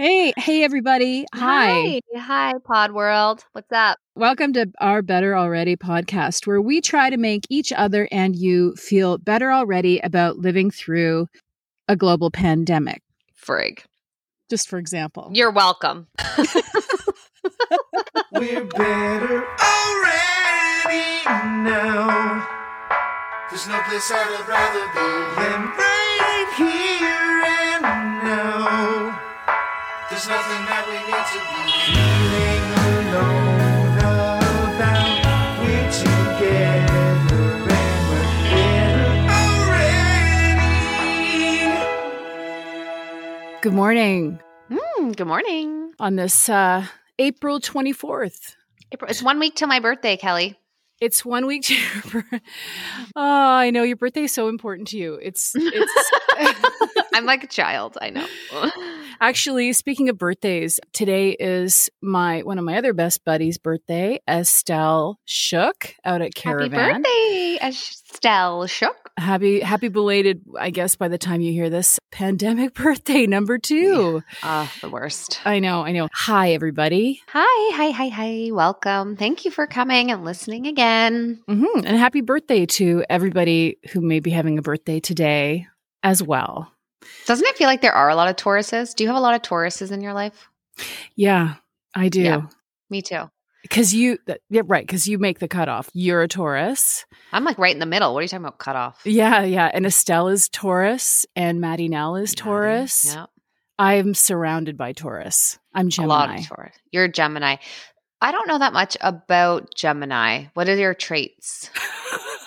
Hey, 0.00 0.32
hey, 0.38 0.64
everybody. 0.64 1.26
Hi. 1.34 2.00
Hi, 2.14 2.18
Hi, 2.18 2.54
Pod 2.64 2.92
World. 2.92 3.44
What's 3.52 3.70
up? 3.70 3.98
Welcome 4.14 4.54
to 4.54 4.72
our 4.80 5.02
Better 5.02 5.36
Already 5.36 5.76
podcast, 5.76 6.46
where 6.46 6.62
we 6.62 6.80
try 6.80 7.10
to 7.10 7.18
make 7.18 7.44
each 7.50 7.70
other 7.70 8.08
and 8.10 8.34
you 8.34 8.74
feel 8.76 9.18
better 9.18 9.52
already 9.52 9.98
about 9.98 10.38
living 10.38 10.70
through 10.70 11.26
a 11.86 11.96
global 11.96 12.30
pandemic. 12.30 13.02
Frig. 13.38 13.84
Just 14.48 14.70
for 14.70 14.78
example. 14.78 15.32
You're 15.34 15.50
welcome. 15.50 16.06
We're 18.32 18.64
better 18.64 19.46
already 19.60 21.04
now. 21.62 22.48
There's 23.50 23.68
no 23.68 23.78
place 23.82 24.10
I'd 24.10 24.48
rather 24.48 24.86
be 24.94 25.42
than 25.42 25.99
There's 30.20 30.36
nothing 30.36 30.64
that 30.68 30.84
we 30.84 31.00
need 31.08 31.24
to 31.32 31.40
be 31.48 31.64
feeling 31.88 32.64
alone 32.84 33.96
about. 34.76 35.16
We're 35.64 35.88
together 35.96 37.08
and 37.08 37.24
we're 37.32 37.56
better 37.64 38.20
already. 43.40 43.60
Good 43.62 43.72
morning 43.72 44.40
Mm, 44.70 45.16
good 45.16 45.26
morning. 45.26 45.94
on 45.98 46.16
this 46.16 46.50
uh, 46.50 46.84
April 47.18 47.58
24th. 47.58 48.56
April, 48.92 49.10
it's 49.10 49.22
one 49.22 49.38
week 49.38 49.54
till 49.54 49.68
my 49.68 49.80
birthday, 49.80 50.18
Kelly. 50.18 50.59
It's 51.00 51.24
one 51.24 51.46
week 51.46 51.62
to 51.64 51.74
your 51.74 52.02
bir- 52.22 52.40
Oh, 53.16 53.22
I 53.22 53.70
know 53.70 53.82
your 53.82 53.96
birthday 53.96 54.24
is 54.24 54.32
so 54.32 54.48
important 54.48 54.88
to 54.88 54.98
you. 54.98 55.14
It's 55.14 55.52
it's 55.56 56.10
I'm 57.14 57.24
like 57.26 57.42
a 57.42 57.46
child. 57.46 57.96
I 58.00 58.10
know. 58.10 58.26
Actually, 59.20 59.72
speaking 59.72 60.08
of 60.08 60.16
birthdays, 60.18 60.78
today 60.92 61.30
is 61.32 61.90
my 62.02 62.40
one 62.42 62.58
of 62.58 62.64
my 62.64 62.76
other 62.76 62.92
best 62.92 63.24
buddies' 63.24 63.58
birthday, 63.58 64.20
Estelle 64.28 65.18
Shook 65.24 65.94
out 66.04 66.22
at 66.22 66.36
Happy 66.38 66.68
Caravan. 66.68 67.02
birthday, 67.02 67.58
Estelle 67.62 68.66
Shook. 68.66 69.09
Happy 69.20 69.60
happy 69.60 69.88
belated, 69.88 70.42
I 70.58 70.70
guess 70.70 70.96
by 70.96 71.08
the 71.08 71.18
time 71.18 71.42
you 71.42 71.52
hear 71.52 71.68
this, 71.68 71.98
pandemic 72.10 72.72
birthday 72.84 73.26
number 73.26 73.58
2. 73.58 74.22
Oh, 74.42 74.72
the 74.80 74.88
worst. 74.88 75.40
I 75.44 75.58
know, 75.58 75.84
I 75.84 75.92
know. 75.92 76.08
Hi 76.14 76.54
everybody. 76.54 77.20
Hi, 77.28 77.76
hi, 77.76 77.90
hi, 77.90 78.08
hi. 78.08 78.48
Welcome. 78.50 79.16
Thank 79.16 79.44
you 79.44 79.50
for 79.50 79.66
coming 79.66 80.10
and 80.10 80.24
listening 80.24 80.66
again. 80.66 81.42
hmm 81.46 81.64
And 81.84 81.98
happy 81.98 82.22
birthday 82.22 82.64
to 82.66 83.04
everybody 83.10 83.76
who 83.92 84.00
may 84.00 84.20
be 84.20 84.30
having 84.30 84.58
a 84.58 84.62
birthday 84.62 85.00
today 85.00 85.66
as 86.02 86.22
well. 86.22 86.72
Doesn't 87.26 87.46
it 87.46 87.56
feel 87.58 87.66
like 87.66 87.82
there 87.82 87.92
are 87.92 88.08
a 88.08 88.14
lot 88.14 88.28
of 88.28 88.36
Tauruses? 88.36 88.94
Do 88.94 89.04
you 89.04 89.08
have 89.08 89.18
a 89.18 89.20
lot 89.20 89.34
of 89.34 89.42
Tauruses 89.42 89.92
in 89.92 90.00
your 90.00 90.14
life? 90.14 90.48
Yeah, 91.14 91.56
I 91.94 92.08
do. 92.08 92.22
Yeah. 92.22 92.42
Me 92.88 93.02
too. 93.02 93.30
Cuz 93.68 93.92
you 93.94 94.18
yeah, 94.48 94.62
right, 94.64 94.88
cuz 94.88 95.06
you 95.06 95.18
make 95.18 95.38
the 95.38 95.48
cutoff. 95.48 95.90
You're 95.92 96.22
a 96.22 96.28
Taurus. 96.28 97.04
I'm 97.32 97.44
like 97.44 97.58
right 97.58 97.74
in 97.74 97.80
the 97.80 97.86
middle. 97.86 98.14
What 98.14 98.20
are 98.20 98.22
you 98.22 98.28
talking 98.28 98.44
about? 98.44 98.58
Cut 98.58 98.76
off. 98.76 99.00
Yeah, 99.04 99.42
yeah. 99.42 99.70
And 99.72 99.84
Estelle 99.84 100.28
is 100.28 100.48
Taurus 100.48 101.26
and 101.36 101.60
Maddie 101.60 101.88
Nell 101.88 102.16
is 102.16 102.34
Taurus. 102.34 103.04
Yeah. 103.06 103.26
I'm 103.78 104.14
surrounded 104.14 104.76
by 104.76 104.92
Taurus. 104.92 105.58
I'm 105.74 105.88
Gemini. 105.90 106.14
A 106.14 106.16
lot 106.16 106.38
of 106.38 106.46
Taurus. 106.48 106.74
You're 106.90 107.08
Gemini. 107.08 107.56
I 108.22 108.32
don't 108.32 108.46
know 108.48 108.58
that 108.58 108.72
much 108.74 108.96
about 109.00 109.74
Gemini. 109.74 110.46
What 110.54 110.68
are 110.68 110.76
your 110.76 110.94
traits? 110.94 111.70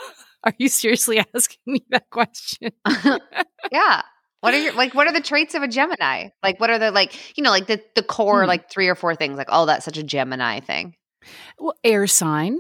Are 0.43 0.53
you 0.57 0.67
seriously 0.67 1.23
asking 1.33 1.61
me 1.65 1.85
that 1.89 2.09
question? 2.09 2.71
yeah. 3.71 4.01
What 4.41 4.53
are 4.53 4.57
your 4.57 4.73
like 4.73 4.93
what 4.93 5.07
are 5.07 5.13
the 5.13 5.21
traits 5.21 5.55
of 5.55 5.63
a 5.63 5.69
Gemini? 5.69 6.29
Like 6.43 6.59
what 6.59 6.69
are 6.69 6.77
the 6.77 6.91
like, 6.91 7.37
you 7.37 7.43
know, 7.43 7.49
like 7.49 7.67
the 7.67 7.81
the 7.95 8.03
core 8.03 8.41
Hmm. 8.41 8.49
like 8.49 8.69
three 8.69 8.89
or 8.89 8.95
four 8.95 9.15
things 9.15 9.37
like, 9.37 9.47
oh, 9.49 9.65
that's 9.65 9.85
such 9.85 9.97
a 9.97 10.03
Gemini 10.03 10.59
thing. 10.59 10.95
Well, 11.57 11.73
air 11.83 12.07
sign. 12.07 12.59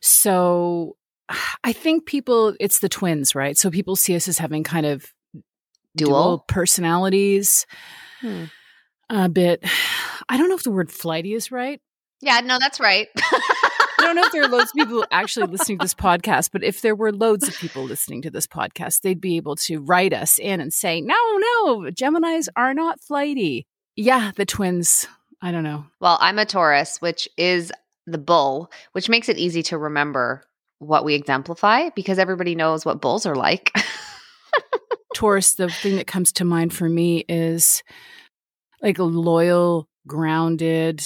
So 0.00 0.96
I 1.62 1.72
think 1.72 2.06
people, 2.06 2.54
it's 2.60 2.80
the 2.80 2.88
twins, 2.88 3.34
right? 3.34 3.56
So 3.56 3.70
people 3.70 3.96
see 3.96 4.14
us 4.14 4.28
as 4.28 4.38
having 4.38 4.62
kind 4.62 4.86
of 4.86 5.06
Dual. 5.96 6.44
personalities. 6.48 7.66
Hmm. 8.20 8.44
A 9.10 9.28
bit, 9.28 9.64
I 10.28 10.36
don't 10.36 10.48
know 10.48 10.54
if 10.54 10.62
the 10.62 10.70
word 10.70 10.90
flighty 10.90 11.34
is 11.34 11.52
right. 11.52 11.80
Yeah, 12.20 12.40
no, 12.40 12.58
that's 12.58 12.80
right. 12.80 13.08
I 13.16 14.08
don't 14.08 14.16
know 14.16 14.24
if 14.24 14.32
there 14.32 14.42
are 14.44 14.48
loads 14.48 14.70
of 14.70 14.74
people 14.74 15.04
actually 15.10 15.46
listening 15.46 15.78
to 15.78 15.84
this 15.84 15.94
podcast, 15.94 16.50
but 16.52 16.64
if 16.64 16.80
there 16.80 16.94
were 16.94 17.12
loads 17.12 17.46
of 17.46 17.56
people 17.56 17.84
listening 17.84 18.22
to 18.22 18.30
this 18.30 18.46
podcast, 18.46 19.00
they'd 19.00 19.20
be 19.20 19.36
able 19.36 19.56
to 19.56 19.78
write 19.78 20.12
us 20.12 20.38
in 20.38 20.60
and 20.60 20.72
say, 20.72 21.00
no, 21.00 21.14
no, 21.14 21.90
Geminis 21.90 22.48
are 22.56 22.74
not 22.74 23.00
flighty. 23.00 23.66
Yeah, 23.96 24.32
the 24.36 24.46
twins. 24.46 25.06
I 25.40 25.52
don't 25.52 25.64
know. 25.64 25.86
Well, 26.00 26.18
I'm 26.20 26.38
a 26.38 26.46
Taurus, 26.46 27.00
which 27.00 27.28
is 27.36 27.72
the 28.06 28.18
bull, 28.18 28.70
which 28.92 29.08
makes 29.08 29.28
it 29.28 29.38
easy 29.38 29.62
to 29.64 29.78
remember 29.78 30.42
what 30.78 31.04
we 31.04 31.14
exemplify 31.14 31.90
because 31.90 32.18
everybody 32.18 32.54
knows 32.54 32.84
what 32.84 33.00
bulls 33.00 33.26
are 33.26 33.36
like. 33.36 33.72
Taurus, 35.14 35.54
the 35.54 35.68
thing 35.68 35.96
that 35.96 36.06
comes 36.06 36.32
to 36.32 36.44
mind 36.44 36.74
for 36.74 36.88
me 36.88 37.24
is 37.28 37.82
like 38.82 38.98
loyal, 38.98 39.88
grounded, 40.06 41.02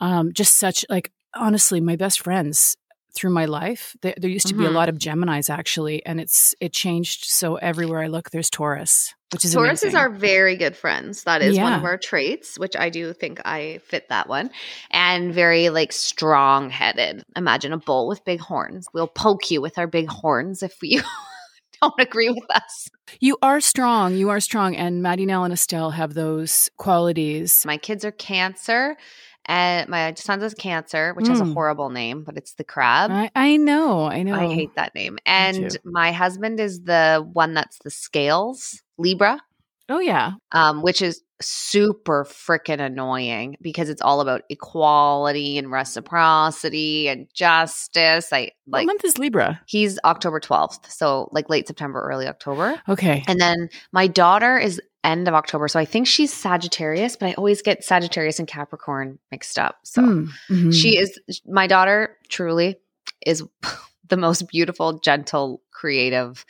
um, 0.00 0.32
just 0.32 0.58
such 0.58 0.84
like 0.88 1.10
honestly, 1.34 1.80
my 1.80 1.96
best 1.96 2.20
friends 2.20 2.76
through 3.16 3.30
my 3.30 3.46
life. 3.46 3.96
There, 4.02 4.14
there 4.16 4.30
used 4.30 4.46
to 4.48 4.54
be 4.54 4.64
a 4.64 4.68
Mhm. 4.68 4.74
lot 4.74 4.88
of 4.88 4.96
Geminis 4.98 5.50
actually, 5.50 6.04
and 6.06 6.20
it's 6.20 6.54
it 6.60 6.72
changed. 6.72 7.24
So 7.24 7.56
everywhere 7.56 8.02
I 8.02 8.06
look, 8.06 8.30
there's 8.30 8.50
Taurus, 8.50 9.14
which 9.32 9.44
is 9.44 9.54
Tauruses 9.54 9.82
amazing. 9.82 9.96
are 9.96 10.10
very 10.10 10.56
good 10.56 10.76
friends. 10.76 11.24
That 11.24 11.42
is 11.42 11.58
one 11.58 11.72
of 11.72 11.84
our 11.84 11.98
traits, 11.98 12.58
which 12.58 12.76
I 12.76 12.90
do 12.90 13.12
think 13.12 13.40
I 13.44 13.80
fit 13.84 14.08
that 14.10 14.28
one. 14.28 14.50
And 14.90 15.34
very 15.34 15.70
like 15.70 15.92
strong 15.92 16.70
headed. 16.70 17.24
Imagine 17.34 17.72
a 17.72 17.78
bull 17.78 18.06
with 18.06 18.24
big 18.24 18.40
horns. 18.40 18.86
We'll 18.92 19.08
poke 19.08 19.50
you 19.50 19.60
with 19.60 19.78
our 19.78 19.86
big 19.88 20.08
horns 20.08 20.62
if 20.62 20.76
you 20.82 21.02
don't 21.82 21.94
agree 21.98 22.28
with 22.30 22.50
us. 22.50 22.88
You 23.20 23.36
are 23.42 23.60
strong. 23.60 24.14
You 24.16 24.30
are 24.30 24.40
strong. 24.40 24.74
And 24.76 25.02
Maddie 25.02 25.26
Nell 25.26 25.44
and 25.44 25.52
Estelle 25.52 25.90
have 25.92 26.14
those 26.14 26.70
qualities. 26.76 27.62
My 27.64 27.76
kids 27.76 28.04
are 28.04 28.12
cancer. 28.12 28.96
And 29.46 29.88
my 29.88 30.12
son's 30.14 30.42
is 30.42 30.54
cancer, 30.54 31.12
which 31.14 31.28
has 31.28 31.40
a 31.40 31.44
Mm. 31.44 31.54
horrible 31.54 31.90
name, 31.90 32.24
but 32.24 32.36
it's 32.36 32.54
the 32.54 32.64
crab. 32.64 33.10
I, 33.12 33.30
I 33.34 33.56
know. 33.56 34.04
I 34.04 34.22
know. 34.22 34.34
I 34.34 34.52
hate 34.54 34.74
that 34.76 34.94
name. 34.94 35.18
And 35.24 35.78
my 35.84 36.12
husband 36.12 36.58
is 36.60 36.82
the 36.82 37.24
one 37.32 37.54
that's 37.54 37.78
the 37.84 37.90
scales, 37.90 38.82
Libra, 38.98 39.40
Oh 39.88 40.00
yeah. 40.00 40.32
um, 40.52 40.82
which 40.82 41.00
is 41.00 41.22
super 41.40 42.24
freaking 42.24 42.80
annoying 42.80 43.56
because 43.60 43.88
it's 43.90 44.00
all 44.02 44.20
about 44.22 44.42
equality 44.48 45.58
and 45.58 45.70
reciprocity 45.70 47.08
and 47.08 47.28
justice. 47.34 48.32
I 48.32 48.50
What 48.64 48.80
like 48.80 48.86
month 48.86 49.04
is 49.04 49.18
Libra? 49.18 49.60
he's 49.66 49.98
October 50.04 50.40
12th, 50.40 50.90
so 50.90 51.28
like 51.32 51.48
late 51.50 51.66
September, 51.66 52.00
early 52.08 52.26
October. 52.26 52.80
Okay. 52.88 53.22
And 53.28 53.40
then 53.40 53.68
my 53.92 54.06
daughter 54.06 54.58
is 54.58 54.80
end 55.06 55.28
of 55.28 55.34
October, 55.34 55.68
so 55.68 55.78
I 55.78 55.84
think 55.84 56.06
she's 56.06 56.32
Sagittarius, 56.32 57.16
but 57.16 57.26
I 57.28 57.32
always 57.34 57.62
get 57.62 57.84
Sagittarius 57.84 58.38
and 58.38 58.48
Capricorn 58.48 59.18
mixed 59.30 59.58
up. 59.58 59.78
So 59.84 60.02
Mm, 60.02 60.28
mhm. 60.50 60.74
she 60.74 60.98
is 60.98 61.18
my 61.46 61.66
daughter 61.66 62.16
truly 62.28 62.76
is 63.24 63.42
the 64.08 64.16
most 64.16 64.48
beautiful 64.48 64.98
gentle 64.98 65.62
creative 65.70 66.44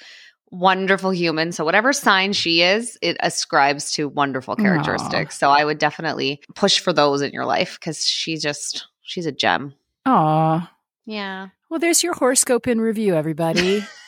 wonderful 0.52 1.10
human 1.10 1.50
so 1.50 1.64
whatever 1.64 1.92
sign 1.92 2.32
she 2.32 2.62
is 2.62 2.96
it 3.02 3.16
ascribes 3.20 3.90
to 3.92 4.08
wonderful 4.08 4.54
characteristics 4.54 5.36
so 5.36 5.50
i 5.50 5.64
would 5.64 5.76
definitely 5.78 6.40
push 6.54 6.78
for 6.78 6.92
those 6.92 7.20
in 7.20 7.32
your 7.32 7.44
life 7.44 7.76
because 7.80 8.06
she 8.06 8.36
just 8.36 8.86
she's 9.02 9.26
a 9.26 9.32
gem 9.32 9.74
Aw. 10.06 10.70
yeah 11.04 11.48
Well, 11.68 11.80
there's 11.80 12.02
your 12.04 12.14
horoscope 12.14 12.68
in 12.68 12.80
review, 12.80 13.14
everybody. 13.16 13.84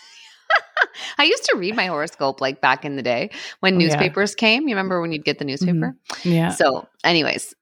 i 1.19 1.25
used 1.25 1.45
to 1.45 1.57
read 1.57 1.75
my 1.77 1.87
horoscope 1.87 2.41
like 2.41 2.61
back 2.61 2.85
in 2.85 2.97
the 2.97 3.03
day 3.03 3.31
when 3.61 3.75
Oh, 3.75 3.79
yeah. 3.79 3.87
newspapers 3.87 4.35
came 4.35 4.63
you 4.69 4.75
remember 4.75 5.01
when 5.01 5.13
you'd 5.13 5.25
get 5.25 5.39
the 5.39 5.45
mm-hmm. 5.45 5.51
newspaper 5.51 5.97
yeah. 6.25 6.51
so 6.51 6.87
anyways 7.05 7.55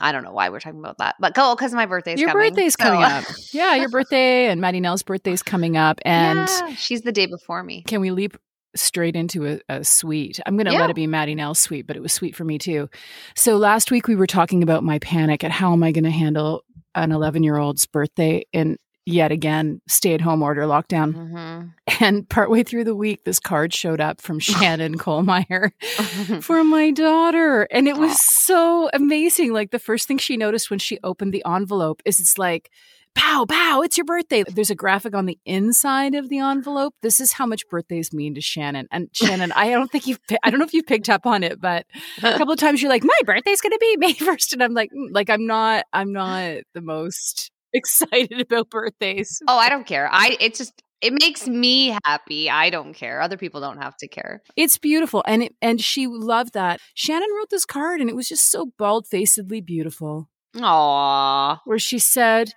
i 0.00 0.12
don't 0.12 0.22
know 0.24 0.32
why 0.32 0.48
we're 0.50 0.60
talking 0.60 0.80
about 0.80 0.98
that 0.98 1.14
but 1.18 1.32
oh, 1.38 1.50
go 1.50 1.54
because 1.56 1.72
my 1.72 1.86
birthday's 1.86 2.20
your 2.20 2.30
coming, 2.30 2.50
birthday's 2.50 2.74
so- 2.74 2.84
coming 2.84 3.02
up. 3.02 3.24
Yeah, 3.52 3.74
your 3.74 3.88
birthday 3.90 4.46
and 4.46 4.60
Maddie 4.60 4.80
Nell's 4.80 5.02
birthday's 5.02 5.42
coming 5.42 5.76
up. 5.76 6.00
And 6.04 6.48
Yeah, 6.48 6.74
she's 6.74 7.02
the 7.02 7.12
day 7.12 7.26
before 7.26 7.62
me 7.62 7.82
can 7.82 8.00
we 8.00 8.10
leap 8.10 8.36
straight 8.74 9.14
into 9.16 9.46
a, 9.46 9.60
a 9.68 9.84
sweet? 9.84 10.40
I'm 10.46 10.56
going 10.56 10.64
to 10.66 10.72
Yeah. 10.72 10.80
let 10.80 10.90
it 10.90 10.96
be 10.96 11.06
Maddie 11.06 11.34
Nell's 11.34 11.58
sweet, 11.58 11.86
but 11.86 11.96
it 11.96 12.00
was 12.00 12.12
sweet 12.12 12.34
for 12.34 12.44
me 12.44 12.56
too. 12.58 12.88
So 13.36 13.56
last 13.58 13.90
week 13.90 14.08
we 14.08 14.14
were 14.16 14.26
talking 14.26 14.62
about 14.62 14.82
my 14.82 14.98
panic 15.00 15.44
at 15.44 15.50
how 15.50 15.72
am 15.74 15.82
I 15.82 15.92
going 15.92 16.04
to 16.04 16.10
handle 16.10 16.62
an 16.94 17.12
11 17.12 17.42
year 17.42 17.58
old's 17.58 17.84
birthday 17.84 18.44
in 18.52 18.78
yet 19.04 19.32
again 19.32 19.80
stay 19.88 20.14
at 20.14 20.20
home 20.20 20.42
order 20.42 20.62
lockdown. 20.62 21.14
hmm 21.14 22.02
And 22.04 22.28
partway 22.28 22.62
through 22.62 22.84
the 22.84 22.94
week, 22.94 23.24
this 23.24 23.38
card 23.38 23.74
showed 23.74 24.00
up 24.00 24.20
from 24.20 24.38
Shannon 24.40 24.98
Kohlmeyer 24.98 25.72
for 26.42 26.64
my 26.64 26.90
daughter. 26.90 27.68
And 27.70 27.88
it 27.88 27.96
was 27.96 28.20
so 28.20 28.90
amazing. 28.92 29.52
Like 29.52 29.70
the 29.70 29.78
first 29.78 30.08
thing 30.08 30.18
she 30.18 30.36
noticed 30.36 30.70
when 30.70 30.78
she 30.78 30.98
opened 31.02 31.32
the 31.32 31.44
envelope 31.46 32.02
is 32.04 32.20
it's 32.20 32.38
like 32.38 32.70
pow, 33.14 33.44
pow, 33.48 33.82
it's 33.82 33.96
your 33.96 34.04
birthday. 34.04 34.42
There's 34.42 34.70
a 34.70 34.74
graphic 34.74 35.14
on 35.14 35.26
the 35.26 35.38
inside 35.44 36.14
of 36.14 36.28
the 36.28 36.38
envelope. 36.38 36.94
This 37.02 37.20
is 37.20 37.32
how 37.32 37.46
much 37.46 37.68
birthdays 37.68 38.12
mean 38.12 38.34
to 38.34 38.40
Shannon. 38.40 38.88
And 38.90 39.08
Shannon, 39.14 39.52
I 39.52 39.70
don't 39.70 39.90
think 39.90 40.06
you've, 40.06 40.20
I 40.42 40.50
don't 40.50 40.58
know 40.58 40.64
if 40.64 40.74
you've 40.74 40.86
picked 40.86 41.08
up 41.08 41.26
on 41.26 41.42
it, 41.42 41.60
but 41.60 41.86
a 42.18 42.36
couple 42.38 42.52
of 42.52 42.58
times 42.58 42.80
you're 42.82 42.90
like, 42.90 43.04
my 43.04 43.20
birthday's 43.24 43.60
going 43.60 43.72
to 43.72 43.78
be 43.78 43.96
May 43.98 44.14
1st. 44.14 44.54
And 44.54 44.62
I'm 44.62 44.74
like, 44.74 44.90
mm, 44.90 45.08
like, 45.10 45.30
I'm 45.30 45.46
not, 45.46 45.84
I'm 45.92 46.12
not 46.12 46.62
the 46.74 46.80
most 46.80 47.51
excited 47.74 48.40
about 48.40 48.70
birthdays. 48.70 49.40
Oh, 49.48 49.58
I 49.58 49.68
don't 49.68 49.86
care. 49.86 50.08
I, 50.10 50.36
it's 50.40 50.58
just, 50.58 50.82
it 51.00 51.12
makes 51.12 51.48
me 51.48 51.96
happy. 52.04 52.48
I 52.48 52.70
don't 52.70 52.94
care. 52.94 53.20
Other 53.20 53.36
people 53.36 53.60
don't 53.60 53.82
have 53.82 53.96
to 53.98 54.08
care. 54.08 54.42
It's 54.56 54.78
beautiful. 54.78 55.24
And 55.26 55.44
it, 55.44 55.54
and 55.60 55.80
she 55.80 56.06
loved 56.06 56.54
that. 56.54 56.80
Shannon 56.94 57.28
wrote 57.36 57.50
this 57.50 57.64
card 57.64 58.00
and 58.00 58.08
it 58.08 58.16
was 58.16 58.28
just 58.28 58.50
so 58.50 58.72
bald 58.78 59.06
facedly 59.06 59.60
beautiful. 59.60 60.28
Aww. 60.56 61.58
Where 61.64 61.78
she 61.78 61.98
said, 61.98 62.52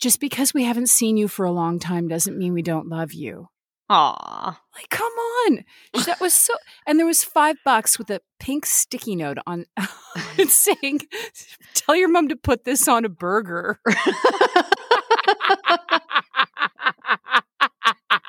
just 0.00 0.20
because 0.20 0.52
we 0.52 0.64
haven't 0.64 0.90
seen 0.90 1.16
you 1.16 1.26
for 1.26 1.46
a 1.46 1.52
long 1.52 1.78
time 1.78 2.08
doesn't 2.08 2.36
mean 2.36 2.52
we 2.52 2.62
don't 2.62 2.88
love 2.88 3.12
you. 3.12 3.48
Aw. 3.88 4.60
Like, 4.74 4.90
come 4.90 5.12
on. 5.12 5.64
That 6.06 6.20
was 6.20 6.34
so 6.34 6.54
and 6.86 6.98
there 6.98 7.06
was 7.06 7.22
five 7.22 7.56
bucks 7.64 7.98
with 7.98 8.10
a 8.10 8.20
pink 8.40 8.66
sticky 8.66 9.16
note 9.16 9.38
on 9.46 9.66
saying, 10.48 11.00
tell 11.74 11.94
your 11.94 12.08
mom 12.08 12.28
to 12.28 12.36
put 12.36 12.64
this 12.64 12.88
on 12.88 13.04
a 13.04 13.08
burger. 13.08 13.78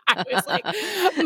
I 0.10 0.24
was 0.32 0.48
like, 0.48 0.66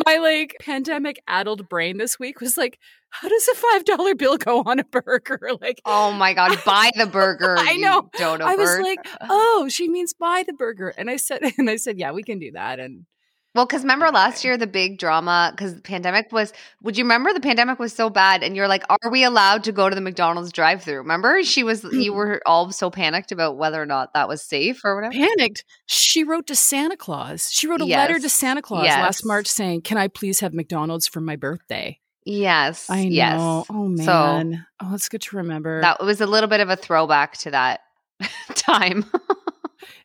my 0.05 0.17
like 0.17 0.55
pandemic 0.61 1.21
addled 1.27 1.69
brain 1.69 1.97
this 1.97 2.19
week 2.19 2.41
was 2.41 2.57
like, 2.57 2.79
how 3.09 3.27
does 3.27 3.47
a 3.47 3.55
five 3.55 3.85
dollar 3.85 4.15
bill 4.15 4.37
go 4.37 4.63
on 4.65 4.79
a 4.79 4.83
burger? 4.83 5.39
Like, 5.61 5.81
oh 5.85 6.11
my 6.11 6.33
god, 6.33 6.57
buy 6.65 6.91
the 6.95 7.05
burger. 7.05 7.55
I 7.59 7.75
know. 7.75 8.09
Dodo 8.17 8.45
I 8.45 8.55
was 8.55 8.69
bird. 8.69 8.83
like, 8.83 9.07
oh, 9.29 9.67
she 9.69 9.87
means 9.89 10.13
buy 10.13 10.43
the 10.47 10.53
burger, 10.53 10.89
and 10.97 11.09
I 11.09 11.17
said, 11.17 11.41
and 11.57 11.69
I 11.69 11.75
said, 11.75 11.99
yeah, 11.99 12.11
we 12.13 12.23
can 12.23 12.39
do 12.39 12.51
that, 12.53 12.79
and 12.79 13.05
Well, 13.53 13.65
because 13.65 13.81
remember 13.81 14.09
last 14.11 14.45
year 14.45 14.55
the 14.57 14.65
big 14.65 14.97
drama 14.97 15.51
because 15.53 15.75
the 15.75 15.81
pandemic 15.81 16.31
was. 16.31 16.53
Would 16.83 16.97
you 16.97 17.03
remember 17.03 17.33
the 17.33 17.41
pandemic 17.41 17.79
was 17.79 17.91
so 17.91 18.09
bad, 18.09 18.43
and 18.43 18.55
you're 18.55 18.69
like, 18.69 18.83
"Are 18.89 19.11
we 19.11 19.25
allowed 19.25 19.65
to 19.65 19.73
go 19.73 19.89
to 19.89 19.95
the 19.95 19.99
McDonald's 20.01 20.53
drive-through?" 20.53 20.97
Remember, 20.99 21.43
she 21.43 21.63
was. 21.63 21.83
You 21.91 22.13
were 22.13 22.41
all 22.45 22.71
so 22.71 22.89
panicked 22.89 23.31
about 23.33 23.57
whether 23.57 23.81
or 23.81 23.85
not 23.85 24.13
that 24.13 24.29
was 24.29 24.41
safe 24.41 24.79
or 24.85 24.95
whatever. 24.95 25.11
panicked. 25.13 25.65
She 25.85 26.23
wrote 26.23 26.47
to 26.47 26.55
Santa 26.55 26.95
Claus. 26.95 27.51
She 27.51 27.67
wrote 27.67 27.81
a 27.81 27.85
letter 27.85 28.19
to 28.19 28.29
Santa 28.29 28.61
Claus 28.61 28.85
Yes. 28.85 29.01
last 29.01 29.25
March 29.25 29.47
saying, 29.47 29.81
"Can 29.81 29.97
I 29.97 30.07
please 30.07 30.39
have 30.39 30.53
McDonald's 30.53 31.07
for 31.07 31.19
my 31.19 31.35
birthday?" 31.35 31.99
Yes, 32.23 32.89
I 32.89 33.03
know. 33.03 33.09
yes. 33.09 33.39
Oh 33.41 33.95
So- 33.97 34.03
man. 34.37 34.65
oh, 34.81 34.93
it's 34.93 35.09
good 35.09 35.21
to 35.23 35.35
remember. 35.37 35.81
That 35.81 36.01
was 36.03 36.21
a 36.21 36.25
little 36.27 36.47
bit 36.47 36.59
of 36.61 36.69
a 36.69 36.75
throwback 36.77 37.37
to 37.39 37.51
that 37.51 37.81
time. 38.55 39.03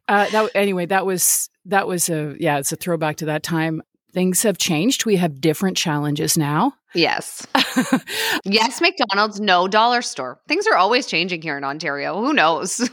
Uh, 0.09 0.29
that 0.31 0.51
anyway, 0.55 0.87
that 0.87 1.05
was 1.07 1.49
that 1.67 1.87
was 1.87 2.09
a 2.09 2.37
yeah, 2.39 2.59
it's 2.59 2.73
a 2.73 2.77
throwback 2.77 3.17
to 3.17 3.27
that 3.27 3.43
time. 3.43 3.83
Things 4.13 4.43
have 4.45 4.57
changed. 4.57 5.05
We 5.05 5.17
have 5.17 5.41
different 5.43 5.77
challenges 5.77 6.39
now. 6.39 6.73
yes, 6.95 7.47
yes. 8.45 8.81
McDonald's, 8.81 9.41
no 9.41 9.69
dollar 9.69 10.01
store. 10.01 10.41
Things 10.49 10.67
are 10.67 10.77
always 10.77 11.07
changing 11.07 11.43
here 11.43 11.59
in 11.59 11.65
Ontario. 11.65 12.19
Who 12.19 12.33
knows? 12.33 12.89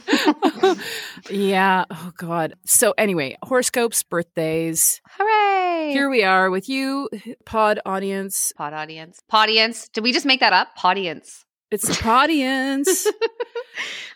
yeah. 1.30 1.84
Oh 1.90 2.12
God. 2.18 2.54
So 2.66 2.92
anyway, 2.98 3.38
horoscopes, 3.42 4.02
birthdays. 4.02 5.00
Hooray! 5.16 5.92
Here 5.92 6.10
we 6.10 6.24
are 6.24 6.50
with 6.50 6.68
you, 6.68 7.08
pod 7.46 7.80
audience. 7.86 8.52
Pod 8.56 8.74
audience. 8.74 9.20
Podience. 9.28 9.88
Did 9.88 10.04
we 10.04 10.12
just 10.12 10.26
make 10.26 10.40
that 10.40 10.52
up? 10.52 10.74
Podience. 10.76 11.46
It's 11.70 11.86
the 11.88 11.94
podience. 12.02 13.06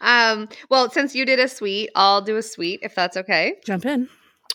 Um, 0.00 0.48
well, 0.70 0.88
since 0.90 1.16
you 1.16 1.26
did 1.26 1.40
a 1.40 1.48
sweet, 1.48 1.90
I'll 1.96 2.22
do 2.22 2.36
a 2.36 2.42
sweet 2.42 2.78
if 2.84 2.94
that's 2.94 3.16
okay. 3.16 3.54
Jump 3.66 3.84
in. 3.84 4.08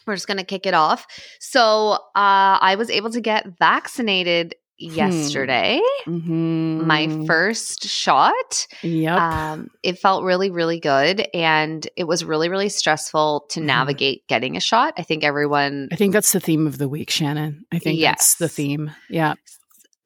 We're 0.08 0.16
just 0.16 0.28
gonna 0.28 0.46
kick 0.46 0.66
it 0.66 0.74
off. 0.74 1.06
So 1.42 1.92
uh 1.92 2.00
I 2.16 2.76
was 2.78 2.90
able 2.90 3.10
to 3.12 3.20
get 3.20 3.46
vaccinated 3.60 4.56
yesterday. 4.78 5.82
Mm-hmm. 6.08 6.88
My 6.88 7.26
first 7.28 7.84
shot. 7.84 8.68
Yep. 8.82 9.18
Um, 9.20 9.70
it 9.84 10.00
felt 10.00 10.24
really, 10.24 10.50
really 10.50 10.80
good. 10.80 11.28
And 11.34 11.86
it 11.98 12.06
was 12.06 12.24
really, 12.24 12.48
really 12.50 12.70
stressful 12.70 13.46
to 13.50 13.60
Mhm. 13.60 13.66
navigate 13.66 14.28
getting 14.28 14.56
a 14.56 14.62
shot. 14.62 14.94
I 14.98 15.04
think 15.04 15.24
everyone 15.26 15.90
I 15.92 15.96
think 15.98 16.14
that's 16.14 16.32
the 16.32 16.40
theme 16.40 16.66
of 16.68 16.78
the 16.78 16.88
week, 16.88 17.10
Shannon. 17.10 17.66
I 17.72 17.80
think 17.80 18.00
that's 18.02 18.36
the 18.36 18.50
theme. 18.50 18.92
Yeah. 19.10 19.34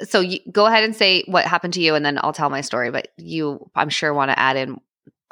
So 0.03 0.19
you, 0.19 0.39
go 0.51 0.65
ahead 0.65 0.83
and 0.83 0.95
say 0.95 1.23
what 1.27 1.45
happened 1.45 1.73
to 1.73 1.81
you 1.81 1.95
and 1.95 2.05
then 2.05 2.19
I'll 2.21 2.33
tell 2.33 2.49
my 2.49 2.61
story. 2.61 2.91
But 2.91 3.09
you 3.17 3.69
I'm 3.75 3.89
sure 3.89 4.13
want 4.13 4.31
to 4.31 4.39
add 4.39 4.55
in 4.57 4.79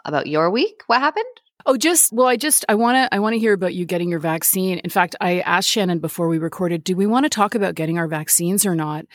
about 0.03 0.27
your 0.27 0.50
week. 0.50 0.81
What 0.88 1.01
happened? 1.01 1.25
Oh, 1.67 1.77
just 1.77 2.13
well, 2.13 2.27
I 2.27 2.35
just 2.38 2.63
I 2.69 2.75
want 2.75 2.95
to 2.95 3.15
I 3.15 3.19
want 3.19 3.33
to 3.33 3.39
hear 3.39 3.53
about 3.53 3.73
you 3.73 3.85
getting 3.85 4.09
your 4.09 4.19
vaccine. 4.19 4.77
In 4.79 4.89
fact, 4.91 5.15
I 5.19 5.39
asked 5.39 5.67
Shannon 5.67 5.97
before 6.00 6.27
we 6.27 6.38
recorded, 6.38 6.83
do 6.83 6.95
we 6.95 7.07
want 7.07 7.23
to 7.25 7.29
talk 7.29 7.56
about 7.56 7.73
getting 7.73 7.97
our 7.97 8.07
vaccines 8.07 8.65
or 8.67 8.75
not? 8.75 9.06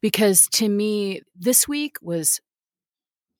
Because 0.00 0.48
to 0.52 0.68
me, 0.68 1.20
this 1.36 1.68
week 1.68 1.96
was 2.00 2.40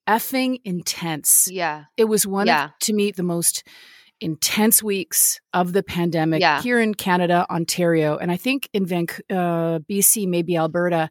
effing 0.07 0.61
intense. 0.65 1.49
Yeah. 1.51 1.85
It 1.97 2.05
was 2.07 2.27
one 2.27 2.47
Yeah. 2.47 2.67
of 2.67 2.71
to 2.81 2.93
me 2.93 3.11
the 3.11 3.23
most 3.23 3.63
intense 4.21 4.83
weeks 4.83 5.41
of 5.53 5.73
the 5.73 5.83
pandemic 5.83 6.41
Yeah. 6.41 6.61
here 6.63 6.81
in 6.81 6.95
Canada, 6.95 7.47
Ontario, 7.51 8.17
and 8.17 8.31
I 8.31 8.37
think 8.37 8.69
in 8.73 8.87
Vancouver, 8.87 9.23
uh, 9.31 9.79
BC, 9.89 10.27
maybe 10.27 10.57
Alberta. 10.57 11.11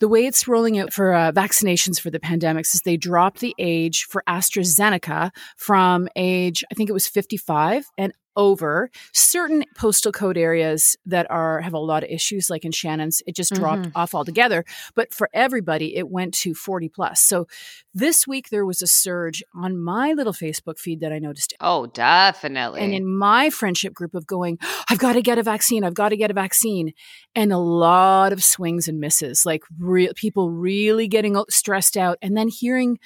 The 0.00 0.08
way 0.08 0.26
it's 0.26 0.46
rolling 0.46 0.78
out 0.78 0.92
for 0.92 1.12
uh, 1.12 1.32
vaccinations 1.32 2.00
for 2.00 2.08
the 2.10 2.20
pandemics 2.20 2.72
is 2.72 2.82
they 2.84 2.96
dropped 2.96 3.40
the 3.40 3.54
age 3.58 4.04
for 4.04 4.22
AstraZeneca 4.28 5.30
from 5.56 6.08
age, 6.14 6.62
I 6.70 6.74
think 6.74 6.88
it 6.88 6.92
was 6.92 7.08
55 7.08 7.84
and 7.98 8.12
over. 8.36 8.90
Certain 9.12 9.64
postal 9.76 10.12
code 10.12 10.36
areas 10.36 10.96
that 11.06 11.30
are 11.30 11.60
have 11.60 11.74
a 11.74 11.78
lot 11.78 12.02
of 12.02 12.10
issues, 12.10 12.48
like 12.48 12.64
in 12.64 12.72
Shannon's, 12.72 13.22
it 13.26 13.34
just 13.34 13.54
dropped 13.54 13.82
mm-hmm. 13.82 13.98
off 13.98 14.14
altogether. 14.14 14.64
But 14.94 15.12
for 15.12 15.28
everybody, 15.32 15.96
it 15.96 16.08
went 16.08 16.34
to 16.34 16.54
40 16.54 16.88
plus. 16.88 17.20
So 17.20 17.46
this 17.94 18.26
week 18.26 18.50
there 18.50 18.64
was 18.64 18.82
a 18.82 18.86
surge 18.86 19.42
on 19.54 19.82
my 19.82 20.12
little 20.12 20.32
Facebook 20.32 20.78
feed 20.78 21.00
that 21.00 21.12
I 21.12 21.18
noticed. 21.18 21.54
Oh, 21.60 21.86
definitely. 21.86 22.80
And 22.80 22.94
in 22.94 23.06
my 23.06 23.50
friendship 23.50 23.94
group 23.94 24.14
of 24.14 24.26
going, 24.26 24.58
I've 24.88 24.98
got 24.98 25.14
to 25.14 25.22
get 25.22 25.38
a 25.38 25.42
vaccine, 25.42 25.84
I've 25.84 25.94
got 25.94 26.10
to 26.10 26.16
get 26.16 26.30
a 26.30 26.34
vaccine. 26.34 26.92
And 27.34 27.52
a 27.52 27.58
lot 27.58 28.32
of 28.32 28.42
swings 28.42 28.88
and 28.88 29.00
misses, 29.00 29.44
like 29.44 29.62
real 29.78 30.12
people 30.14 30.50
really 30.50 31.08
getting 31.08 31.36
stressed 31.50 31.96
out. 31.96 32.18
And 32.22 32.36
then 32.36 32.48
hearing 32.48 32.98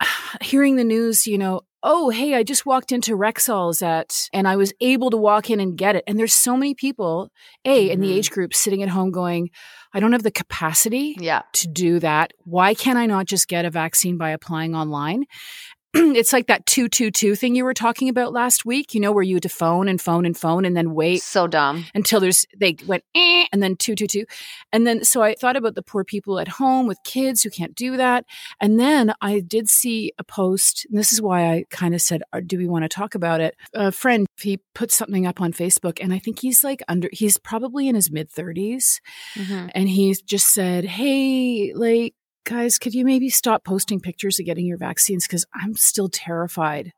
hearing 0.40 0.76
the 0.76 0.84
news, 0.84 1.26
you 1.26 1.38
know, 1.38 1.62
oh, 1.82 2.10
hey, 2.10 2.34
I 2.34 2.42
just 2.42 2.66
walked 2.66 2.92
into 2.92 3.16
Rexall's 3.16 3.80
at, 3.82 4.28
and 4.32 4.46
I 4.46 4.56
was 4.56 4.72
able 4.80 5.10
to 5.10 5.16
walk 5.16 5.48
in 5.48 5.60
and 5.60 5.76
get 5.78 5.96
it. 5.96 6.04
And 6.06 6.18
there's 6.18 6.34
so 6.34 6.56
many 6.56 6.74
people, 6.74 7.30
A, 7.64 7.90
in 7.90 8.00
the 8.00 8.10
Mhm. 8.10 8.16
age 8.16 8.30
group 8.30 8.54
sitting 8.54 8.82
at 8.82 8.90
home 8.90 9.10
going, 9.10 9.50
I 9.92 9.98
don't 10.00 10.12
have 10.12 10.22
the 10.22 10.30
capacity 10.30 11.16
yeah. 11.18 11.42
to 11.54 11.66
do 11.66 11.98
that. 12.00 12.32
Why 12.44 12.74
can't 12.74 12.98
I 12.98 13.06
not 13.06 13.26
just 13.26 13.48
get 13.48 13.64
a 13.64 13.70
vaccine 13.70 14.18
by 14.18 14.30
applying 14.30 14.74
online? 14.74 15.24
it's 15.94 16.32
like 16.32 16.46
that 16.46 16.66
222 16.66 17.34
thing 17.34 17.54
you 17.54 17.64
were 17.64 17.74
talking 17.74 18.08
about 18.08 18.32
last 18.32 18.64
week, 18.64 18.94
you 18.94 19.00
know, 19.00 19.12
where 19.12 19.22
you 19.24 19.36
had 19.36 19.42
to 19.42 19.48
phone 19.48 19.88
and 19.88 20.00
phone 20.00 20.24
and 20.24 20.36
phone 20.36 20.64
and 20.64 20.76
then 20.76 20.94
wait 20.94 21.22
So 21.22 21.46
dumb. 21.46 21.84
until 21.94 22.20
there's 22.20 22.46
they 22.56 22.76
went 22.86 23.02
eh, 23.14 23.46
and 23.52 23.62
then 23.62 23.76
222 23.76 24.24
and 24.72 24.86
then 24.86 25.02
so 25.04 25.22
i 25.22 25.34
thought 25.34 25.56
about 25.56 25.74
the 25.74 25.82
poor 25.82 26.04
people 26.04 26.38
at 26.38 26.46
home 26.48 26.86
with 26.86 26.98
kids 27.04 27.42
who 27.42 27.50
can't 27.50 27.74
do 27.74 27.96
that 27.96 28.24
and 28.60 28.78
then 28.78 29.12
i 29.20 29.40
did 29.40 29.68
see 29.68 30.12
a 30.18 30.24
post 30.24 30.86
and 30.88 30.96
this 30.98 31.12
is 31.12 31.20
why 31.20 31.52
i 31.52 31.64
kind 31.70 31.94
of 31.94 32.00
said 32.00 32.22
"Uh, 32.32 32.40
do 32.44 32.56
we 32.58 32.68
want 32.68 32.84
to 32.84 32.88
talk 32.88 33.14
about 33.16 33.40
it 33.40 33.56
a 33.74 33.90
friend 33.90 34.26
he 34.40 34.58
put 34.74 34.92
something 34.92 35.26
up 35.26 35.40
on 35.40 35.52
facebook 35.52 35.98
and 36.00 36.12
i 36.14 36.18
think 36.18 36.38
he's 36.40 36.62
like 36.62 36.82
under 36.88 37.08
he's 37.12 37.36
probably 37.38 37.88
in 37.88 37.94
his 37.96 38.10
mid 38.10 38.30
30s 38.30 39.00
Mhm. 39.36 39.70
and 39.74 39.88
he 39.88 40.14
just 40.26 40.52
said 40.54 40.84
hey 40.84 41.72
like 41.74 42.14
guys 42.44 42.78
could 42.78 42.94
you 42.94 43.04
maybe 43.04 43.28
stop 43.28 43.64
posting 43.64 44.00
pictures 44.00 44.38
of 44.40 44.46
getting 44.46 44.66
your 44.66 44.78
vaccines 44.78 45.26
because 45.26 45.44
i'm 45.54 45.74
still 45.74 46.08
terrified 46.08 46.92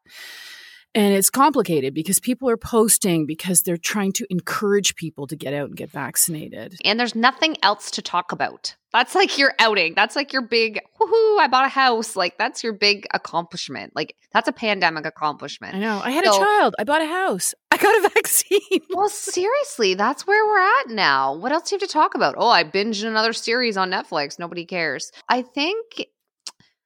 and 0.94 1.14
it's 1.14 1.30
complicated 1.30 1.94
because 1.94 2.20
people 2.20 2.50
are 2.50 2.58
posting 2.58 3.24
because 3.24 3.62
they're 3.62 3.78
trying 3.78 4.12
to 4.12 4.26
encourage 4.28 4.94
people 4.94 5.26
to 5.26 5.36
get 5.36 5.54
out 5.54 5.68
and 5.68 5.74
get 5.74 5.90
vaccinated. 5.90 6.76
And 6.84 7.00
there's 7.00 7.14
nothing 7.14 7.56
else 7.62 7.90
to 7.92 8.02
talk 8.02 8.30
about. 8.30 8.76
That's 8.92 9.14
like 9.14 9.38
your 9.38 9.54
outing. 9.58 9.94
That's 9.96 10.14
like 10.16 10.34
your 10.34 10.42
big, 10.42 10.80
woohoo, 11.00 11.38
I 11.40 11.46
bought 11.50 11.64
a 11.64 11.70
house. 11.70 12.14
Like 12.14 12.36
that's 12.36 12.62
your 12.62 12.74
big 12.74 13.06
accomplishment. 13.14 13.96
Like 13.96 14.14
that's 14.34 14.48
a 14.48 14.52
pandemic 14.52 15.06
accomplishment. 15.06 15.74
I 15.76 15.78
know. 15.78 15.98
I 16.04 16.10
had 16.10 16.26
So- 16.26 16.34
a 16.34 16.44
child. 16.44 16.74
I 16.78 16.84
bought 16.84 17.00
a 17.00 17.06
house. 17.06 17.54
Got 17.82 18.04
a 18.04 18.08
vaccine. 18.14 18.60
Well, 18.94 19.08
seriously, 19.08 19.94
that's 19.94 20.26
where 20.26 20.44
we're 20.46 20.80
at 20.80 20.88
now. 20.90 21.34
What 21.34 21.50
else 21.52 21.68
do 21.70 21.74
you 21.74 21.80
have 21.80 21.88
to 21.88 21.92
talk 21.92 22.14
about? 22.14 22.34
Oh, 22.38 22.48
I 22.48 22.62
binged 22.62 23.04
another 23.04 23.32
series 23.32 23.76
on 23.76 23.90
Netflix. 23.90 24.38
Nobody 24.38 24.64
cares. 24.66 25.10
I 25.28 25.42
think, 25.42 26.06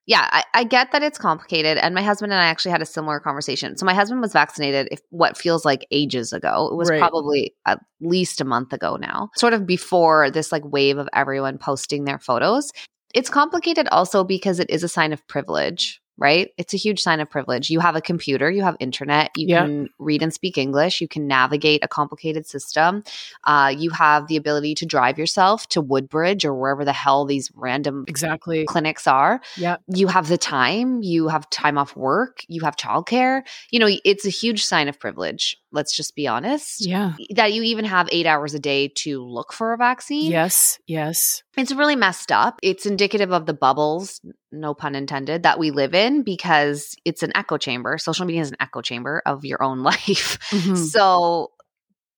yeah, 0.07 0.29
I, 0.31 0.45
I 0.55 0.65
get 0.65 0.93
that 0.93 1.03
it's 1.03 1.19
complicated. 1.19 1.79
And 1.79 1.95
my 1.95 2.03
husband 2.03 2.33
and 2.33 2.41
I 2.41 2.47
actually 2.47 2.71
had 2.71 2.81
a 2.83 2.87
similar 2.87 3.19
conversation. 3.19 3.77
So 3.77 3.85
my 3.85 3.93
husband 3.95 4.21
was 4.21 4.33
vaccinated 4.33 4.89
if 4.93 5.01
what 5.11 5.37
feels 5.37 5.65
like 5.65 5.85
ages 5.91 6.33
ago. 6.33 6.69
It 6.71 6.77
was 6.77 6.89
Right. 6.91 7.01
probably 7.01 7.55
at 7.67 7.81
least 8.01 8.41
a 8.41 8.45
month 8.45 8.73
ago 8.73 8.97
now, 8.97 9.31
sort 9.35 9.53
of 9.53 9.67
before 9.67 10.31
this 10.31 10.53
like 10.53 10.63
wave 10.65 10.97
of 10.99 11.09
everyone 11.13 11.59
posting 11.59 12.05
their 12.05 12.19
photos. 12.19 12.71
It's 13.15 13.31
complicated 13.31 13.89
also 13.89 14.23
because 14.25 14.61
it 14.61 14.71
is 14.71 14.85
a 14.85 14.89
sign 14.89 15.13
of 15.13 15.27
privilege. 15.27 16.01
Right? 16.19 16.51
It's 16.57 16.75
a 16.75 16.77
huge 16.77 17.01
sign 17.01 17.21
of 17.21 17.29
privilege. 17.29 17.71
You 17.71 17.81
have 17.81 17.97
a 17.97 18.01
computer, 18.01 18.51
you 18.51 18.63
have 18.63 18.77
internet, 18.81 19.31
you 19.37 19.49
can 19.49 19.89
read 19.99 20.23
and 20.23 20.33
speak 20.33 20.57
English, 20.57 21.01
you 21.01 21.09
can 21.09 21.27
navigate 21.27 21.85
a 21.85 21.89
complicated 21.89 22.47
system. 22.47 23.03
Uh, 23.45 23.75
you 23.77 23.91
have 23.91 24.27
the 24.29 24.37
ability 24.37 24.75
to 24.77 24.87
drive 24.87 25.19
yourself 25.19 25.69
to 25.69 25.81
Woodbridge 25.81 26.45
or 26.45 26.55
wherever 26.55 26.85
the 26.85 26.93
hell 26.93 27.25
these 27.25 27.51
random 27.55 28.05
Exactly. 28.09 28.65
clinics 28.65 29.07
are. 29.07 29.41
Yep. 29.57 29.83
You 29.89 30.07
have 30.09 30.29
the 30.29 30.39
time, 30.39 31.03
you 31.03 31.29
have 31.29 31.49
time 31.51 31.79
off 31.79 31.97
work, 31.97 32.45
you 32.49 32.63
have 32.63 32.77
childcare. 32.77 33.43
You 33.71 33.81
know, 33.81 33.89
it's 34.05 34.25
a 34.25 34.31
huge 34.31 34.65
sign 34.65 34.89
of 34.89 34.99
privilege. 34.99 35.57
Let's 35.77 35.95
just 35.95 36.17
be 36.17 36.27
honest. 36.27 36.85
Yeah. 36.85 37.13
That 37.35 37.53
you 37.53 37.63
even 37.63 37.85
have 37.85 38.09
eight 38.11 38.27
hours 38.27 38.55
a 38.55 38.59
day 38.59 38.89
to 39.03 39.23
look 39.23 39.53
for 39.53 39.73
a 39.73 39.77
vaccine. 39.77 40.33
Yes. 40.33 40.81
Yes. 40.87 41.43
It's 41.57 41.73
really 41.73 41.95
messed 41.95 42.33
up. 42.33 42.59
It's 42.63 42.87
indicative 42.87 43.31
of 43.33 43.47
the 43.47 43.55
bubbles, 43.55 44.21
no 44.51 44.75
pun 44.75 44.95
intended, 44.95 45.45
that 45.45 45.59
we 45.59 45.71
live 45.71 45.95
in 45.95 46.23
because 46.23 46.97
it's 47.05 47.23
an 47.23 47.31
echo 47.37 47.59
chamber. 47.59 47.99
Social 47.99 48.27
media 48.27 48.41
is 48.41 48.51
an 48.51 48.57
echo 48.59 48.81
chamber 48.81 49.23
of 49.27 49.45
your 49.45 49.63
own 49.63 49.83
life. 49.93 50.39
Mhm. 50.51 50.77
So 50.77 51.53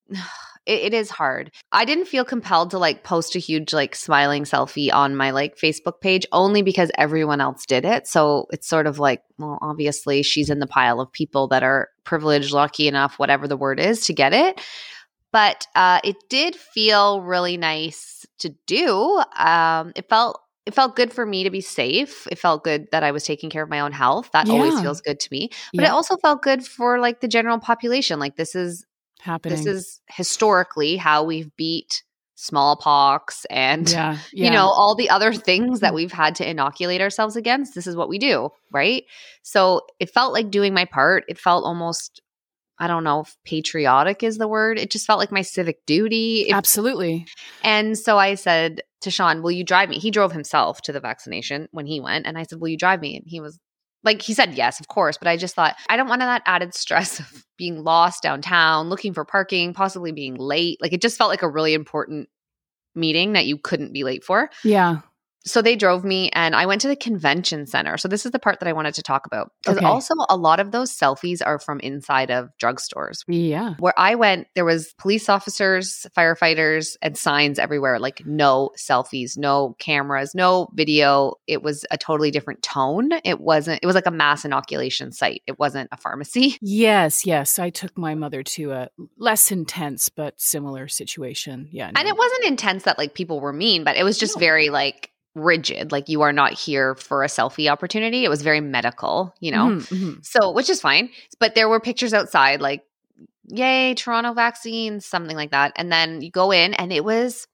it, 0.69 0.93
it 0.93 0.95
is 0.95 1.11
hard. 1.11 1.51
I 1.73 1.85
didn't 1.85 2.05
feel 2.05 2.25
compelled 2.25 2.71
to 2.71 2.79
like 2.79 3.03
post 3.03 3.35
a 3.35 3.39
huge 3.39 3.73
like 3.73 3.97
smiling 3.97 4.45
selfie 4.45 4.93
on 4.93 5.17
my 5.17 5.31
like 5.31 5.57
Facebook 5.57 6.01
page 6.01 6.27
only 6.31 6.63
because 6.63 6.91
everyone 6.97 7.41
else 7.41 7.65
did 7.67 7.85
it. 7.85 8.07
So 8.07 8.47
it's 8.51 8.69
sort 8.69 8.87
of 8.87 8.99
like, 8.99 9.23
well, 9.39 9.59
obviously 9.63 10.23
she's 10.23 10.51
in 10.51 10.61
the 10.61 10.67
pile 10.67 11.01
of 11.01 11.11
people 11.11 11.49
that 11.49 11.63
are 11.63 11.89
privileged, 12.05 12.53
lucky 12.53 12.87
enough, 12.87 13.19
whatever 13.19 13.49
the 13.49 13.57
word 13.57 13.81
is, 13.81 14.07
to 14.07 14.13
get 14.13 14.33
it. 14.33 14.61
But 15.33 15.67
uh, 15.75 16.01
it 16.05 16.17
did 16.29 16.55
feel 16.55 17.23
really 17.23 17.57
nice 17.57 18.27
to 18.41 18.55
do. 18.67 19.23
Um, 19.37 19.93
it 19.97 20.09
felt 20.09 20.41
it 20.67 20.75
felt 20.75 20.97
good 20.97 21.15
for 21.15 21.25
me 21.25 21.45
to 21.45 21.51
be 21.51 21.63
safe. 21.63 22.27
It 22.31 22.39
felt 22.39 22.63
good 22.63 22.89
that 22.93 23.03
I 23.03 23.11
was 23.11 23.25
taking 23.25 23.49
care 23.49 23.63
of 23.63 23.71
my 23.71 23.81
own 23.81 23.93
health. 23.93 24.29
That 24.35 24.51
always 24.51 24.79
feels 24.83 25.01
good 25.01 25.19
to 25.19 25.29
me. 25.31 25.49
But 25.73 25.85
it 25.85 25.91
also 25.91 26.19
felt 26.19 26.43
good 26.43 26.63
for 26.63 26.99
like 26.99 27.21
the 27.21 27.29
general 27.29 27.59
population. 27.59 28.19
Like 28.19 28.37
this 28.37 28.55
is 28.55 28.85
happening. 29.21 29.57
this 29.57 29.67
is 29.67 30.01
historically 30.09 30.97
how 30.97 31.25
we've 31.25 31.55
beat 31.57 32.03
smallpox 32.41 33.45
and 33.51 33.91
yeah. 33.93 34.17
you 34.33 34.49
know 34.49 34.67
all 34.67 34.95
the 34.95 35.11
other 35.11 35.33
things 35.33 35.81
that 35.81 35.89
mm-hmm. 35.89 35.97
we've 35.97 36.13
had 36.13 36.37
to 36.37 36.49
inoculate 36.49 37.01
ourselves 37.01 37.35
against 37.35 37.75
this 37.75 37.87
is 37.87 37.97
what 37.97 38.09
we 38.09 38.19
do 38.19 38.49
right? 38.71 39.05
So 39.43 39.83
it 39.99 40.11
felt 40.11 40.33
like 40.33 40.51
doing 40.51 40.75
my 40.75 40.85
part. 40.85 41.25
It 41.29 41.39
felt 41.39 41.65
almost 41.65 42.21
i 42.81 42.87
don't 42.87 43.03
know 43.03 43.21
if 43.21 43.37
patriotic 43.45 44.23
is 44.23 44.39
the 44.39 44.49
word. 44.49 44.79
It 44.79 44.91
just 44.91 45.07
felt 45.07 45.19
like 45.19 45.33
my 45.33 45.43
civic 45.43 45.85
duty. 45.87 46.47
It- 46.49 46.55
absolutely. 46.55 47.27
and 47.65 47.99
so 47.99 48.19
i 48.19 48.35
said 48.35 48.83
to 49.01 49.11
sean 49.11 49.43
will 49.43 49.51
you 49.51 49.65
drive 49.65 49.89
me? 49.89 49.99
He 49.99 50.11
drove 50.11 50.33
himself 50.33 50.81
to 50.83 50.93
the 50.93 51.01
vaccination 51.01 51.69
when 51.73 51.87
he 51.87 52.01
went 52.01 52.27
and 52.27 52.39
i 52.39 52.45
said 52.45 52.61
will 52.61 52.69
you 52.69 52.79
drive 52.79 53.01
me? 53.01 53.17
And 53.17 53.25
he 53.27 53.41
was 53.41 53.59
like 54.09 54.23
he 54.23 54.33
said 54.33 54.55
yes 54.55 54.81
of 54.81 54.89
course 54.89 55.19
but 55.19 55.29
i 55.29 55.37
just 55.37 55.55
thought 55.55 55.77
i 55.91 55.97
don't 55.97 56.09
want 56.09 56.21
that 56.21 56.43
added 56.47 56.75
stress 56.75 57.21
of 57.21 57.45
being 57.59 57.83
lost 57.85 58.23
downtown 58.23 58.89
looking 58.89 59.13
for 59.13 59.25
parking 59.25 59.75
possibly 59.75 60.13
being 60.13 60.35
late 60.37 60.79
like 60.81 60.93
it 60.93 61.03
just 61.03 61.19
felt 61.19 61.29
like 61.29 61.43
a 61.43 61.49
really 61.49 61.75
important 61.75 62.29
meeting 62.95 63.35
that 63.35 63.47
you 63.47 63.59
couldn't 63.59 63.93
be 63.93 64.05
late 64.05 64.25
for 64.25 64.51
Yeah. 64.65 65.01
So 65.45 65.63
they 65.63 65.77
drove 65.77 66.05
me 66.05 66.29
and 66.35 66.55
I 66.55 66.67
went 66.67 66.81
to 66.83 66.89
the 66.89 66.97
convention 66.97 67.67
center. 67.67 67.97
So 67.97 68.09
this 68.09 68.27
is 68.27 68.33
the 68.33 68.39
part 68.39 68.61
that 68.61 68.69
I 68.69 68.73
wanted 68.73 68.95
to 68.95 69.03
talk 69.03 69.25
about. 69.27 69.53
Because 69.63 69.79
Okay. 69.79 69.87
also 69.87 70.15
a 70.29 70.37
lot 70.37 70.61
of 70.61 70.73
those 70.73 70.91
selfies 70.97 71.41
are 71.45 71.59
from 71.59 71.81
inside 71.81 72.31
of 72.31 72.51
drugstores. 72.63 73.25
Yeah. 73.29 73.75
Where 73.79 73.95
I 73.99 74.15
went, 74.17 74.49
there 74.55 74.65
was 74.65 74.93
police 74.99 75.29
officers, 75.29 76.07
firefighters, 76.17 76.97
and 77.01 77.17
signs 77.17 77.59
everywhere 77.59 77.99
like 77.99 78.27
no 78.27 78.71
selfies, 78.77 79.39
no 79.39 79.75
cameras, 79.79 80.35
no 80.35 80.69
video. 80.75 81.35
It 81.47 81.63
was 81.63 81.85
a 81.91 81.97
totally 81.97 82.31
different 82.31 82.63
tone. 82.63 83.11
It 83.25 83.41
wasn't, 83.41 83.81
it 83.83 83.87
was 83.87 83.95
like 83.95 84.07
a 84.07 84.11
mass 84.11 84.45
inoculation 84.45 85.13
site. 85.13 85.43
It 85.47 85.59
wasn't 85.59 85.89
a 85.93 85.97
pharmacy. 85.97 86.57
Yes. 86.71 87.25
Yes. 87.27 87.59
I 87.59 87.71
took 87.71 87.97
my 87.97 88.15
mother 88.15 88.43
to 88.43 88.73
a 88.73 88.89
less 89.17 89.51
intense 89.51 90.09
but 90.11 90.41
similar 90.41 90.87
situation. 90.89 91.69
Yeah. 91.73 91.91
And 91.95 92.07
it 92.09 92.17
wasn't 92.17 92.45
intense 92.47 92.85
that 92.85 92.99
like 92.99 93.15
people 93.15 93.41
were 93.41 93.53
mean, 93.53 93.85
but 93.85 93.97
it 93.97 94.05
was 94.05 94.19
just 94.19 94.37
No. 94.37 94.41
very 94.41 94.69
like 94.69 95.11
rigid. 95.39 95.93
Like 95.93 96.09
you 96.09 96.23
are 96.23 96.33
not 96.33 96.53
here 96.53 96.95
for 96.97 97.23
a 97.25 97.29
selfie 97.29 97.71
opportunity. 97.71 98.25
It 98.25 98.29
was 98.29 98.43
very 98.43 98.61
medical, 98.61 99.35
you 99.41 99.51
know? 99.53 99.67
Mhm, 99.69 99.89
mhm. 99.89 100.25
So, 100.27 100.51
which 100.51 100.69
is 100.71 100.81
fine. 100.81 101.11
But 101.41 101.55
there 101.55 101.69
were 101.69 101.81
pictures 101.81 102.13
outside, 102.15 102.61
like, 102.61 102.83
yay, 103.47 103.95
Toronto 103.95 104.35
vaccines, 104.35 105.07
something 105.07 105.37
like 105.37 105.51
that. 105.53 105.73
And 105.77 105.91
then 105.91 106.21
you 106.21 106.31
go 106.31 106.51
in 106.51 106.75
and 106.75 106.93
it 106.93 107.05
was. 107.05 107.47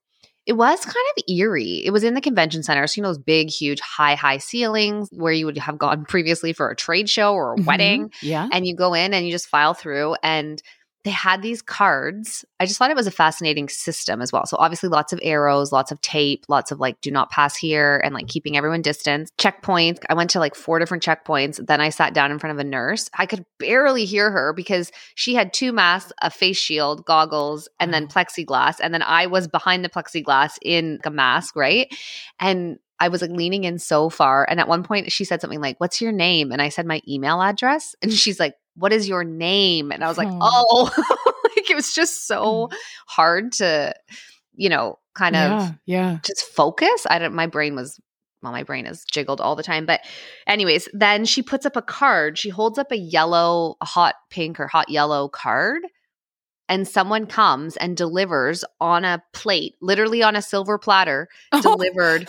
It 0.47 0.53
was 0.53 0.85
kind 0.85 0.95
of 1.17 1.23
eerie. 1.27 1.81
It 1.83 1.89
was 1.89 2.03
in 2.03 2.13
the 2.13 2.21
convention 2.21 2.61
center. 2.61 2.85
So, 2.85 2.99
you 2.99 3.01
know, 3.01 3.09
those 3.09 3.17
big, 3.17 3.49
huge, 3.49 3.79
high, 3.79 4.13
high 4.13 4.37
ceilings 4.37 5.09
where 5.11 5.33
you 5.33 5.47
would 5.47 5.57
have 5.57 5.79
gone 5.79 6.05
previously 6.05 6.53
for 6.53 6.69
a 6.69 6.75
trade 6.75 7.09
show 7.09 7.33
or 7.33 7.53
a 7.53 7.57
Mhm. 7.57 7.65
wedding. 7.65 8.11
Yeah. 8.21 8.47
And 8.51 8.67
you 8.67 8.75
go 8.75 8.93
in 8.93 9.15
and 9.15 9.25
you 9.25 9.31
just 9.31 9.47
file 9.47 9.73
through. 9.73 10.17
And 10.21 10.61
they 11.05 11.11
had 11.11 11.43
these 11.43 11.61
cards. 11.61 12.43
I 12.59 12.65
just 12.65 12.79
thought 12.79 12.89
it 12.89 12.95
was 12.95 13.05
a 13.05 13.11
fascinating 13.11 13.69
system 13.69 14.23
as 14.23 14.33
well. 14.33 14.47
So 14.47 14.57
obviously 14.59 14.89
lots 14.89 15.13
of 15.13 15.19
arrows, 15.21 15.71
lots 15.71 15.91
of 15.91 16.01
tape, 16.01 16.45
lots 16.49 16.71
of 16.71 16.79
like 16.79 16.99
do 16.99 17.11
not 17.11 17.29
pass 17.29 17.55
here 17.55 18.01
and 18.03 18.11
like 18.11 18.27
keeping 18.27 18.57
everyone 18.57 18.81
distance. 18.81 19.29
Checkpoints. 19.37 19.99
I 20.09 20.15
went 20.15 20.31
to 20.31 20.39
like 20.39 20.55
four 20.55 20.79
different 20.79 21.03
checkpoints. 21.03 21.63
Then 21.63 21.79
I 21.79 21.89
sat 21.89 22.15
down 22.15 22.31
in 22.31 22.39
front 22.39 22.55
of 22.55 22.59
a 22.59 22.67
nurse. 22.67 23.07
I 23.15 23.27
could 23.27 23.45
barely 23.59 24.05
hear 24.05 24.31
her 24.31 24.51
because 24.51 24.91
she 25.13 25.35
had 25.35 25.53
two 25.53 25.71
masks, 25.71 26.11
a 26.23 26.31
face 26.31 26.57
shield, 26.57 27.05
goggles, 27.05 27.69
and 27.79 27.93
then 27.93 28.07
plexiglass. 28.07 28.77
And 28.81 28.91
then 28.91 29.03
I 29.03 29.27
was 29.27 29.47
behind 29.47 29.85
the 29.85 29.89
plexiglass 29.89 30.57
in 30.63 30.99
a 31.05 31.11
mask, 31.11 31.55
right? 31.55 31.87
And 32.39 32.79
I 32.99 33.09
was 33.09 33.21
like 33.21 33.29
leaning 33.29 33.65
in 33.65 33.77
so 33.77 34.09
far. 34.09 34.47
And 34.49 34.59
at 34.59 34.67
one 34.67 34.81
point 34.81 35.11
she 35.11 35.23
said 35.23 35.39
something 35.39 35.61
like, 35.61 35.79
What's 35.79 36.01
your 36.01 36.11
name? 36.11 36.51
And 36.51 36.63
I 36.63 36.69
said 36.69 36.87
my 36.87 37.01
email 37.07 37.43
address. 37.43 37.95
And 38.01 38.11
she's 38.11 38.39
like, 38.39 38.55
What 38.75 38.93
is 38.93 39.07
your 39.07 39.23
name? 39.23 39.91
And 39.91 40.03
I 40.03 40.07
was 40.07 40.17
like, 40.17 40.29
Hmm. 40.29 40.39
Oh, 40.41 40.91
like 41.55 41.69
it 41.69 41.75
was 41.75 41.93
just 41.93 42.27
so 42.27 42.69
hard 43.07 43.53
to, 43.53 43.93
you 44.55 44.69
know, 44.69 44.99
kind 45.13 45.35
of 45.35 45.51
yeah. 45.51 45.71
Yeah. 45.85 46.17
just 46.23 46.43
focus. 46.43 47.05
I 47.09 47.19
don't, 47.19 47.33
my 47.33 47.47
brain 47.47 47.75
was, 47.75 47.99
well, 48.41 48.51
my 48.51 48.63
brain 48.63 48.85
is 48.85 49.03
jiggled 49.05 49.41
all 49.41 49.55
the 49.55 49.63
time. 49.63 49.85
But, 49.85 50.01
anyways, 50.45 50.87
then 50.93 51.25
she 51.25 51.41
puts 51.41 51.65
up 51.65 51.75
a 51.75 51.81
card. 51.81 52.37
She 52.37 52.49
holds 52.49 52.77
up 52.77 52.91
a 52.91 52.97
yellow, 52.97 53.75
a 53.81 53.85
hot 53.85 54.15
pink 54.29 54.59
or 54.59 54.67
hot 54.67 54.89
yellow 54.89 55.27
card. 55.29 55.83
And 56.67 56.87
someone 56.87 57.27
comes 57.27 57.77
and 57.77 57.95
delivers 57.95 58.65
on 58.81 59.05
a 59.05 59.23
plate, 59.33 59.75
literally 59.81 60.23
on 60.23 60.35
a 60.35 60.41
silver 60.41 60.77
platter, 60.77 61.27
delivered 61.61 62.27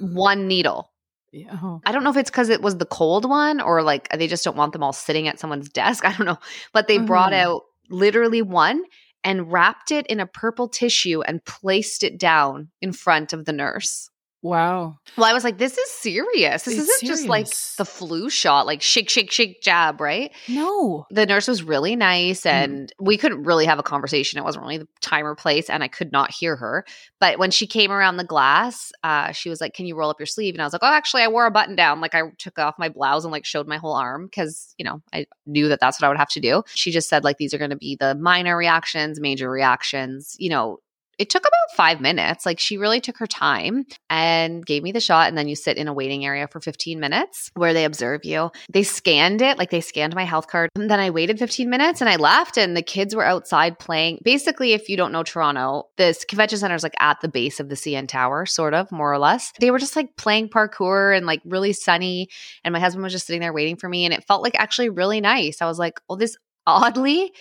one 0.00 0.48
needle. 0.48 0.90
Yeah. 1.36 1.58
Oh. 1.62 1.80
I 1.84 1.92
don't 1.92 2.02
know 2.04 2.10
if 2.10 2.16
it's 2.16 2.30
because 2.30 2.48
it 2.48 2.62
was 2.62 2.78
the 2.78 2.86
cold 2.86 3.28
one 3.28 3.60
or 3.60 3.82
like 3.82 4.08
they 4.10 4.26
just 4.26 4.42
don't 4.44 4.56
want 4.56 4.72
them 4.72 4.82
all 4.82 4.92
sitting 4.92 5.28
at 5.28 5.38
someone's 5.38 5.68
desk. 5.68 6.04
I 6.08 6.12
don't 6.16 6.26
know. 6.26 6.38
But 6.72 6.88
they 6.88 6.98
brought 6.98 7.32
Mhm. 7.32 7.42
out 7.44 7.62
literally 7.90 8.42
one 8.42 8.82
and 9.22 9.52
wrapped 9.52 9.90
it 9.90 10.06
in 10.06 10.20
a 10.20 10.26
purple 10.26 10.68
tissue 10.68 11.20
and 11.22 11.44
placed 11.44 12.02
it 12.04 12.18
down 12.18 12.68
in 12.80 12.92
front 12.92 13.32
of 13.32 13.44
the 13.44 13.52
nurse. 13.52 14.08
Wow. 14.46 14.98
Well, 15.16 15.26
I 15.26 15.32
was 15.32 15.42
like, 15.44 15.58
this 15.58 15.76
is 15.76 15.90
serious. 15.90 16.62
This 16.64 16.78
It's 16.78 16.88
isn't 16.88 17.08
just 17.08 17.26
like 17.26 17.48
the 17.78 17.84
flu 17.84 18.30
shot, 18.30 18.66
like 18.66 18.80
shake, 18.80 19.10
shake, 19.10 19.32
shake, 19.32 19.60
jab, 19.60 20.00
right? 20.00 20.30
No. 20.48 21.06
The 21.10 21.26
nurse 21.26 21.48
was 21.48 21.62
really 21.62 21.96
nice 21.96 22.42
Mm. 22.42 22.50
and 22.50 22.92
we 23.00 23.16
couldn't 23.16 23.42
really 23.42 23.66
have 23.66 23.78
a 23.78 23.82
conversation. 23.82 24.38
It 24.38 24.44
wasn't 24.44 24.62
really 24.64 24.78
the 24.78 24.88
time 25.00 25.26
or 25.26 25.34
place 25.34 25.68
and 25.68 25.82
I 25.82 25.88
could 25.88 26.12
not 26.12 26.30
hear 26.30 26.54
her. 26.56 26.84
But 27.18 27.38
when 27.38 27.50
she 27.50 27.66
came 27.66 27.90
around 27.90 28.18
the 28.18 28.24
glass, 28.24 28.92
uh, 29.02 29.32
she 29.32 29.48
was 29.48 29.60
like, 29.60 29.74
Can 29.74 29.86
you 29.86 29.96
roll 29.96 30.10
up 30.10 30.20
your 30.20 30.26
sleeve? 30.26 30.54
And 30.54 30.62
I 30.62 30.64
was 30.66 30.72
like, 30.72 30.82
Oh, 30.84 30.92
actually, 30.92 31.22
I 31.22 31.28
wore 31.28 31.46
a 31.46 31.50
button 31.50 31.74
down. 31.76 32.00
Like 32.00 32.14
I 32.14 32.22
took 32.38 32.58
off 32.58 32.74
my 32.78 32.88
blouse 32.88 33.24
and 33.24 33.32
like 33.32 33.44
showed 33.44 33.66
my 33.66 33.78
whole 33.78 33.94
arm 33.94 34.26
because, 34.26 34.74
you 34.78 34.84
know, 34.84 35.02
I 35.12 35.26
knew 35.46 35.68
that 35.68 35.80
that's 35.80 36.00
what 36.00 36.06
I 36.06 36.08
would 36.08 36.18
have 36.18 36.28
to 36.30 36.40
do. 36.40 36.62
She 36.74 36.92
just 36.92 37.08
said, 37.08 37.24
like, 37.24 37.38
these 37.38 37.52
are 37.54 37.58
going 37.58 37.70
to 37.70 37.76
be 37.76 37.96
the 37.98 38.14
minor 38.14 38.56
reactions, 38.56 39.18
major 39.20 39.50
reactions, 39.50 40.36
you 40.38 40.50
know. 40.50 40.78
It 41.18 41.30
took 41.30 41.42
about 41.42 41.76
five 41.76 42.00
minutes. 42.00 42.44
Like, 42.44 42.58
she 42.60 42.76
really 42.76 43.00
took 43.00 43.18
her 43.18 43.26
time 43.26 43.84
and 44.10 44.64
gave 44.64 44.82
me 44.82 44.92
the 44.92 45.00
shot. 45.00 45.28
And 45.28 45.38
then 45.38 45.48
you 45.48 45.56
sit 45.56 45.76
in 45.76 45.88
a 45.88 45.92
waiting 45.92 46.24
area 46.24 46.46
for 46.46 46.60
15 46.60 47.00
minutes 47.00 47.50
where 47.54 47.72
they 47.72 47.84
observe 47.84 48.24
you. 48.24 48.50
They 48.70 48.82
scanned 48.82 49.42
it, 49.42 49.58
like, 49.58 49.70
they 49.70 49.80
scanned 49.80 50.14
my 50.14 50.24
health 50.24 50.48
card. 50.48 50.70
And 50.76 50.90
then 50.90 51.00
I 51.00 51.10
waited 51.10 51.38
15 51.38 51.70
minutes 51.70 52.00
and 52.00 52.10
I 52.10 52.16
left, 52.16 52.58
and 52.58 52.76
the 52.76 52.82
kids 52.82 53.14
were 53.14 53.24
outside 53.24 53.78
playing. 53.78 54.18
Basically, 54.24 54.72
if 54.72 54.88
you 54.88 54.96
don't 54.96 55.12
know 55.12 55.22
Toronto, 55.22 55.84
this 55.96 56.24
convention 56.24 56.58
center 56.58 56.74
is 56.74 56.82
like 56.82 57.00
at 57.00 57.20
the 57.20 57.28
base 57.28 57.60
of 57.60 57.68
the 57.68 57.76
CN 57.76 58.08
Tower, 58.08 58.46
sort 58.46 58.74
of, 58.74 58.90
more 58.92 59.12
or 59.12 59.18
less. 59.18 59.52
They 59.60 59.70
were 59.70 59.78
just 59.78 59.96
like 59.96 60.16
playing 60.16 60.50
parkour 60.50 61.16
and 61.16 61.26
like 61.26 61.40
really 61.44 61.72
sunny. 61.72 62.28
And 62.64 62.72
my 62.72 62.80
husband 62.80 63.02
was 63.02 63.12
just 63.12 63.26
sitting 63.26 63.40
there 63.40 63.52
waiting 63.52 63.76
for 63.76 63.88
me. 63.88 64.04
And 64.04 64.14
it 64.14 64.24
felt 64.24 64.42
like 64.42 64.54
actually 64.54 64.90
really 64.90 65.20
nice. 65.20 65.62
I 65.62 65.66
was 65.66 65.78
like, 65.78 66.00
oh, 66.08 66.16
this 66.16 66.36
oddly 66.66 67.32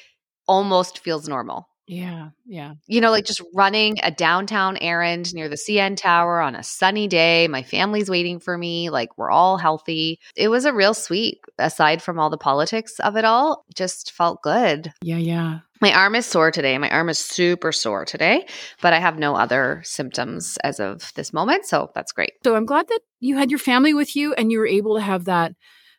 almost 0.47 0.99
feels 0.99 1.27
normal 1.27 1.67
Yeah. 1.87 2.29
Yeah. 2.45 2.73
you 2.87 3.01
know, 3.01 3.11
like 3.11 3.25
just 3.25 3.41
running 3.53 3.97
a 4.01 4.11
downtown 4.11 4.77
errand 4.77 5.33
near 5.33 5.49
the 5.49 5.55
CN 5.55 5.95
Tower 5.97 6.41
on 6.41 6.55
a 6.55 6.63
sunny 6.63 7.07
day. 7.07 7.47
My 7.47 7.63
family's 7.63 8.09
waiting 8.09 8.39
for 8.39 8.57
me. 8.57 8.89
Like 8.89 9.17
we're 9.17 9.31
all 9.31 9.57
healthy. 9.57 10.19
It 10.35 10.47
was 10.47 10.65
a 10.65 10.73
real 10.73 10.93
sweet, 10.93 11.39
aside 11.59 12.01
from 12.01 12.19
all 12.19 12.29
the 12.29 12.37
politics 12.37 12.99
of 12.99 13.15
it 13.15 13.25
all, 13.25 13.65
just 13.75 14.11
felt 14.11 14.41
good. 14.41 14.91
Yeah. 15.01 15.17
Yeah. 15.17 15.59
My 15.81 15.93
arm 15.93 16.15
is 16.15 16.25
sore 16.25 16.51
today. 16.51 16.77
My 16.77 16.89
arm 16.89 17.09
is 17.09 17.19
super 17.19 17.71
sore 17.71 18.05
today, 18.05 18.47
but 18.81 18.93
I 18.93 18.99
have 18.99 19.19
no 19.19 19.35
other 19.35 19.81
symptoms 19.83 20.57
as 20.63 20.79
of 20.79 21.11
this 21.15 21.33
moment. 21.33 21.65
So 21.65 21.91
that's 21.93 22.13
great. 22.13 22.31
So 22.43 22.55
I'm 22.55 22.65
glad 22.65 22.87
that 22.87 23.01
you 23.19 23.37
had 23.37 23.51
your 23.51 23.59
family 23.59 23.93
with 23.93 24.15
you 24.15 24.33
and 24.33 24.51
you 24.51 24.59
were 24.59 24.67
able 24.67 24.95
to 24.95 25.01
have 25.01 25.25
that 25.25 25.53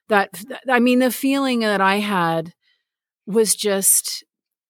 that 0.08 0.30
I 0.70 0.80
mean, 0.80 1.00
the 1.00 1.10
feeling 1.10 1.60
that 1.60 1.80
I 1.80 1.96
had 1.96 2.52
was 3.26 3.54
just, 3.54 4.24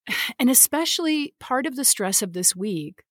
and 0.39 0.51
especially 0.51 1.35
part 1.41 1.67
of 1.67 1.77
the 1.77 1.85
stress 1.85 2.23
of 2.23 2.33
this 2.33 2.55
week. 2.57 3.03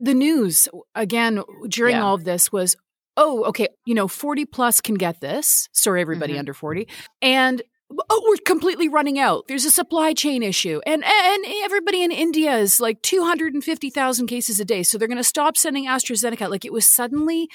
The 0.00 0.14
news 0.14 0.68
again 0.94 1.42
during 1.68 1.94
Yeah. 1.96 2.04
all 2.04 2.14
of 2.14 2.24
this 2.24 2.50
was, 2.52 2.76
oh, 3.16 3.44
okay, 3.44 3.68
you 3.86 3.94
know, 3.94 4.08
40 4.08 4.44
plus 4.44 4.80
can 4.80 4.96
get 4.96 5.20
this. 5.20 5.68
Sorry, 5.72 6.00
everybody 6.00 6.34
Mhm. 6.34 6.40
under 6.40 6.54
40. 6.54 6.88
And 7.22 7.62
oh, 8.10 8.24
we're 8.26 8.36
completely 8.44 8.88
running 8.88 9.18
out. 9.20 9.44
There's 9.46 9.64
a 9.64 9.70
supply 9.70 10.14
chain 10.14 10.42
issue. 10.42 10.80
And 10.84 11.04
and 11.04 11.44
everybody 11.62 12.02
in 12.02 12.10
India 12.10 12.56
is 12.56 12.80
like 12.80 13.02
250,000 13.02 14.26
cases 14.26 14.58
a 14.58 14.64
day. 14.64 14.82
So 14.82 14.98
they're 14.98 15.06
going 15.08 15.18
to 15.18 15.22
stop 15.24 15.56
sending 15.56 15.86
AstraZeneca. 15.86 16.50
Like 16.50 16.64
it 16.64 16.72
was 16.72 16.86
suddenly 16.86 17.48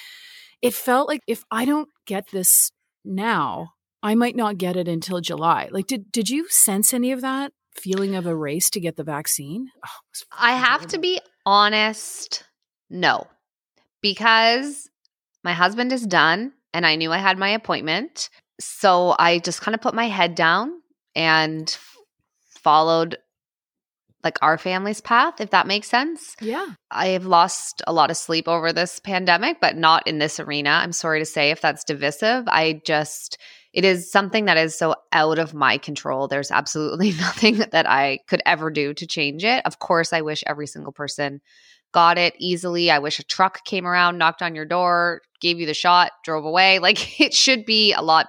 it 0.61 0.73
felt 0.73 1.07
like 1.09 1.21
if 1.27 1.43
I 1.51 1.65
don't 1.65 1.89
get 2.05 2.29
this 2.31 2.71
now, 3.03 3.73
I 4.01 4.15
might 4.15 4.35
not 4.35 4.57
get 4.57 4.77
it 4.77 4.87
until 4.87 5.19
July. 5.19 5.67
Like 5.71 5.87
did 5.87 6.11
did 6.11 6.29
you 6.29 6.47
sense 6.49 6.93
any 6.93 7.11
of 7.11 7.21
that 7.21 7.51
feeling 7.73 8.15
of 8.15 8.25
a 8.25 8.35
race 8.35 8.69
to 8.71 8.79
get 8.79 8.95
the 8.97 9.03
vaccine? 9.03 9.69
Oh, 9.85 10.25
I 10.37 10.53
have 10.53 10.87
to 10.87 10.99
be 10.99 11.21
honest, 11.45 12.43
no, 12.89 13.27
because 14.01 14.89
my 15.43 15.53
husband 15.53 15.91
is 15.91 16.05
done 16.05 16.53
and 16.73 16.85
I 16.85 16.95
knew 16.95 17.11
I 17.11 17.17
had 17.17 17.37
my 17.37 17.49
appointment. 17.49 18.29
So 18.59 19.15
I 19.17 19.39
just 19.39 19.61
kind 19.61 19.73
of 19.73 19.81
put 19.81 19.93
my 19.93 20.07
head 20.07 20.35
down 20.35 20.81
and 21.15 21.77
followed 22.61 23.17
like 24.21 24.37
our 24.41 24.57
family's 24.57 24.99
path, 24.99 25.39
if 25.39 25.51
that 25.51 25.65
makes 25.65 25.87
sense. 25.87 26.35
Yeah. 26.41 26.67
I 26.91 27.07
have 27.09 27.25
lost 27.25 27.81
a 27.87 27.93
lot 27.93 28.11
of 28.11 28.17
sleep 28.17 28.49
over 28.49 28.73
this 28.73 28.99
pandemic, 28.99 29.61
but 29.61 29.77
not 29.77 30.05
in 30.07 30.19
this 30.19 30.41
arena. 30.41 30.71
I'm 30.71 30.91
sorry 30.91 31.19
to 31.19 31.25
say 31.25 31.51
if 31.51 31.61
that's 31.61 31.85
divisive. 31.85 32.43
I 32.47 32.81
just, 32.85 33.37
it 33.73 33.85
is 33.85 34.11
something 34.11 34.45
that 34.45 34.57
is 34.57 34.77
so 34.77 34.95
out 35.11 35.39
of 35.39 35.53
my 35.53 35.77
control. 35.77 36.27
There's 36.27 36.51
absolutely 36.51 37.11
nothing 37.19 37.63
that 37.71 37.87
I 37.87 38.19
could 38.27 38.41
ever 38.45 38.69
do 38.69 38.93
to 38.93 39.07
change 39.07 39.43
it. 39.43 39.65
Of 39.65 39.79
course, 39.79 40.13
I 40.13 40.21
wish 40.21 40.43
every 40.47 40.67
single 40.67 40.91
person 40.91 41.41
got 41.91 42.17
it 42.17 42.35
easily. 42.37 42.91
I 42.91 42.99
wish 42.99 43.19
a 43.19 43.23
truck 43.23 43.65
came 43.65 43.85
around, 43.85 44.17
knocked 44.17 44.41
on 44.41 44.55
your 44.55 44.65
door, 44.65 45.21
gave 45.41 45.59
you 45.59 45.65
the 45.65 45.73
shot, 45.73 46.11
drove 46.23 46.45
away. 46.45 46.79
Like 46.89 47.19
it 47.19 47.33
should 47.33 47.65
be 47.65 47.93
a 47.93 48.01
lot 48.01 48.27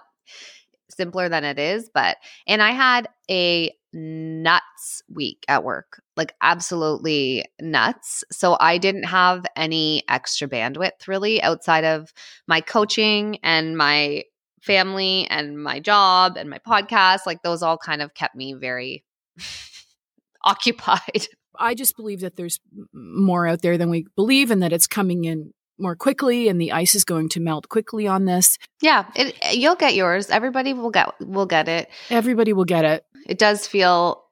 simpler 0.91 1.29
than 1.29 1.45
it 1.45 1.59
is. 1.59 1.91
But, 1.93 2.19
and 2.47 2.61
I 2.63 2.73
had 2.73 3.09
a 3.31 3.73
nuts 3.93 5.03
week 5.09 5.45
at 5.49 5.65
work, 5.65 6.03
like 6.17 6.35
absolutely 6.43 7.45
nuts. 7.61 8.23
So 8.31 8.57
I 8.61 8.79
didn't 8.79 9.05
have 9.05 9.45
any 9.57 10.05
extra 10.09 10.49
bandwidth 10.49 11.09
really 11.09 11.43
outside 11.43 11.85
of 11.85 12.13
my 12.47 12.61
coaching 12.61 13.39
and 13.43 13.77
my 13.77 14.25
family 14.61 15.27
and 15.29 15.63
my 15.63 15.81
job 15.81 16.37
and 16.37 16.49
my 16.49 16.59
podcast. 16.59 17.21
Like 17.27 17.43
those 17.43 17.63
all 17.63 17.79
kind 17.79 18.03
of 18.03 18.15
kept 18.15 18.35
me 18.35 18.55
very 18.55 19.05
occupied. 20.45 21.29
I 21.59 21.75
just 21.75 21.97
believe 21.97 22.21
that 22.21 22.37
there's 22.37 22.61
more 22.93 23.47
out 23.47 23.63
there 23.63 23.77
than 23.77 23.91
we 23.91 24.07
believe 24.17 24.51
and 24.51 24.63
that 24.63 24.73
it's 24.73 24.87
coming 24.87 25.25
in 25.25 25.53
more 25.79 25.97
quickly 25.97 26.49
and 26.49 26.61
the 26.61 26.73
ice 26.73 26.95
is 26.95 27.05
going 27.05 27.29
to 27.31 27.41
melt 27.41 27.69
quickly 27.69 28.07
on 28.07 28.27
this. 28.27 28.59
Yeah, 28.83 29.07
it, 29.15 29.37
eh, 29.43 29.53
you'll 29.53 29.77
get 29.77 29.95
yours. 29.95 30.31
Everybody 30.31 30.75
will 30.75 30.91
get 30.91 31.09
will 31.21 31.47
get 31.47 31.69
it. 31.69 31.89
Everybody 32.11 32.53
will 32.53 32.65
get 32.65 32.85
it. 32.85 33.05
It 33.27 33.39
does 33.39 33.67
feel 33.67 34.25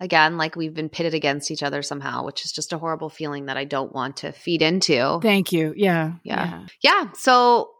again 0.00 0.36
like 0.36 0.56
we've 0.56 0.74
been 0.74 0.90
pitted 0.90 1.14
against 1.14 1.50
each 1.50 1.62
other 1.62 1.82
somehow, 1.82 2.24
which 2.24 2.44
is 2.44 2.52
just 2.52 2.72
a 2.72 2.78
horrible 2.78 3.08
feeling 3.08 3.46
that 3.46 3.56
I 3.56 3.64
don't 3.64 3.92
want 3.92 4.18
to 4.18 4.32
feed 4.32 4.62
into. 4.62 5.18
Thank 5.22 5.52
you. 5.52 5.72
Yeah. 5.76 6.14
Yeah. 6.22 6.66
Yeah, 6.82 7.12
so 7.12 7.70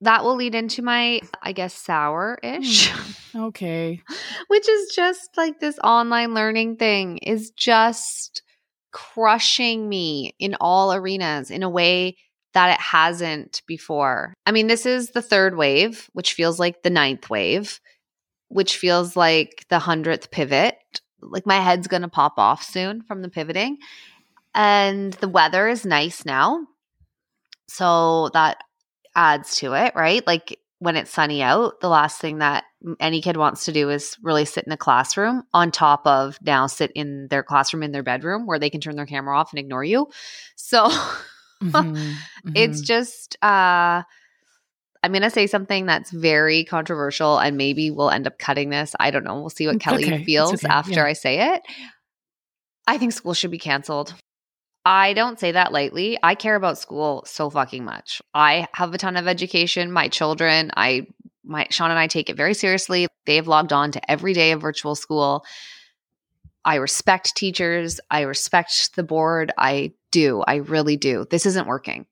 that 0.00 0.24
will 0.24 0.36
lead 0.36 0.54
into 0.54 0.82
my 0.82 1.20
I 1.42 1.52
guess 1.52 1.74
hmm. 1.74 1.86
sour-ish. 1.86 2.92
Okay. 3.36 4.02
which 4.48 4.68
is 4.68 4.88
just 4.94 5.28
like 5.36 5.60
this 5.60 5.78
online 5.84 6.34
learning 6.34 6.76
thing 6.76 7.18
is 7.18 7.50
just 7.50 8.42
crushing 8.90 9.88
me 9.88 10.34
in 10.38 10.56
all 10.60 10.92
arenas 10.92 11.50
in 11.50 11.62
a 11.62 11.68
way 11.68 12.16
that 12.54 12.72
it 12.72 12.80
hasn't 12.80 13.62
before. 13.66 14.34
I 14.46 14.52
mean, 14.52 14.66
this 14.66 14.86
is 14.86 15.10
the 15.10 15.22
third 15.22 15.56
wave, 15.56 16.08
which 16.14 16.32
feels 16.32 16.58
like 16.58 16.82
the 16.82 16.90
ninth 16.90 17.28
wave, 17.28 17.80
which 18.48 18.76
feels 18.76 19.14
like 19.14 19.66
the 19.68 19.78
hundredth 19.78 20.30
pivot. 20.30 20.76
Like 21.20 21.46
my 21.46 21.56
head's 21.56 21.88
going 21.88 22.02
to 22.02 22.08
pop 22.08 22.34
off 22.38 22.62
soon 22.62 23.02
from 23.02 23.22
the 23.22 23.28
pivoting. 23.28 23.78
And 24.54 25.12
the 25.14 25.28
weather 25.28 25.68
is 25.68 25.84
nice 25.84 26.24
now. 26.24 26.66
So 27.68 28.30
that 28.32 28.58
adds 29.18 29.56
to 29.56 29.72
it, 29.74 29.92
right? 29.96 30.24
Like 30.26 30.58
when 30.78 30.94
it's 30.94 31.10
sunny 31.10 31.42
out, 31.42 31.80
the 31.80 31.88
last 31.88 32.20
thing 32.20 32.38
that 32.38 32.62
any 33.00 33.20
kid 33.20 33.36
wants 33.36 33.64
to 33.64 33.72
do 33.72 33.90
is 33.90 34.16
really 34.22 34.44
sit 34.44 34.62
in 34.64 34.70
a 34.72 34.76
classroom 34.76 35.42
on 35.52 35.72
top 35.72 36.06
of 36.06 36.38
now 36.40 36.68
sit 36.68 36.92
in 36.94 37.26
their 37.28 37.42
classroom 37.42 37.82
in 37.82 37.90
their 37.90 38.04
bedroom 38.04 38.46
where 38.46 38.60
they 38.60 38.70
can 38.70 38.80
turn 38.80 38.94
their 38.94 39.04
camera 39.06 39.36
off 39.36 39.52
and 39.52 39.58
ignore 39.58 39.82
you. 39.82 40.06
So 40.54 40.86
Mhm. 41.60 42.14
it's 42.54 42.80
Mhm. 42.80 42.84
just 42.84 43.36
uh 43.42 44.02
I'm 45.02 45.12
going 45.12 45.22
to 45.22 45.30
say 45.30 45.46
something 45.46 45.86
that's 45.86 46.10
very 46.10 46.64
controversial 46.64 47.38
and 47.38 47.56
maybe 47.56 47.90
we'll 47.90 48.10
end 48.10 48.26
up 48.26 48.36
cutting 48.38 48.70
this. 48.70 48.96
I 48.98 49.12
don't 49.12 49.22
know. 49.24 49.38
We'll 49.40 49.48
see 49.50 49.66
what 49.68 49.78
Kelly 49.80 50.04
okay. 50.06 50.24
Feels 50.24 50.64
okay. 50.64 50.72
after 50.72 50.92
Yeah. 50.94 51.04
I 51.04 51.12
say 51.12 51.54
it. 51.54 51.62
I 52.88 52.98
think 52.98 53.12
school 53.12 53.34
should 53.34 53.52
be 53.52 53.58
canceled. 53.58 54.14
I 54.88 55.12
don't 55.12 55.38
say 55.38 55.52
that 55.52 55.70
lightly. 55.70 56.18
I 56.22 56.34
care 56.34 56.56
about 56.56 56.78
school 56.78 57.22
so 57.26 57.50
fucking 57.50 57.84
much. 57.84 58.22
I 58.32 58.68
have 58.72 58.94
a 58.94 58.96
ton 58.96 59.18
of 59.18 59.28
education. 59.28 59.92
My 59.92 60.08
children, 60.08 60.70
I 60.78 61.08
my 61.44 61.66
Sean 61.70 61.90
and 61.90 61.98
I 61.98 62.06
take 62.06 62.30
it 62.30 62.38
very 62.38 62.54
seriously. 62.54 63.06
They've 63.26 63.46
logged 63.46 63.74
on 63.74 63.92
to 63.92 64.10
every 64.10 64.32
day 64.32 64.52
of 64.52 64.62
virtual 64.62 64.94
school. 64.94 65.44
I 66.64 66.76
respect 66.76 67.36
teachers. 67.36 68.00
I 68.10 68.22
respect 68.22 68.96
the 68.96 69.02
board. 69.02 69.52
I 69.58 69.92
do. 70.10 70.42
I 70.48 70.56
really 70.56 70.96
do. 70.96 71.26
This 71.28 71.44
isn't 71.44 71.68
working. 71.68 72.06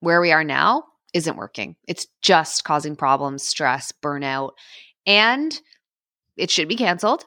Where 0.00 0.20
we 0.20 0.32
are 0.32 0.42
now 0.42 0.82
isn't 1.14 1.36
working. 1.36 1.76
It's 1.86 2.08
just 2.22 2.64
causing 2.64 2.96
problems, 2.96 3.44
stress, 3.44 3.92
burnout, 4.02 4.50
and 5.06 5.56
it 6.36 6.50
should 6.50 6.66
be 6.66 6.74
canceled 6.74 7.24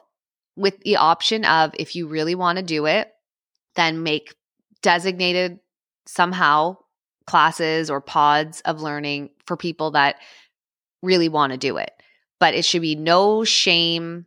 with 0.56 0.78
the 0.80 0.96
option 0.96 1.46
of 1.46 1.72
if 1.78 1.96
you 1.96 2.06
really 2.06 2.34
want 2.34 2.58
to 2.58 2.62
do 2.62 2.84
it, 2.84 3.10
then 3.76 4.02
make 4.02 4.34
designated 4.82 5.60
somehow 6.06 6.76
classes 7.26 7.90
or 7.90 8.00
pods 8.00 8.60
of 8.62 8.82
learning 8.82 9.30
for 9.46 9.56
people 9.56 9.92
that 9.92 10.16
really 11.02 11.28
want 11.28 11.52
to 11.52 11.58
do 11.58 11.76
it. 11.76 11.92
But 12.38 12.54
it 12.54 12.64
should 12.64 12.82
be 12.82 12.96
no 12.96 13.44
shame 13.44 14.26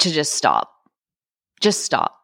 to 0.00 0.10
just 0.10 0.34
stop. 0.34 0.72
Just 1.60 1.84
stop. 1.84 2.16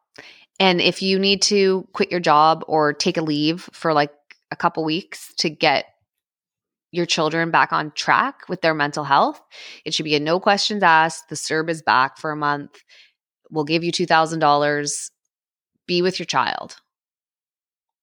And 0.59 0.81
if 0.81 1.03
you 1.03 1.19
need 1.19 1.43
to 1.43 1.87
quit 1.93 2.11
your 2.11 2.21
job 2.21 2.65
or 2.67 2.93
take 2.93 3.17
a 3.17 3.23
leave 3.23 3.69
for 3.73 3.93
like 3.93 4.13
a 4.51 4.57
couple 4.57 4.85
weeks 4.85 5.33
to 5.39 5.51
get 5.51 5.87
your 6.93 7.07
children 7.07 7.51
back 7.51 7.73
on 7.73 7.93
track 7.93 8.49
with 8.49 8.63
their 8.63 8.75
mental 8.75 9.05
health, 9.05 9.41
it 9.85 9.93
should 9.93 10.05
be 10.05 10.17
a 10.17 10.21
no 10.21 10.41
questions 10.41 10.83
asked. 10.83 11.29
The 11.29 11.37
CERB 11.37 11.69
is 11.69 11.83
back 11.83 12.17
for 12.17 12.31
a 12.31 12.37
month. 12.37 12.83
We'll 13.51 13.65
give 13.65 13.85
you 13.85 13.93
$2,000. 13.93 15.11
Be 15.87 16.03
with 16.03 16.19
your 16.19 16.27
child. 16.27 16.77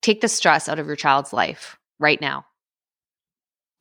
Take 0.02 0.22
the 0.22 0.28
stress 0.28 0.68
out 0.68 0.80
of 0.80 0.88
your 0.88 0.96
child's 0.96 1.34
life 1.34 1.78
right 2.00 2.20
now 2.20 2.46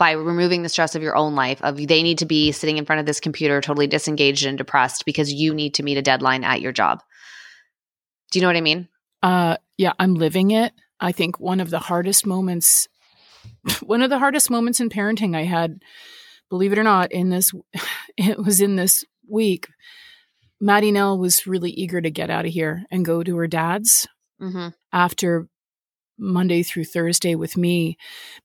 by 0.02 0.10
removing 0.12 0.62
the 0.62 0.68
stress 0.68 0.96
of 0.96 1.02
your 1.02 1.14
own 1.14 1.36
life 1.36 1.62
of 1.62 1.76
they 1.76 2.02
need 2.02 2.18
to 2.18 2.26
be 2.26 2.50
sitting 2.50 2.76
in 2.76 2.84
front 2.84 2.98
of 2.98 3.06
this 3.06 3.20
computer 3.20 3.60
totally 3.60 3.86
disengaged 3.86 4.44
and 4.44 4.58
depressed 4.58 5.04
because 5.04 5.32
you 5.32 5.54
need 5.54 5.74
to 5.74 5.84
meet 5.84 5.96
a 5.96 6.02
deadline 6.02 6.42
at 6.42 6.60
your 6.60 6.72
job. 6.72 7.00
Do 8.32 8.38
you 8.38 8.40
know 8.40 8.48
what 8.48 8.56
I 8.56 8.62
mean? 8.62 8.88
Uh, 9.22 9.58
yeah, 9.78 9.92
I'm 10.00 10.14
living 10.14 10.50
it. 10.50 10.72
I 10.98 11.12
think 11.12 11.38
one 11.38 11.60
of 11.60 11.70
the 11.70 11.78
hardest 11.78 12.26
moments, 12.26 12.88
one 13.80 14.02
of 14.02 14.10
the 14.10 14.18
hardest 14.18 14.50
moments 14.50 14.80
in 14.80 14.88
parenting 14.88 15.36
I 15.36 15.44
had, 15.44 15.82
believe 16.50 16.72
it 16.72 16.78
or 16.80 16.82
not, 16.82 17.12
in 17.12 17.30
this, 17.30 17.52
it 18.16 18.38
was 18.38 18.60
in 18.60 18.74
this 18.74 19.04
week. 19.28 19.68
Maddie 20.62 20.92
Nell 20.92 21.18
was 21.18 21.46
really 21.46 21.70
eager 21.72 22.00
to 22.00 22.10
get 22.10 22.30
out 22.30 22.46
of 22.46 22.52
here 22.52 22.84
and 22.90 23.04
go 23.04 23.22
to 23.22 23.36
her 23.36 23.46
dad's 23.48 24.06
Mm-hmm. 24.40 24.68
after 24.92 25.46
Monday 26.18 26.62
through 26.62 26.84
Thursday 26.84 27.34
with 27.36 27.56
me 27.56 27.96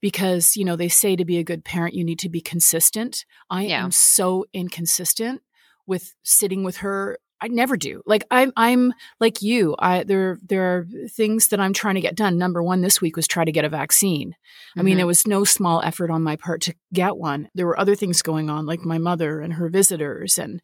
because, 0.01 0.55
you 0.55 0.63
know, 0.65 0.75
they 0.75 0.89
say 0.89 1.15
to 1.15 1.25
be 1.25 1.37
a 1.37 1.43
good 1.43 1.63
parent, 1.65 1.93
you 1.95 2.03
need 2.03 2.19
to 2.19 2.29
be 2.29 2.41
consistent. 2.41 3.25
I 3.49 3.65
Yeah. 3.67 3.83
am 3.83 3.91
so 3.91 4.45
inconsistent 4.53 5.41
with 5.87 6.13
sitting 6.23 6.63
with 6.63 6.77
her. 6.77 7.17
I 7.41 7.47
never 7.49 7.77
do. 7.77 8.01
Like 8.05 8.23
I'm 8.31 8.51
I'm 8.55 8.93
like 9.19 9.41
you. 9.43 9.75
I 9.79 10.03
there 10.03 10.37
there 10.43 10.63
are 10.75 10.87
things 11.09 11.47
that 11.49 11.59
I'm 11.59 11.73
trying 11.73 11.95
to 11.95 12.01
get 12.01 12.15
done. 12.15 12.37
Number 12.37 12.61
1 12.63 12.81
this 12.81 12.99
week 13.01 13.15
was 13.15 13.27
try 13.27 13.43
to 13.45 13.51
get 13.51 13.65
a 13.65 13.69
vaccine. 13.69 14.33
I 14.75 14.81
mean, 14.81 14.97
Mhm. 14.97 15.01
it 15.01 15.05
was 15.05 15.27
no 15.27 15.43
small 15.43 15.81
effort 15.83 16.09
on 16.11 16.23
my 16.23 16.35
part 16.35 16.61
to 16.63 16.75
get 16.93 17.17
one. 17.17 17.49
There 17.55 17.65
were 17.67 17.79
other 17.79 17.95
things 17.95 18.21
going 18.23 18.49
on 18.49 18.65
like 18.65 18.81
my 18.81 18.97
mother 18.97 19.41
and 19.41 19.53
her 19.53 19.69
visitors 19.69 20.37
and 20.39 20.61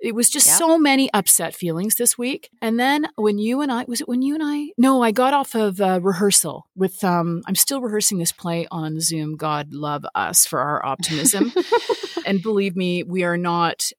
It 0.00 0.14
was 0.14 0.28
just 0.28 0.46
Yep. 0.46 0.56
so 0.58 0.78
many 0.78 1.10
upset 1.14 1.54
feelings 1.54 1.94
this 1.96 2.18
week. 2.18 2.50
And 2.60 2.78
then 2.78 3.08
when 3.16 3.38
you 3.38 3.60
and 3.62 3.72
I, 3.72 3.84
was 3.88 4.00
it 4.02 4.08
when 4.08 4.22
you 4.22 4.34
and 4.34 4.42
I? 4.44 4.68
No, 4.76 5.02
I 5.02 5.10
got 5.10 5.32
off 5.32 5.54
of 5.54 5.80
uh, 5.80 6.00
rehearsal 6.02 6.66
with, 6.76 7.02
um, 7.02 7.42
I'm 7.46 7.54
still 7.54 7.80
rehearsing 7.80 8.18
this 8.18 8.32
play 8.32 8.66
on 8.70 9.00
Zoom. 9.00 9.36
God 9.36 9.72
love 9.72 10.04
us 10.14 10.46
for 10.46 10.60
our 10.60 10.84
optimism. 10.84 11.52
and 12.26 12.42
believe 12.42 12.76
me, 12.76 13.02
we 13.02 13.24
are 13.24 13.38
not 13.38 13.90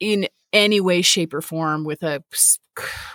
in 0.00 0.26
any 0.52 0.80
way, 0.80 1.02
shape, 1.02 1.32
or 1.34 1.40
form 1.40 1.84
with 1.84 2.02
a 2.02 2.22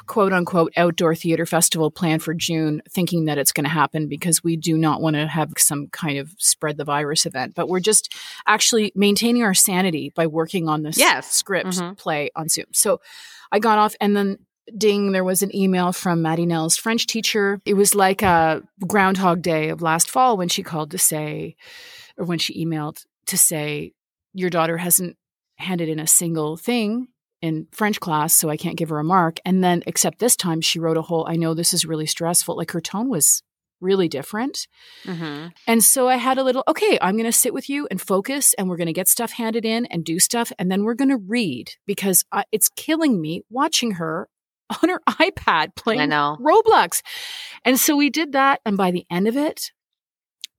quote 0.06 0.34
unquote 0.34 0.74
outdoor 0.78 1.16
theater 1.16 1.46
festival 1.46 1.92
planned 1.92 2.24
for 2.24 2.34
June, 2.34 2.82
thinking 2.90 3.26
that 3.26 3.38
it's 3.38 3.52
going 3.52 3.64
to 3.64 3.70
happen 3.70 4.08
because 4.08 4.44
we 4.44 4.56
do 4.58 4.78
not 4.78 5.02
want 5.02 5.16
to 5.16 5.28
have 5.28 5.52
some 5.58 5.88
kind 5.88 6.18
of 6.18 6.32
spread 6.38 6.78
the 6.78 6.84
virus 6.86 7.26
event. 7.26 7.56
But 7.56 7.70
we're 7.70 7.80
just 7.80 8.14
actually 8.48 8.92
maintaining 8.96 9.44
our 9.44 9.54
sanity 9.54 10.12
by 10.16 10.28
working 10.28 10.68
on 10.68 10.84
this 10.84 10.98
Yes. 10.98 11.32
script 11.34 11.70
Mhm. 11.70 11.98
play 11.98 12.30
on 12.36 12.50
Zoom. 12.50 12.66
So 12.74 13.00
I 13.52 13.60
got 13.60 13.78
off 13.78 13.96
and 14.02 14.16
then 14.16 14.40
ding, 14.78 15.12
there 15.12 15.24
was 15.26 15.42
an 15.42 15.54
email 15.56 15.92
from 15.92 16.22
Maddie 16.22 16.46
Nell's 16.46 16.78
French 16.78 17.06
teacher. 17.06 17.60
It 17.66 17.74
was 17.74 17.94
like 17.94 18.22
a 18.22 18.64
Groundhog 18.88 19.42
Day 19.42 19.70
of 19.70 19.82
last 19.82 20.10
fall 20.10 20.38
when 20.38 20.48
she 20.48 20.64
called 20.64 20.92
to 20.92 20.98
say, 20.98 21.56
or 22.18 22.26
when 22.26 22.40
she 22.40 22.66
emailed 22.66 23.06
to 23.28 23.38
say, 23.38 23.92
your 24.34 24.50
daughter 24.50 24.78
hasn't 24.78 25.18
handed 25.58 25.90
in 25.90 26.00
a 26.00 26.08
single 26.08 26.56
thing 26.58 27.08
in 27.44 27.68
French 27.74 28.00
class, 28.00 28.34
so 28.34 28.50
I 28.50 28.56
can't 28.56 28.78
give 28.78 28.88
her 28.88 29.00
a 29.00 29.04
mark. 29.04 29.38
And 29.44 29.62
then, 29.62 29.84
except 29.86 30.20
this 30.20 30.38
time, 30.38 30.62
she 30.62 30.80
wrote 30.80 30.96
a 30.96 31.02
whole, 31.02 31.28
I 31.30 31.36
know 31.36 31.54
this 31.54 31.74
is 31.74 31.84
really 31.84 32.06
stressful. 32.06 32.56
Like 32.56 32.72
her 32.72 32.80
tone 32.80 33.10
was 33.10 33.44
really 33.82 34.08
different. 34.08 34.66
hmm 35.06 35.48
And 35.68 35.84
so 35.84 36.08
I 36.08 36.16
had 36.16 36.38
a 36.38 36.44
little, 36.44 36.64
okay, 36.70 36.98
I'm 37.02 37.16
going 37.16 37.26
to 37.26 37.34
sit 37.34 37.54
with 37.54 37.70
you 37.70 37.86
and 37.92 38.00
focus, 38.00 38.54
and 38.54 38.70
we're 38.70 38.78
going 38.78 38.88
to 38.88 38.94
get 38.94 39.10
stuff 39.10 39.34
handed 39.34 39.66
in 39.66 39.86
and 39.88 40.06
do 40.06 40.20
stuff. 40.20 40.54
And 40.58 40.72
then 40.72 40.86
we're 40.86 40.94
going 40.94 41.10
to 41.10 41.18
read 41.18 41.74
because 41.86 42.24
I, 42.32 42.46
it's 42.54 42.70
killing 42.70 43.20
me 43.20 43.42
watching 43.50 43.92
her 43.92 44.30
on 44.82 44.88
her 44.88 45.02
iPad 45.10 45.76
playing 45.76 46.00
I 46.00 46.06
know. 46.06 46.38
Roblox. 46.40 47.02
And 47.66 47.78
so 47.78 47.98
we 47.98 48.10
did 48.10 48.32
that. 48.32 48.62
And 48.66 48.78
by 48.78 48.92
the 48.92 49.06
end 49.12 49.28
of 49.28 49.36
it, 49.36 49.72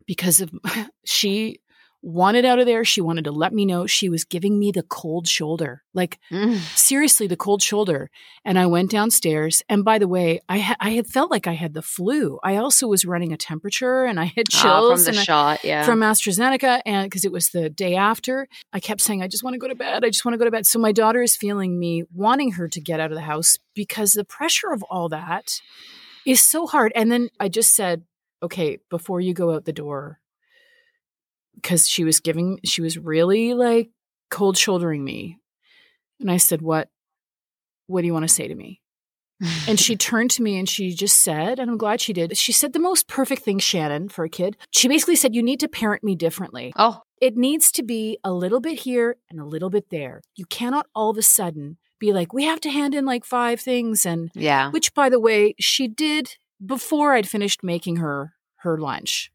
because 0.07 0.43
of 0.43 0.51
she 1.07 1.61
wanted 2.07 2.45
out 2.45 2.59
of 2.59 2.67
there, 2.67 2.85
she 2.85 3.01
wanted 3.01 3.25
to 3.25 3.33
let 3.33 3.53
me 3.55 3.65
know 3.65 3.87
she 3.87 4.11
was 4.11 4.25
giving 4.25 4.59
me 4.59 4.71
the 4.71 4.83
cold 4.83 5.27
shoulder. 5.27 5.83
Like 5.95 6.19
Mm. 6.31 6.59
seriously, 6.77 7.27
the 7.27 7.37
cold 7.37 7.63
shoulder. 7.63 8.11
And 8.45 8.59
I 8.59 8.67
went 8.67 8.91
downstairs. 8.91 9.63
And 9.71 9.85
by 9.87 9.99
the 9.99 10.07
way, 10.07 10.41
I 10.49 10.59
ha- 10.59 10.77
I 10.81 10.91
had 10.91 11.07
felt 11.07 11.31
like 11.31 11.47
I 11.47 11.55
had 11.55 11.73
the 11.73 11.81
flu. 11.81 12.39
I 12.45 12.57
also 12.57 12.87
was 12.89 13.07
running 13.07 13.33
a 13.33 13.39
temperature 13.39 14.05
and 14.05 14.21
I 14.21 14.27
had 14.37 14.49
Ah, 14.55 14.63
chills 14.63 15.05
from 15.05 15.05
the 15.05 15.11
and 15.13 15.19
I- 15.19 15.25
shot, 15.25 15.65
yeah. 15.65 15.85
from 15.87 16.01
AstraZeneca 16.01 16.83
and 16.85 17.07
because 17.09 17.25
it 17.25 17.33
was 17.33 17.49
the 17.51 17.71
day 17.71 17.95
after, 17.95 18.49
I 18.73 18.81
kept 18.81 19.01
saying, 19.01 19.23
I 19.23 19.29
just 19.29 19.43
want 19.43 19.55
to 19.55 19.59
go 19.59 19.69
to 19.69 19.75
bed. 19.75 20.05
I 20.05 20.11
just 20.11 20.25
want 20.27 20.35
to 20.35 20.39
go 20.39 20.45
to 20.45 20.51
bed. 20.51 20.67
So 20.67 20.79
my 20.79 20.93
daughter 20.93 21.23
is 21.23 21.37
feeling 21.37 21.79
me 21.79 22.05
wanting 22.13 22.53
her 22.53 22.69
to 22.69 22.81
get 22.81 23.01
out 23.01 23.13
of 23.13 23.17
the 23.17 23.23
house 23.23 23.57
because 23.75 24.13
the 24.13 24.25
pressure 24.25 24.73
of 24.73 24.83
all 24.91 25.09
that 25.09 25.61
is 26.27 26.41
so 26.41 26.67
hard. 26.67 26.93
And 26.95 27.11
then 27.11 27.31
I 27.41 27.49
just 27.49 27.75
said, 27.75 28.03
okay, 28.43 28.79
before 28.91 29.21
you 29.23 29.33
go 29.33 29.55
out 29.55 29.65
the 29.65 29.73
door, 29.73 30.21
because 31.55 31.89
she 31.89 32.05
was 32.05 32.21
giving, 32.21 32.61
she 32.65 32.83
was 32.83 32.99
really 32.99 33.55
like 33.55 33.91
cold 34.31 34.57
shouldering 34.57 35.05
me. 35.05 35.39
And 36.21 36.31
I 36.31 36.37
said, 36.37 36.63
what, 36.63 36.89
what 37.87 38.01
do 38.01 38.07
you 38.07 38.13
want 38.13 38.27
to 38.27 38.35
say 38.35 38.49
to 38.49 38.55
me? 38.55 38.81
And 39.69 39.79
she 39.79 39.97
turned 39.97 40.31
to 40.33 40.43
me 40.43 40.59
and 40.59 40.69
she 40.69 40.95
just 40.95 41.21
said, 41.21 41.59
and 41.59 41.71
I'm 41.71 41.77
glad 41.77 42.01
she 42.01 42.13
did. 42.13 42.37
She 42.37 42.53
said 42.53 42.73
the 42.73 42.79
most 42.79 43.09
perfect 43.09 43.43
thing, 43.43 43.59
Shannon, 43.59 44.09
for 44.09 44.25
a 44.25 44.29
kid. 44.29 44.57
She 44.71 44.89
basically 44.89 45.17
said, 45.17 45.35
You 45.35 45.43
need 45.43 45.61
to 45.61 45.69
parent 45.69 46.05
me 46.05 46.15
differently. 46.15 46.73
oh, 46.77 47.03
It 47.21 47.37
needs 47.37 47.71
to 47.73 47.83
be 47.83 48.19
a 48.25 48.33
little 48.33 48.61
bit 48.61 48.81
here 48.81 49.17
and 49.31 49.41
a 49.41 49.45
little 49.45 49.71
bit 49.71 49.91
there. 49.91 50.23
You 50.37 50.47
cannot 50.47 50.87
all 50.95 51.11
of 51.11 51.19
a 51.19 51.23
sudden 51.23 51.79
be 51.99 52.13
like, 52.13 52.33
We 52.33 52.45
have 52.45 52.61
to 52.61 52.71
hand 52.71 52.95
in 52.95 53.05
like 53.05 53.25
five 53.25 53.61
things. 53.61 54.07
And 54.07 54.31
yeah. 54.35 54.71
which, 54.71 54.95
by 54.95 55.09
the 55.09 55.21
way, 55.21 55.55
she 55.59 55.89
did 55.89 56.37
before 56.65 57.13
I'd 57.13 57.29
finished 57.29 57.63
making 57.63 57.97
her 57.97 58.35
her 58.59 58.79
lunch. 58.79 59.31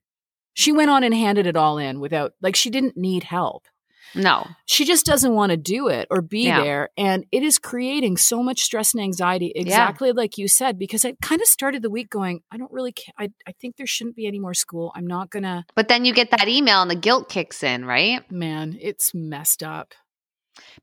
She 0.59 0.71
went 0.71 0.89
on 0.91 1.03
and 1.03 1.13
handed 1.13 1.47
it 1.47 1.55
all 1.55 1.77
in 1.77 1.99
without, 1.99 2.33
like, 2.41 2.55
she 2.55 2.69
didn't 2.69 2.97
need 2.97 3.23
help 3.23 3.63
No. 4.15 4.45
she 4.65 4.83
just 4.85 5.05
doesn't 5.05 5.33
want 5.35 5.51
to 5.51 5.57
do 5.57 5.87
it 5.87 6.07
or 6.11 6.21
be 6.21 6.43
Yeah. 6.45 6.61
there 6.63 6.89
and 6.97 7.25
it 7.31 7.43
is 7.43 7.57
creating 7.59 8.17
so 8.17 8.41
much 8.43 8.59
stress 8.61 8.93
and 8.93 9.01
anxiety 9.03 9.51
exactly 9.55 10.11
like 10.11 10.37
you 10.37 10.47
said 10.47 10.79
because 10.79 11.05
i 11.05 11.13
kind 11.21 11.41
of 11.41 11.47
started 11.47 11.81
the 11.83 11.89
week 11.91 12.09
going 12.09 12.41
i 12.51 12.57
don't 12.57 12.71
really 12.71 12.91
ca- 12.91 13.13
I, 13.23 13.29
I 13.47 13.51
think 13.61 13.75
there 13.77 13.85
shouldn't 13.87 14.15
be 14.15 14.25
any 14.27 14.39
more 14.39 14.55
school 14.55 14.91
i'm 14.95 15.05
not 15.05 15.29
gonna 15.29 15.65
But 15.75 15.87
then 15.89 16.05
you 16.05 16.13
get 16.13 16.31
that 16.31 16.47
email 16.47 16.81
and 16.81 16.89
the 16.89 16.95
guilt 17.07 17.29
kicks 17.29 17.61
in, 17.63 17.85
right? 17.85 18.21
man 18.31 18.77
it's 18.81 19.13
messed 19.13 19.61
up 19.63 19.93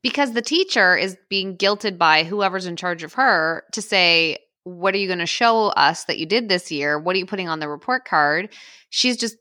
Because 0.01 0.31
the 0.33 0.41
teacher 0.41 0.95
is 0.95 1.17
being 1.29 1.57
guilted 1.57 1.97
by 1.97 2.23
whoever's 2.23 2.65
in 2.65 2.75
charge 2.77 3.03
of 3.03 3.13
her 3.13 3.63
to 3.73 3.81
say, 3.81 4.37
What 4.63 4.93
are 4.93 4.97
you 4.97 5.07
going 5.07 5.19
to 5.19 5.25
show 5.41 5.67
us 5.67 6.05
that 6.05 6.17
you 6.17 6.25
did 6.25 6.49
this 6.49 6.71
year? 6.71 6.97
What 6.99 7.15
are 7.15 7.19
you 7.19 7.25
putting 7.25 7.47
on 7.49 7.59
the 7.59 7.69
report 7.69 8.03
card? 8.05 8.49
She's 8.89 9.17
just 9.17 9.35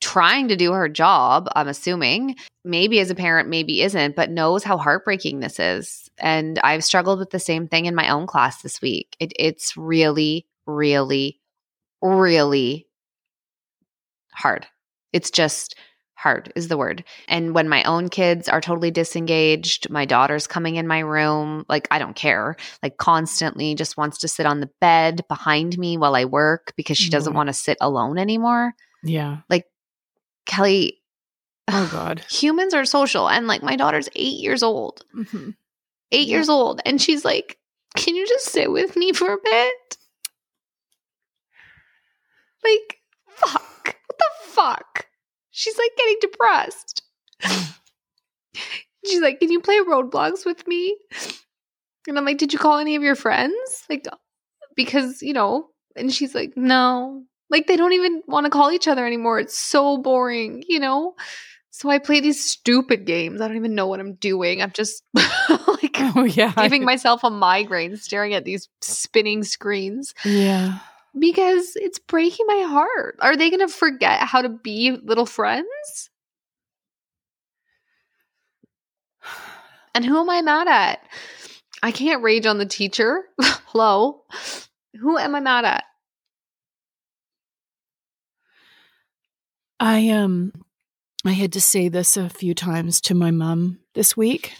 trying 0.00 0.48
to 0.48 0.56
do 0.56 0.72
her 0.72 0.88
job, 0.88 1.48
I'm 1.54 1.68
assuming. 1.68 2.36
Maybe 2.64 3.00
as 3.00 3.10
a 3.10 3.14
parent, 3.14 3.48
maybe 3.48 3.82
isn't, 3.82 4.16
but 4.16 4.30
knows 4.30 4.64
how 4.64 4.76
heartbreaking 4.76 5.40
this 5.40 5.58
is. 5.58 6.08
And 6.18 6.58
I've 6.62 6.84
struggled 6.84 7.18
with 7.18 7.30
the 7.30 7.38
same 7.38 7.68
thing 7.68 7.86
in 7.86 7.94
my 7.94 8.08
own 8.08 8.26
class 8.26 8.62
this 8.62 8.80
week. 8.80 9.16
It, 9.20 9.32
it's 9.38 9.76
really, 9.76 10.46
really, 10.66 11.40
really 12.02 12.86
hard. 14.32 14.66
It's 15.12 15.30
just 15.30 15.74
hard 16.18 16.52
is 16.56 16.66
the 16.66 16.76
word. 16.76 17.04
And 17.28 17.54
when 17.54 17.68
my 17.68 17.84
own 17.84 18.08
kids 18.08 18.48
are 18.48 18.60
totally 18.60 18.90
disengaged, 18.90 19.88
my 19.88 20.04
daughter's 20.04 20.48
coming 20.48 20.74
in 20.74 20.86
my 20.86 20.98
room, 20.98 21.64
like 21.68 21.86
I 21.92 22.00
don't 22.00 22.16
care, 22.16 22.56
like 22.82 22.96
constantly 22.96 23.76
just 23.76 23.96
wants 23.96 24.18
to 24.18 24.28
sit 24.28 24.44
on 24.44 24.58
the 24.58 24.70
bed 24.80 25.22
behind 25.28 25.78
me 25.78 25.96
while 25.96 26.16
I 26.16 26.24
work 26.24 26.72
because 26.76 26.98
she 26.98 27.08
doesn't 27.08 27.32
Boy. 27.32 27.36
want 27.36 27.48
to 27.48 27.52
sit 27.52 27.78
alone 27.80 28.18
anymore. 28.18 28.74
yeah 29.04 29.38
Kelly, 30.58 31.00
oh 31.68 31.88
god 31.92 32.24
humans 32.30 32.74
are 32.74 32.84
social. 32.84 33.28
And 33.28 33.46
like 33.46 33.62
my 33.62 33.76
daughter's 33.76 34.08
eight 34.16 34.40
years 34.40 34.62
old, 34.64 35.04
Mhm. 35.14 35.54
eight 36.12 36.26
Yeah. 36.28 36.36
years 36.36 36.48
old. 36.48 36.80
And 36.84 37.00
she's 37.00 37.24
like, 37.24 37.58
Can 37.96 38.16
you 38.16 38.26
just 38.26 38.46
sit 38.46 38.70
with 38.72 38.96
me 38.96 39.12
for 39.12 39.32
a 39.32 39.38
bit? 39.42 39.96
Like, 42.64 42.98
fuck. 43.28 43.96
What 44.06 44.18
the 44.18 44.30
fuck? 44.50 45.06
She's 45.50 45.78
like 45.78 45.90
getting 45.96 46.16
depressed. 46.20 47.02
She's 49.06 49.20
like, 49.20 49.38
Can 49.40 49.50
you 49.50 49.60
play 49.60 49.78
Roblox 49.78 50.44
with 50.44 50.66
me? 50.66 50.96
And 52.08 52.18
I'm 52.18 52.24
like, 52.24 52.38
Did 52.38 52.52
you 52.52 52.58
call 52.58 52.78
any 52.78 52.96
of 52.96 53.02
your 53.02 53.14
friends? 53.14 53.84
Like, 53.88 54.06
because, 54.76 55.22
you 55.22 55.32
know, 55.32 55.68
and 55.96 56.12
she's 56.12 56.34
like, 56.34 56.56
No. 56.56 57.24
Like, 57.50 57.66
they 57.66 57.76
don't 57.76 57.92
even 57.94 58.22
want 58.26 58.44
to 58.44 58.50
call 58.50 58.70
each 58.72 58.88
other 58.88 59.06
anymore. 59.06 59.38
It's 59.38 59.58
so 59.58 59.98
boring, 59.98 60.64
you 60.68 60.80
know? 60.80 61.14
So 61.70 61.90
I 61.90 61.98
play 61.98 62.20
these 62.20 62.44
stupid 62.44 63.06
games. 63.06 63.40
I 63.40 63.46
don't 63.46 63.56
even 63.56 63.76
know 63.76 63.86
what 63.86 64.00
I'm 64.00 64.14
doing. 64.14 64.60
I'm 64.60 64.72
just 64.72 65.04
like 65.14 65.96
oh 66.16 66.24
yeah 66.24 66.52
giving 66.56 66.84
myself 66.84 67.22
a 67.22 67.30
migraine 67.30 67.96
staring 67.96 68.34
at 68.34 68.44
these 68.44 68.68
spinning 68.80 69.44
screens 69.44 70.12
yeah 70.24 70.80
because 71.18 71.72
it's 71.76 71.98
breaking 71.98 72.46
my 72.46 72.62
heart. 72.68 73.16
Are 73.20 73.36
they 73.36 73.50
going 73.50 73.66
to 73.66 73.72
forget 73.72 74.20
how 74.20 74.42
to 74.42 74.48
be 74.48 74.90
little 74.90 75.26
friends? 75.26 76.10
And 79.94 80.04
who 80.04 80.20
am 80.20 80.30
I 80.30 80.42
mad 80.42 80.68
at? 80.68 81.00
I 81.82 81.92
can't 81.92 82.22
rage 82.22 82.46
on 82.46 82.58
the 82.58 82.66
teacher. 82.66 83.24
Hello. 83.40 84.22
Who 85.00 85.18
am 85.18 85.34
I 85.34 85.40
mad 85.40 85.64
at? 85.64 85.84
I 89.80 90.08
um 90.10 90.52
i 91.24 91.32
had 91.32 91.52
to 91.52 91.60
say 91.60 91.88
this 91.88 92.16
a 92.16 92.28
few 92.28 92.54
times 92.54 93.00
to 93.00 93.14
my 93.14 93.30
mom 93.30 93.78
this 93.94 94.16
week 94.16 94.52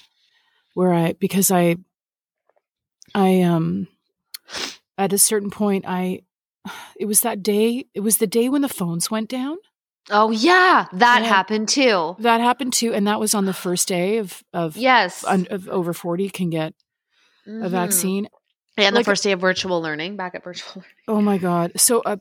where 0.74 0.92
i 0.92 1.12
because 1.14 1.50
i 1.50 1.76
i 3.14 3.40
um 3.42 3.87
at 4.96 5.12
a 5.12 5.18
certain 5.18 5.50
point 5.50 5.85
i 5.87 6.20
it 6.98 7.07
was 7.07 7.20
that 7.22 7.42
day 7.42 7.85
it 7.94 8.00
was 8.00 8.18
the 8.18 8.26
day 8.26 8.48
when 8.48 8.62
the 8.62 8.68
phones 8.68 9.11
went 9.11 9.28
down 9.28 9.57
Oh, 10.11 10.31
yeah. 10.31 10.87
That 10.92 11.22
happened 11.22 11.68
too. 11.68 12.16
that 12.20 12.40
happened 12.40 12.72
too 12.72 12.94
and 12.94 13.07
that 13.07 13.20
was 13.20 13.35
on 13.35 13.44
the 13.44 13.52
first 13.52 13.87
day 13.88 14.16
of 14.18 14.42
of, 14.54 14.74
Yes. 14.74 15.22
un, 15.26 15.46
of 15.50 15.68
over 15.68 15.92
40 15.92 16.31
can 16.31 16.48
get 16.48 16.72
a 17.46 17.50
Mhm. 17.50 17.70
vaccine 17.70 18.28
And 18.78 18.96
the 18.96 19.04
first 19.04 19.22
day 19.22 19.33
of 19.33 19.40
virtual 19.40 19.83
learning, 19.83 20.16
back 20.16 20.35
at 20.35 20.42
virtual 20.42 20.72
learning. 20.83 21.04
oh 21.09 21.20
my 21.20 21.37
god 21.37 21.72
so 21.78 22.00
uh, 22.00 22.16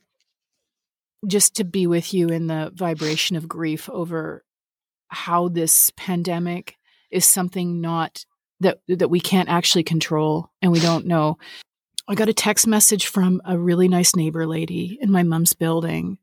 just 1.26 1.56
to 1.56 1.64
be 1.64 1.88
with 1.88 2.14
you 2.14 2.28
in 2.28 2.48
the 2.48 2.72
vibration 2.76 3.36
of 3.36 3.48
grief 3.48 3.90
over 3.90 4.44
how 5.08 5.48
this 5.48 5.92
pandemic 5.96 6.76
is 7.12 7.26
something 7.26 7.82
not 7.82 8.26
that 8.60 8.80
that 8.88 9.10
we 9.10 9.20
can't 9.20 9.50
actually 9.50 9.84
control 9.84 10.52
and 10.62 10.72
we 10.72 10.80
don't 10.80 11.06
know 11.06 11.38
i 12.08 12.16
got 12.16 12.28
a 12.28 12.34
text 12.34 12.68
message 12.68 13.08
from 13.08 13.42
a 13.46 13.58
really 13.58 13.88
nice 13.88 14.16
neighbor 14.16 14.46
lady 14.46 14.98
in 15.02 15.10
my 15.12 15.24
mom's 15.24 15.54
building 15.54 16.18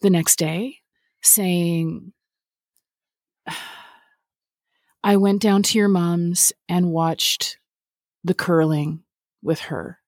the 0.00 0.10
next 0.10 0.36
day 0.36 0.78
saying 1.22 2.12
i 5.04 5.16
went 5.16 5.40
down 5.40 5.62
to 5.62 5.78
your 5.78 5.88
mom's 5.88 6.52
and 6.68 6.90
watched 6.90 7.58
the 8.26 8.34
curling 8.34 9.04
with 9.40 9.60
her. 9.60 10.00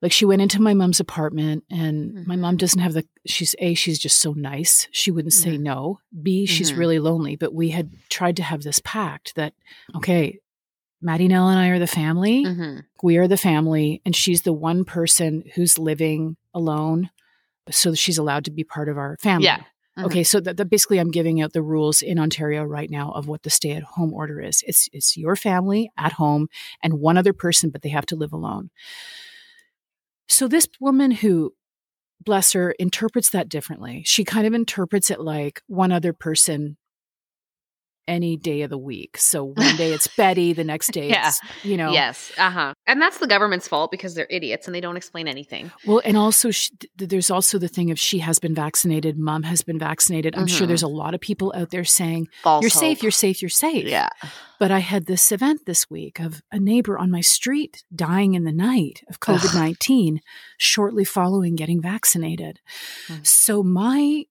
Like 0.00 0.12
she 0.12 0.24
went 0.24 0.42
into 0.42 0.62
my 0.62 0.74
mom's 0.74 1.00
apartment 1.00 1.64
and 1.70 2.12
mm-hmm. 2.12 2.28
my 2.28 2.36
mom 2.36 2.56
doesn't 2.56 2.80
have 2.80 2.92
the 2.92 3.04
she's 3.26 3.54
A, 3.58 3.74
she's 3.74 3.98
just 3.98 4.20
so 4.20 4.32
nice. 4.32 4.86
She 4.92 5.10
wouldn't 5.10 5.34
mm-hmm. 5.34 5.50
say 5.50 5.58
no. 5.58 6.00
B, 6.22 6.46
she's 6.46 6.70
mm-hmm. 6.70 6.78
really 6.78 6.98
lonely. 6.98 7.36
But 7.36 7.52
we 7.52 7.70
had 7.70 7.90
tried 8.08 8.36
to 8.36 8.42
have 8.42 8.62
this 8.62 8.80
pact 8.84 9.34
that, 9.34 9.54
okay, 9.96 10.38
Maddie 11.00 11.28
Nell 11.28 11.48
and 11.48 11.58
I 11.58 11.68
are 11.68 11.78
the 11.78 11.86
family. 11.86 12.44
Mm-hmm. 12.44 12.80
We 13.02 13.16
are 13.18 13.28
the 13.28 13.36
family, 13.36 14.02
and 14.04 14.14
she's 14.14 14.42
the 14.42 14.52
one 14.52 14.84
person 14.84 15.44
who's 15.54 15.78
living 15.78 16.36
alone. 16.54 17.10
So 17.70 17.94
she's 17.94 18.18
allowed 18.18 18.44
to 18.46 18.50
be 18.50 18.64
part 18.64 18.88
of 18.88 18.98
our 18.98 19.16
family. 19.20 19.46
Yeah. 19.46 19.58
Mm-hmm. 19.58 20.06
Okay, 20.06 20.24
so 20.24 20.40
that, 20.40 20.56
that, 20.56 20.70
basically 20.70 20.98
I'm 20.98 21.10
giving 21.10 21.40
out 21.40 21.52
the 21.52 21.62
rules 21.62 22.02
in 22.02 22.20
Ontario 22.20 22.62
right 22.62 22.88
now 22.88 23.10
of 23.12 23.26
what 23.26 23.42
the 23.42 23.50
stay 23.50 23.72
at 23.72 23.82
home 23.82 24.14
order 24.14 24.40
is. 24.40 24.62
It's 24.64 24.88
it's 24.92 25.16
your 25.16 25.34
family 25.34 25.90
at 25.96 26.12
home 26.12 26.48
and 26.82 27.00
one 27.00 27.16
other 27.16 27.32
person, 27.32 27.70
but 27.70 27.82
they 27.82 27.88
have 27.88 28.06
to 28.06 28.16
live 28.16 28.32
alone. 28.32 28.70
So 30.28 30.48
this 30.48 30.68
woman 30.80 31.10
who 31.10 31.54
bless 32.24 32.52
her 32.52 32.72
interprets 32.72 33.30
that 33.30 33.48
differently. 33.48 34.02
She 34.04 34.24
kind 34.24 34.46
of 34.46 34.54
interprets 34.54 35.10
it 35.10 35.20
like 35.20 35.62
one 35.66 35.92
other 35.92 36.12
person 36.12 36.76
any 38.08 38.36
day 38.36 38.62
of 38.62 38.70
the 38.70 38.78
week. 38.78 39.16
So 39.18 39.44
one 39.56 39.76
day 39.76 39.92
it's 39.92 40.08
Betty, 40.08 40.52
the 40.52 40.64
next 40.64 40.92
day 40.92 41.10
yeah. 41.10 41.28
it's, 41.28 41.40
you 41.62 41.76
know. 41.76 41.92
Yes. 41.92 42.32
Uh 42.38 42.50
huh. 42.50 42.74
And 42.86 43.00
that's 43.00 43.18
the 43.18 43.26
government's 43.26 43.68
fault 43.68 43.90
because 43.90 44.14
they're 44.14 44.26
idiots 44.30 44.66
and 44.66 44.74
they 44.74 44.80
don't 44.80 44.96
explain 44.96 45.28
anything. 45.28 45.70
Well, 45.86 46.00
and 46.04 46.16
also 46.16 46.50
she, 46.50 46.70
there's 46.96 47.30
also 47.30 47.58
the 47.58 47.68
thing 47.68 47.90
of 47.90 47.98
she 47.98 48.18
has 48.18 48.38
been 48.38 48.54
vaccinated, 48.54 49.18
mom 49.18 49.44
has 49.44 49.62
been 49.62 49.78
vaccinated. 49.78 50.34
I'm 50.34 50.46
mm-hmm. 50.46 50.56
sure 50.56 50.66
there's 50.66 50.82
a 50.82 50.88
lot 50.88 51.14
of 51.14 51.20
people 51.20 51.52
out 51.56 51.70
there 51.70 51.84
saying, 51.84 52.28
False 52.42 52.62
you're 52.62 52.70
hope. 52.70 52.80
safe, 52.80 53.02
you're 53.02 53.12
safe, 53.12 53.42
you're 53.42 53.48
safe. 53.48 53.86
Yeah. 53.86 54.08
But 54.58 54.70
I 54.72 54.80
had 54.80 55.06
this 55.06 55.30
event 55.30 55.66
this 55.66 55.88
week 55.88 56.18
of 56.18 56.42
a 56.50 56.58
neighbor 56.58 56.98
on 56.98 57.10
my 57.10 57.20
street 57.20 57.84
dying 57.94 58.34
in 58.34 58.44
the 58.44 58.52
night 58.52 59.02
of 59.08 59.20
COVID 59.20 59.54
19 59.54 60.20
shortly 60.56 61.04
following 61.04 61.54
getting 61.54 61.80
vaccinated. 61.80 62.60
Mm-hmm. 63.06 63.22
So 63.22 63.62
my 63.62 64.24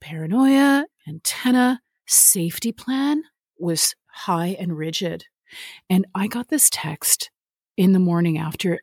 paranoia, 0.00 0.86
antenna, 1.08 1.80
safety 2.06 2.72
plan 2.72 3.22
was 3.58 3.94
high 4.06 4.56
and 4.58 4.76
rigid. 4.76 5.24
And 5.88 6.06
I 6.14 6.26
got 6.26 6.48
this 6.48 6.68
text 6.70 7.30
in 7.76 7.92
the 7.92 7.98
morning 7.98 8.38
after, 8.38 8.80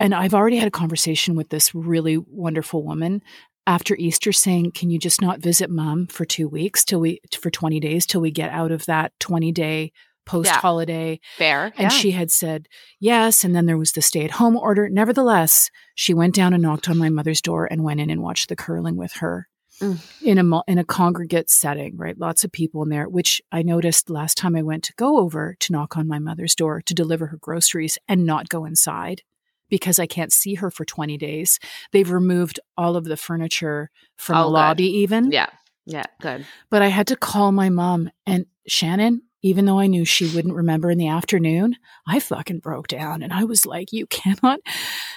and 0.00 0.14
I've 0.14 0.34
already 0.34 0.56
had 0.56 0.68
a 0.68 0.72
conversation 0.72 1.34
with 1.34 1.48
this 1.48 1.74
really 1.74 2.16
wonderful 2.16 2.84
woman 2.84 3.22
after 3.66 3.94
Easter 3.96 4.32
saying, 4.32 4.72
Can 4.72 4.90
you 4.90 4.98
just 4.98 5.20
not 5.20 5.40
visit 5.40 5.70
mom 5.70 6.06
for 6.06 6.24
two 6.24 6.48
weeks 6.48 6.84
till 6.84 7.00
we, 7.00 7.20
for 7.38 7.50
20 7.50 7.80
days 7.80 8.06
till 8.06 8.20
we 8.20 8.30
get 8.30 8.50
out 8.50 8.72
of 8.72 8.86
that 8.86 9.12
20 9.20 9.52
day 9.52 9.92
post 10.28 10.50
holiday. 10.50 11.12
Yeah, 11.12 11.38
fair. 11.38 11.64
And 11.76 11.84
yeah. 11.84 11.88
she 11.88 12.12
had 12.12 12.30
said 12.30 12.68
yes. 13.00 13.42
And 13.42 13.56
then 13.56 13.66
there 13.66 13.78
was 13.78 13.92
the 13.92 14.02
stay 14.02 14.24
at 14.24 14.32
home 14.32 14.56
order. 14.56 14.88
Nevertheless, 14.88 15.70
she 15.94 16.14
went 16.14 16.34
down 16.34 16.52
and 16.52 16.62
knocked 16.62 16.88
on 16.88 16.98
my 16.98 17.08
mother's 17.08 17.40
door 17.40 17.66
and 17.68 17.82
went 17.82 17.98
in 17.98 18.10
and 18.10 18.22
watched 18.22 18.48
the 18.48 18.56
curling 18.56 18.96
with 18.96 19.14
her 19.14 19.48
mm. 19.80 19.98
in 20.22 20.38
a 20.38 20.62
in 20.66 20.78
a 20.78 20.84
congregate 20.84 21.50
setting, 21.50 21.96
right? 21.96 22.18
Lots 22.18 22.44
of 22.44 22.52
people 22.52 22.82
in 22.82 22.88
there, 22.88 23.08
which 23.08 23.42
I 23.52 23.62
noticed 23.62 24.10
last 24.10 24.36
time 24.36 24.56
I 24.56 24.62
went 24.62 24.84
to 24.84 24.94
go 24.94 25.18
over 25.18 25.56
to 25.60 25.72
knock 25.72 25.96
on 25.96 26.08
my 26.08 26.18
mother's 26.18 26.54
door 26.54 26.82
to 26.82 26.94
deliver 26.94 27.26
her 27.26 27.38
groceries 27.38 27.98
and 28.08 28.26
not 28.26 28.48
go 28.48 28.64
inside 28.64 29.22
because 29.68 29.98
I 29.98 30.06
can't 30.06 30.32
see 30.32 30.54
her 30.54 30.70
for 30.70 30.84
20 30.84 31.18
days. 31.18 31.58
They've 31.92 32.10
removed 32.10 32.60
all 32.76 32.96
of 32.96 33.04
the 33.04 33.16
furniture 33.16 33.90
from 34.16 34.38
oh, 34.38 34.42
the 34.44 34.48
lobby 34.48 34.98
even. 34.98 35.30
Yeah. 35.30 35.48
Yeah, 35.84 36.04
good. 36.20 36.44
But 36.68 36.82
I 36.82 36.88
had 36.88 37.06
to 37.06 37.16
call 37.16 37.50
my 37.50 37.70
mom 37.70 38.10
and 38.26 38.44
Shannon, 38.66 39.22
even 39.40 39.64
though 39.64 39.78
I 39.78 39.86
knew 39.86 40.04
she 40.04 40.26
wouldn't 40.34 40.54
remember 40.54 40.90
in 40.90 40.98
the 40.98 41.08
afternoon, 41.08 41.76
I 42.06 42.20
fucking 42.20 42.58
broke 42.58 42.88
down 42.88 43.22
and 43.22 43.32
I 43.32 43.44
was 43.44 43.64
like, 43.64 43.90
you 43.90 44.06
cannot, 44.06 44.60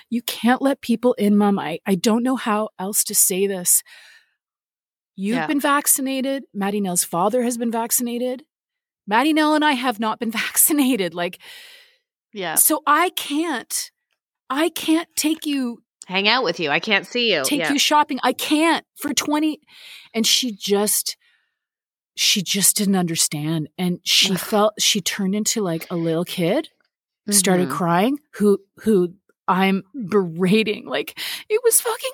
you 0.10 0.22
can't 0.22 0.62
let 0.62 0.80
people 0.80 1.14
in, 1.14 1.36
mom. 1.36 1.60
I, 1.60 1.80
I 1.86 1.96
don't 1.96 2.24
know 2.24 2.38
how 2.38 2.70
else 2.80 3.04
to 3.06 3.16
say 3.16 3.48
this, 3.48 3.84
You've 5.22 5.36
yeah. 5.36 5.46
been 5.46 5.60
vaccinated. 5.60 6.46
Maddie 6.52 6.82
Nell's 6.82 7.04
father 7.04 7.44
has 7.44 7.56
been 7.56 7.70
vaccinated. 7.70 8.44
Maddie 9.06 9.34
Nell 9.34 9.54
and 9.54 9.64
I 9.64 9.74
have 9.74 10.00
not 10.00 10.20
been 10.20 10.32
vaccinated. 10.46 11.14
Like, 11.14 11.40
yeah. 12.34 12.56
So 12.56 12.82
I 12.88 13.12
can't, 13.12 13.92
I 14.50 14.70
can't 14.70 15.08
take 15.16 15.46
you, 15.46 15.84
hang 16.08 16.28
out 16.28 16.44
with 16.44 16.60
you. 16.60 16.72
I 16.72 16.80
can't 16.80 17.06
see 17.06 17.32
you. 17.32 17.44
Take 17.44 17.60
yeah. 17.60 17.72
you 17.72 17.78
shopping. 17.78 18.20
I 18.24 18.34
can't 18.34 18.84
for 18.96 19.14
20. 19.14 19.60
And 20.16 20.26
she 20.26 20.52
just, 20.54 21.16
she 22.16 22.42
just 22.42 22.76
didn't 22.76 22.96
understand. 22.96 23.70
And 23.78 24.00
she 24.04 24.34
felt, 24.34 24.74
she 24.80 25.02
turned 25.02 25.36
into 25.36 25.62
like 25.62 25.86
a 25.92 25.96
little 25.96 26.26
kid, 26.26 26.66
mm-hmm. 26.66 27.34
started 27.34 27.70
crying, 27.70 28.18
who, 28.34 28.58
who 28.78 29.14
I'm 29.48 29.84
berating. 29.94 30.88
Like, 30.88 31.20
it 31.48 31.62
was 31.64 31.80
fucking 31.80 32.12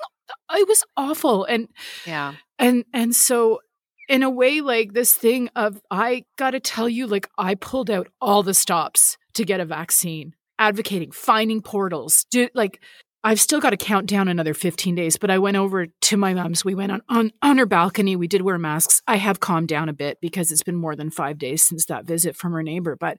it 0.52 0.68
was 0.68 0.84
awful 0.96 1.44
and 1.44 1.68
yeah 2.06 2.34
and 2.58 2.84
and 2.92 3.14
so 3.14 3.60
in 4.08 4.22
a 4.22 4.30
way 4.30 4.60
like 4.60 4.92
this 4.92 5.14
thing 5.14 5.48
of 5.54 5.80
i 5.90 6.24
got 6.36 6.52
to 6.52 6.60
tell 6.60 6.88
you 6.88 7.06
like 7.06 7.28
i 7.38 7.54
pulled 7.54 7.90
out 7.90 8.08
all 8.20 8.42
the 8.42 8.54
stops 8.54 9.16
to 9.34 9.44
get 9.44 9.60
a 9.60 9.64
vaccine 9.64 10.34
advocating 10.58 11.10
finding 11.10 11.60
portals 11.60 12.24
do 12.30 12.48
like 12.54 12.80
I've 13.24 13.40
still 13.40 13.60
got 13.60 13.70
to 13.70 13.76
count 13.76 14.06
down 14.06 14.28
another 14.28 14.54
15 14.54 14.94
days, 14.94 15.16
but 15.16 15.30
I 15.30 15.38
went 15.38 15.56
over 15.56 15.86
to 15.86 16.16
my 16.16 16.34
mom's. 16.34 16.64
We 16.64 16.76
went 16.76 16.92
on, 16.92 17.02
on, 17.08 17.32
on 17.42 17.58
her 17.58 17.66
balcony. 17.66 18.14
We 18.14 18.28
did 18.28 18.42
wear 18.42 18.58
masks. 18.58 19.02
I 19.08 19.16
have 19.16 19.40
calmed 19.40 19.68
down 19.68 19.88
a 19.88 19.92
bit 19.92 20.18
because 20.22 20.52
it's 20.52 20.62
been 20.62 20.76
more 20.76 20.94
than 20.94 21.10
five 21.10 21.36
days 21.36 21.66
since 21.66 21.84
that 21.86 22.06
visit 22.06 22.36
from 22.36 22.52
her 22.52 22.62
neighbor. 22.62 22.96
But 22.96 23.18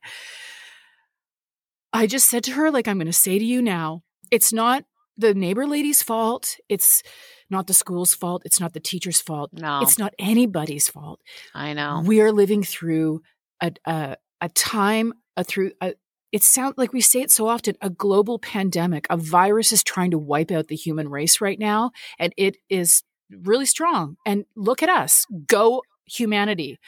I 1.91 2.07
just 2.07 2.29
said 2.29 2.45
to 2.45 2.53
her, 2.53 2.71
like, 2.71 2.87
I'm 2.87 2.97
going 2.97 3.07
to 3.07 3.13
say 3.13 3.37
to 3.37 3.45
you 3.45 3.61
now, 3.61 4.03
it's 4.31 4.53
not 4.53 4.85
the 5.17 5.33
neighbor 5.33 5.67
lady's 5.67 6.01
fault. 6.01 6.55
It's 6.69 7.03
not 7.49 7.67
the 7.67 7.73
school's 7.73 8.13
fault. 8.13 8.43
It's 8.45 8.59
not 8.59 8.73
the 8.73 8.79
teacher's 8.79 9.21
fault. 9.21 9.51
No. 9.53 9.79
It's 9.81 9.97
not 9.97 10.13
anybody's 10.19 10.87
fault. 10.87 11.19
I 11.53 11.73
know. 11.73 12.03
We 12.05 12.21
are 12.21 12.31
living 12.31 12.63
through 12.63 13.21
a, 13.61 13.71
a, 13.85 14.17
a 14.41 14.49
time, 14.49 15.13
a 15.35 15.43
through, 15.43 15.71
a, 15.81 15.93
it 16.31 16.43
sounds 16.43 16.75
like 16.77 16.93
we 16.93 17.01
say 17.01 17.21
it 17.21 17.31
so 17.31 17.47
often 17.47 17.75
a 17.81 17.89
global 17.89 18.39
pandemic. 18.39 19.07
A 19.09 19.17
virus 19.17 19.71
is 19.71 19.83
trying 19.83 20.11
to 20.11 20.17
wipe 20.17 20.51
out 20.51 20.67
the 20.67 20.75
human 20.75 21.09
race 21.09 21.41
right 21.41 21.59
now, 21.59 21.91
and 22.19 22.33
it 22.37 22.57
is 22.69 23.03
really 23.29 23.65
strong. 23.65 24.17
And 24.25 24.45
look 24.55 24.83
at 24.83 24.89
us 24.89 25.25
go 25.47 25.81
humanity 26.05 26.79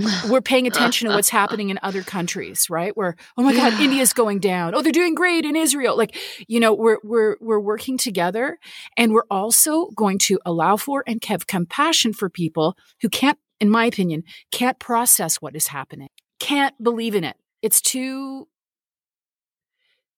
we're 0.28 0.40
paying 0.40 0.66
attention 0.66 1.08
to 1.08 1.14
what's 1.14 1.28
happening 1.28 1.70
in 1.70 1.78
other 1.82 2.02
countries, 2.02 2.68
right? 2.70 2.96
Where 2.96 3.16
oh 3.36 3.42
my 3.42 3.54
god, 3.54 3.80
India's 3.80 4.12
going 4.12 4.38
down. 4.38 4.74
Oh, 4.74 4.82
they're 4.82 4.92
doing 4.92 5.14
great 5.14 5.44
in 5.44 5.56
Israel. 5.56 5.96
Like, 5.96 6.16
you 6.48 6.60
know, 6.60 6.74
we're 6.74 6.98
we're 7.02 7.36
we're 7.40 7.60
working 7.60 7.98
together 7.98 8.58
and 8.96 9.12
we're 9.12 9.26
also 9.30 9.86
going 9.90 10.18
to 10.20 10.38
allow 10.44 10.76
for 10.76 11.04
and 11.06 11.24
have 11.24 11.46
compassion 11.46 12.12
for 12.12 12.28
people 12.28 12.76
who 13.02 13.08
can't 13.08 13.38
in 13.60 13.68
my 13.68 13.84
opinion, 13.84 14.24
can't 14.50 14.78
process 14.78 15.36
what 15.36 15.54
is 15.54 15.66
happening. 15.66 16.08
Can't 16.38 16.74
believe 16.82 17.14
in 17.14 17.24
it. 17.24 17.36
It's 17.60 17.82
too 17.82 18.48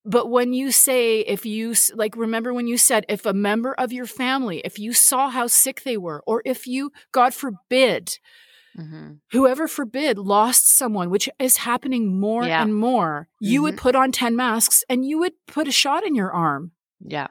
but 0.04 0.28
when 0.28 0.52
you 0.52 0.72
say, 0.72 1.20
if 1.20 1.46
you, 1.46 1.74
like, 1.94 2.16
remember 2.16 2.52
when 2.52 2.66
you 2.66 2.76
said, 2.76 3.06
if 3.08 3.24
a 3.24 3.32
member 3.32 3.72
of 3.74 3.92
your 3.92 4.06
family, 4.06 4.60
if 4.64 4.78
you 4.78 4.92
saw 4.92 5.30
how 5.30 5.46
sick 5.46 5.84
they 5.84 5.96
were, 5.96 6.24
or 6.26 6.42
if 6.44 6.66
you, 6.66 6.90
God 7.12 7.34
forbid, 7.34 8.18
Mm-hmm. 8.78 9.12
Whoever 9.32 9.68
forbid 9.68 10.18
lost 10.18 10.68
someone, 10.68 11.10
which 11.10 11.28
is 11.38 11.58
happening 11.58 12.18
more 12.18 12.44
yeah. 12.44 12.62
and 12.62 12.74
more, 12.74 13.28
you 13.40 13.58
mm-hmm. 13.58 13.64
would 13.64 13.76
put 13.76 13.94
on 13.94 14.12
10 14.12 14.34
masks 14.36 14.84
and 14.88 15.04
you 15.04 15.18
would 15.18 15.32
put 15.46 15.68
a 15.68 15.72
shot 15.72 16.04
in 16.04 16.14
your 16.14 16.32
arm. 16.32 16.72
Yeah. 17.00 17.28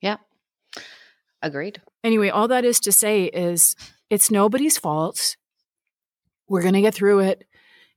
Yeah. 0.00 0.16
Agreed. 1.42 1.82
Anyway, 2.02 2.28
all 2.28 2.48
that 2.48 2.64
is 2.64 2.80
to 2.80 2.92
say 2.92 3.24
is 3.24 3.76
it's 4.10 4.30
nobody's 4.30 4.78
fault. 4.78 5.36
We're 6.48 6.62
going 6.62 6.74
to 6.74 6.80
get 6.80 6.94
through 6.94 7.20
it. 7.20 7.44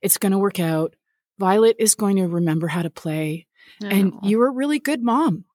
It's 0.01 0.17
going 0.17 0.31
to 0.31 0.37
work 0.37 0.59
out. 0.59 0.95
Violet 1.37 1.77
is 1.79 1.95
going 1.95 2.17
to 2.17 2.27
remember 2.27 2.67
how 2.67 2.81
to 2.81 2.89
play. 2.89 3.47
And 3.81 4.13
you're 4.23 4.47
a 4.47 4.51
really 4.51 4.79
good 4.79 5.01
mom. 5.01 5.45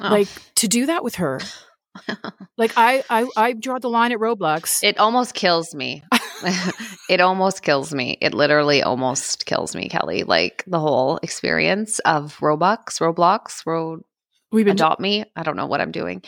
Oh. 0.00 0.08
Like 0.08 0.28
to 0.56 0.68
do 0.68 0.86
that 0.86 1.04
with 1.04 1.16
her. 1.16 1.40
like 2.58 2.72
I, 2.76 3.02
I 3.08 3.26
I 3.36 3.52
draw 3.52 3.78
the 3.78 3.90
line 3.90 4.12
at 4.12 4.18
Roblox. 4.18 4.82
It 4.82 4.98
almost 4.98 5.34
kills 5.34 5.74
me. 5.74 6.02
it 7.10 7.20
almost 7.20 7.62
kills 7.62 7.92
me. 7.92 8.16
It 8.20 8.32
literally 8.34 8.82
almost 8.82 9.46
kills 9.46 9.76
me, 9.76 9.88
Kelly. 9.88 10.22
Like 10.22 10.64
the 10.66 10.80
whole 10.80 11.18
experience 11.22 11.98
of 12.00 12.38
Roblox, 12.38 12.98
Roblox, 13.00 13.66
Road 13.66 14.02
We've 14.52 14.64
been 14.64 14.72
adopt 14.72 15.00
me. 15.00 15.24
I 15.36 15.42
don't 15.42 15.56
know 15.56 15.66
what 15.66 15.80
I'm 15.80 15.92
doing. 15.92 16.22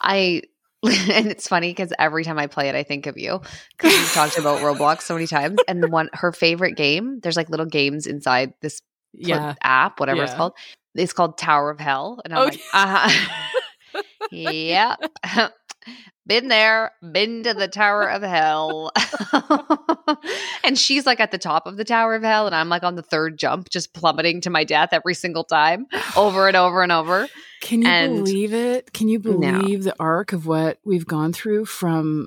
I 0.00 0.42
and 0.82 1.26
it's 1.26 1.48
funny 1.48 1.70
because 1.70 1.92
every 1.98 2.22
time 2.22 2.38
I 2.38 2.46
play 2.46 2.68
it, 2.68 2.74
I 2.74 2.84
think 2.84 3.06
of 3.06 3.16
you 3.16 3.40
because 3.76 3.92
we've 3.92 4.12
talked 4.12 4.38
about 4.38 4.60
Roblox 4.60 5.02
so 5.02 5.14
many 5.14 5.26
times. 5.26 5.58
And 5.66 5.82
the 5.82 5.88
one 5.88 6.08
her 6.12 6.32
favorite 6.32 6.76
game, 6.76 7.18
there's 7.22 7.36
like 7.36 7.50
little 7.50 7.66
games 7.66 8.06
inside 8.06 8.52
this 8.60 8.80
yeah. 9.12 9.54
app, 9.62 9.98
whatever 9.98 10.18
yeah. 10.18 10.24
it's 10.24 10.34
called. 10.34 10.52
It's 10.94 11.12
called 11.12 11.36
Tower 11.36 11.70
of 11.70 11.78
Hell, 11.78 12.22
and 12.24 12.32
I'm 12.32 12.40
oh, 12.40 12.44
like, 12.44 12.60
uh 12.72 13.08
huh. 13.08 13.55
Yep. 14.30 14.98
been 16.26 16.48
there, 16.48 16.90
been 17.12 17.42
to 17.44 17.54
the 17.54 17.68
Tower 17.68 18.10
of 18.10 18.22
Hell. 18.22 18.90
and 20.64 20.78
she's 20.78 21.06
like 21.06 21.20
at 21.20 21.30
the 21.30 21.38
top 21.38 21.66
of 21.66 21.76
the 21.76 21.84
Tower 21.84 22.14
of 22.14 22.22
Hell, 22.22 22.46
and 22.46 22.54
I'm 22.54 22.68
like 22.68 22.82
on 22.82 22.94
the 22.96 23.02
third 23.02 23.38
jump, 23.38 23.68
just 23.70 23.94
plummeting 23.94 24.40
to 24.42 24.50
my 24.50 24.64
death 24.64 24.90
every 24.92 25.14
single 25.14 25.44
time, 25.44 25.86
over 26.16 26.48
and 26.48 26.56
over 26.56 26.82
and 26.82 26.92
over. 26.92 27.28
Can 27.62 27.82
you 27.82 27.88
And- 27.88 28.16
believe 28.24 28.52
it? 28.52 28.92
Can 28.92 29.08
you 29.08 29.18
No. 29.22 29.32
believe 29.58 29.84
the 29.84 29.94
arc 30.00 30.32
of 30.32 30.46
what 30.46 30.78
we've 30.84 31.06
gone 31.06 31.32
through 31.32 31.66
from 31.66 32.26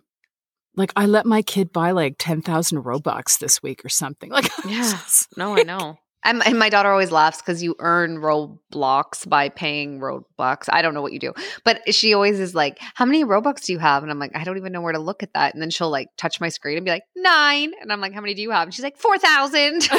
like 0.75 0.93
I 0.95 1.07
let 1.07 1.25
my 1.25 1.41
kid 1.41 1.73
buy 1.73 1.91
like 1.91 2.15
10,000 2.19 2.83
Robux 2.83 3.37
this 3.39 3.61
week 3.61 3.83
or 3.83 3.89
something. 3.89 4.29
Like 4.31 4.49
Yeah. 4.65 4.97
No, 5.35 5.55
I 5.57 5.63
know. 5.63 5.97
And, 6.23 6.45
and 6.45 6.59
my 6.59 6.69
daughter 6.69 6.91
always 6.91 7.11
laughs 7.11 7.41
because 7.41 7.63
you 7.63 7.75
earn 7.79 8.17
Roblox 8.17 9.27
by 9.27 9.47
paying 9.49 9.99
Robux. 9.99 10.67
I 10.69 10.81
don't 10.81 10.93
know 10.93 11.01
what 11.01 11.13
you 11.13 11.19
do, 11.19 11.33
but 11.63 11.93
she 11.93 12.13
always 12.13 12.39
is 12.41 12.53
like, 12.53 12.77
"How 12.93 13.05
many 13.05 13.23
Robux 13.23 13.65
do 13.65 13.71
you 13.71 13.79
have?" 13.79 14.03
And 14.03 14.11
I'm 14.11 14.19
like, 14.19 14.35
"I 14.35 14.43
don't 14.43 14.57
even 14.57 14.73
know 14.73 14.81
where 14.81 14.91
to 14.91 14.99
look 14.99 15.23
at 15.23 15.33
that." 15.33 15.53
And 15.53 15.61
then 15.61 15.69
she'll 15.69 15.89
like 15.89 16.09
touch 16.17 16.41
my 16.41 16.49
screen 16.49 16.75
and 16.75 16.85
be 16.85 16.91
like, 16.91 17.03
nine. 17.15 17.71
And 17.81 17.91
I'm 17.91 18.01
like, 18.01 18.13
"How 18.13 18.21
many 18.21 18.33
do 18.33 18.41
you 18.41 18.51
have?" 18.51 18.63
And 18.63 18.73
she's 18.73 18.83
like, 18.83 18.97
four 18.97 19.17
thousand. 19.17 19.83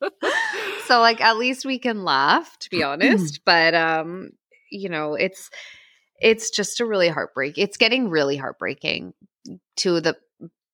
so 0.86 1.00
like, 1.00 1.20
at 1.20 1.36
least 1.36 1.64
we 1.64 1.78
can 1.78 2.04
laugh, 2.04 2.58
to 2.60 2.70
be 2.70 2.82
honest. 2.82 3.40
but 3.44 3.74
um, 3.74 4.30
you 4.70 4.88
know, 4.88 5.14
it's 5.14 5.50
it's 6.20 6.50
just 6.50 6.80
a 6.80 6.86
really 6.86 7.08
heartbreak. 7.08 7.58
It's 7.58 7.76
getting 7.76 8.10
really 8.10 8.36
heartbreaking 8.36 9.14
to 9.78 10.00
the 10.00 10.16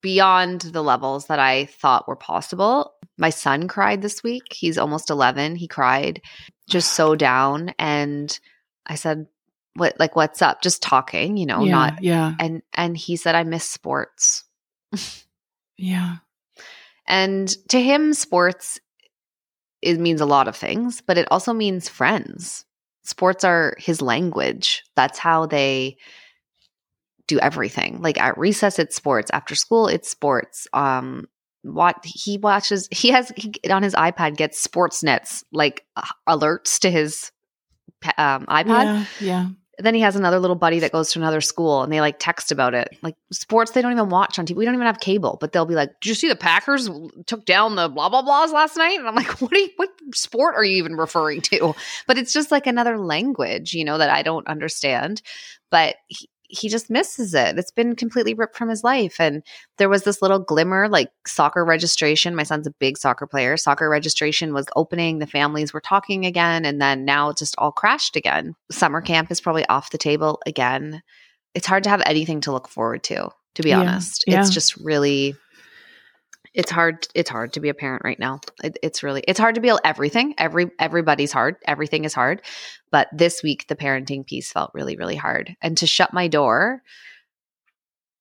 beyond 0.03 0.63
the 0.63 0.83
levels 0.83 1.27
that 1.27 1.39
I 1.39 1.67
thought 1.67 2.09
were 2.09 2.17
possible. 2.17 2.95
My 3.19 3.31
son 3.31 3.69
cried 3.69 4.03
this 4.03 4.23
week. 4.23 4.53
He's 4.53 4.79
almost 4.79 5.11
11. 5.11 5.57
He 5.57 5.69
cried 5.69 6.21
just 6.69 6.93
so 6.95 7.15
down 7.17 7.75
and 7.79 8.39
I 8.87 8.95
said, 8.95 9.27
"What 9.75 9.99
like 9.99 10.15
what's 10.15 10.43
up?" 10.43 10.63
Just 10.63 10.83
talking, 10.83 11.37
you 11.37 11.47
know, 11.47 11.65
yeah, 11.65 11.71
not 11.73 12.03
yeah, 12.03 12.35
and 12.39 12.63
and 12.73 12.97
he 12.97 13.17
said 13.17 13.35
I 13.35 13.43
miss 13.43 13.69
sports. 13.69 14.45
yeah. 15.77 16.17
And 17.09 17.49
to 17.69 17.81
him 17.81 18.15
sports 18.15 18.81
it 19.83 20.01
means 20.01 20.21
a 20.21 20.27
lot 20.27 20.49
of 20.49 20.57
things, 20.57 21.01
but 21.01 21.19
it 21.19 21.29
also 21.31 21.53
means 21.53 21.89
friends. 21.89 22.65
Sports 23.05 23.45
are 23.45 23.77
his 23.79 24.03
language. 24.03 24.83
That's 24.97 25.19
how 25.19 25.47
they 25.47 25.97
do 27.27 27.39
everything. 27.39 28.01
Like 28.01 28.21
at 28.21 28.39
recess, 28.39 28.79
it's 28.79 28.97
sports. 28.97 29.31
After 29.33 29.55
school, 29.55 29.89
it's 29.89 30.11
sports. 30.11 30.67
Um, 30.73 31.27
what 31.63 31.97
he 32.05 32.39
watches, 32.39 32.89
he 32.93 33.11
has 33.11 33.33
he, 33.37 33.53
on 33.71 33.83
his 33.83 33.95
iPad 33.95 34.37
gets 34.37 34.67
Sportsnet 34.67 35.43
like 35.53 35.85
uh, 35.97 36.03
alerts 36.29 36.79
to 36.81 36.91
his 36.91 37.33
um, 38.19 38.47
iPad. 38.47 38.67
Yeah, 38.67 39.05
yeah. 39.21 39.49
Then 39.79 39.95
he 39.95 40.01
has 40.01 40.17
another 40.17 40.39
little 40.39 40.57
buddy 40.57 40.79
that 40.79 40.93
goes 40.93 41.13
to 41.13 41.19
another 41.19 41.43
school 41.43 41.83
and 41.83 41.93
they 41.93 42.01
like 42.01 42.19
text 42.19 42.51
about 42.51 42.73
it. 42.73 42.97
Like 43.03 43.15
sports, 43.31 43.73
they 43.73 43.83
don't 43.83 43.93
even 43.93 44.09
watch 44.09 44.39
on 44.39 44.47
TV. 44.47 44.57
We 44.57 44.65
don't 44.65 44.73
even 44.73 44.87
have 44.87 45.01
cable, 45.01 45.37
but 45.39 45.53
they'll 45.53 45.67
be 45.67 45.75
like, 45.75 45.91
Did 46.01 46.09
you 46.09 46.15
see 46.15 46.29
the 46.29 46.37
Packers 46.37 46.89
took 47.27 47.45
down 47.45 47.77
the 47.77 47.91
blah 47.91 48.09
blah 48.09 48.23
blahs 48.23 48.55
last 48.55 48.79
night? 48.79 48.99
And 48.99 49.07
I'm 49.07 49.15
like, 49.15 49.39
What 49.43 49.53
are 49.53 49.59
you, 49.59 49.69
what 49.77 49.91
sport 50.15 50.55
are 50.57 50.65
you 50.65 50.79
even 50.79 50.97
referring 50.97 51.43
to? 51.43 51.75
But 52.07 52.17
it's 52.17 52.33
just 52.33 52.51
like 52.51 52.67
another 52.67 52.97
language, 52.97 53.75
you 53.75 53.85
know, 53.85 53.99
that 53.99 54.09
I 54.09 54.23
don't 54.23 54.47
understand. 54.47 55.21
But 55.71 55.97
he, 56.07 56.31
he 56.49 56.69
just 56.69 56.91
misses 56.91 57.35
it. 57.35 57.59
It's 57.59 57.71
been 57.71 57.97
completely 57.97 58.35
ripped 58.35 58.57
from 58.57 58.69
his 58.69 58.85
life. 58.85 59.17
And 59.21 59.43
there 59.79 59.89
was 59.89 60.05
this 60.05 60.23
little 60.23 60.39
glimmer 60.39 60.89
like 60.89 61.11
soccer 61.27 61.65
registration. 61.65 62.35
My 62.35 62.43
son's 62.43 62.67
a 62.67 62.75
big 62.79 62.99
soccer 62.99 63.27
player. 63.27 63.57
Soccer 63.57 63.89
registration 63.89 64.53
was 64.53 64.67
opening, 64.77 65.19
the 65.19 65.27
families 65.27 65.73
were 65.73 65.81
talking 65.81 66.27
again, 66.27 66.65
and 66.65 66.81
then 66.81 67.05
now 67.05 67.31
it 67.31 67.37
just 67.37 67.55
all 67.59 67.73
crashed 67.73 68.17
again. 68.17 68.55
Summer 68.71 69.01
camp 69.01 69.31
is 69.31 69.41
probably 69.41 69.67
off 69.67 69.91
the 69.91 69.99
table 69.99 70.41
again. 70.47 71.03
It's 71.55 71.67
hard 71.67 71.85
to 71.85 71.91
have 71.91 72.03
anything 72.05 72.41
to 72.43 72.53
look 72.53 72.69
forward 72.69 73.03
to, 73.05 73.31
to 73.55 73.63
be 73.63 73.71
Yeah, 73.71 73.81
honest. 73.81 74.25
yeah. 74.27 74.41
It's 74.41 74.51
just 74.51 74.77
really 74.77 75.35
it's 76.57 76.71
hard 76.71 77.07
it's 77.15 77.29
hard 77.29 77.53
to 77.53 77.61
be 77.61 77.69
a 77.69 77.75
parent 77.75 78.03
right 78.03 78.19
now. 78.19 78.41
It, 78.65 78.79
it's 78.83 79.03
really 79.03 79.23
it's 79.29 79.39
hard 79.39 79.55
to 79.57 79.61
be 79.61 79.71
everything. 79.85 80.35
Every 80.39 80.71
everybody's 80.79 81.31
hard. 81.31 81.57
Everything 81.67 82.05
is 82.05 82.15
hard. 82.15 82.43
But 82.91 83.09
this 83.13 83.43
week 83.43 83.67
the 83.69 83.77
parenting 83.77 84.27
piece 84.27 84.51
felt 84.51 84.71
really 84.73 84.97
really 84.97 85.17
hard. 85.17 85.55
And 85.61 85.77
to 85.79 85.87
shut 85.87 86.15
my 86.15 86.29
door 86.29 86.83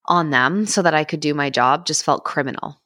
on 0.08 0.30
them 0.30 0.68
so 0.68 0.84
that 0.84 0.94
i 0.94 1.04
could 1.04 1.20
do 1.20 1.34
my 1.34 1.50
job 1.50 1.86
just 1.86 2.04
felt 2.04 2.26
criminal. 2.26 2.80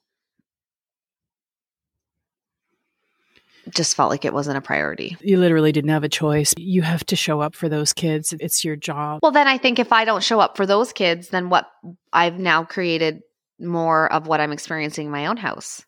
Just 3.75 3.95
felt 3.95 4.09
like 4.09 4.25
it 4.25 4.33
wasn't 4.33 4.57
a 4.57 4.61
priority. 4.61 5.17
You 5.21 5.37
literally 5.37 5.71
didn't 5.71 5.91
have 5.91 6.03
a 6.03 6.09
choice. 6.09 6.55
You 6.57 6.81
have 6.81 7.05
to 7.07 7.15
show 7.15 7.39
up 7.41 7.53
for 7.55 7.69
those 7.69 7.93
kids. 7.93 8.33
It's 8.39 8.63
your 8.63 8.75
job. 8.75 9.19
well 9.23 9.31
then 9.31 9.47
i 9.47 9.57
think 9.57 9.79
if 9.79 9.91
i 9.91 10.05
don't 10.05 10.23
show 10.23 10.39
up 10.39 10.57
for 10.57 10.67
those 10.67 10.93
kids 10.93 11.29
then 11.29 11.49
what 11.49 11.71
i've 12.13 12.37
now 12.37 12.63
created 12.63 13.21
more 13.59 14.11
of 14.11 14.27
what 14.27 14.41
i'm 14.41 14.51
experiencing 14.51 15.07
in 15.07 15.11
my 15.11 15.27
own 15.27 15.37
house. 15.37 15.85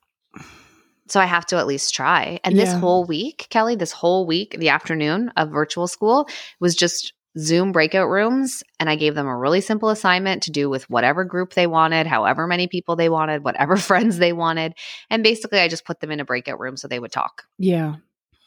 So 1.07 1.19
i 1.19 1.25
have 1.25 1.45
to 1.47 1.57
at 1.57 1.67
least 1.67 1.93
try. 1.93 2.39
And 2.43 2.57
this 2.57 2.73
whole 2.73 3.05
week 3.05 3.47
kelly 3.49 3.75
this 3.75 3.91
whole 3.91 4.25
week 4.25 4.55
the 4.57 4.69
afternoon 4.69 5.31
of 5.37 5.49
virtual 5.49 5.87
school 5.87 6.27
was 6.59 6.75
just 6.75 7.13
zoom 7.37 7.71
breakout 7.71 8.09
rooms 8.09 8.61
and 8.79 8.89
i 8.89 8.95
gave 8.95 9.15
them 9.15 9.27
a 9.27 9.37
really 9.37 9.61
simple 9.61 9.89
assignment 9.89 10.43
to 10.43 10.51
do 10.51 10.69
with 10.69 10.89
whatever 10.89 11.23
group 11.23 11.53
they 11.53 11.65
wanted 11.65 12.05
however 12.05 12.45
many 12.45 12.67
people 12.67 12.95
they 12.95 13.09
wanted 13.09 13.43
whatever 13.43 13.77
friends 13.89 14.17
they 14.17 14.33
wanted. 14.33 14.73
And 15.09 15.23
basically 15.23 15.59
i 15.59 15.67
just 15.67 15.85
put 15.85 15.99
them 15.99 16.11
in 16.11 16.19
a 16.19 16.25
breakout 16.25 16.59
room 16.59 16.77
so 16.77 16.87
they 16.87 16.99
would 16.99 17.11
talk. 17.11 17.43
Yeah. 17.57 17.95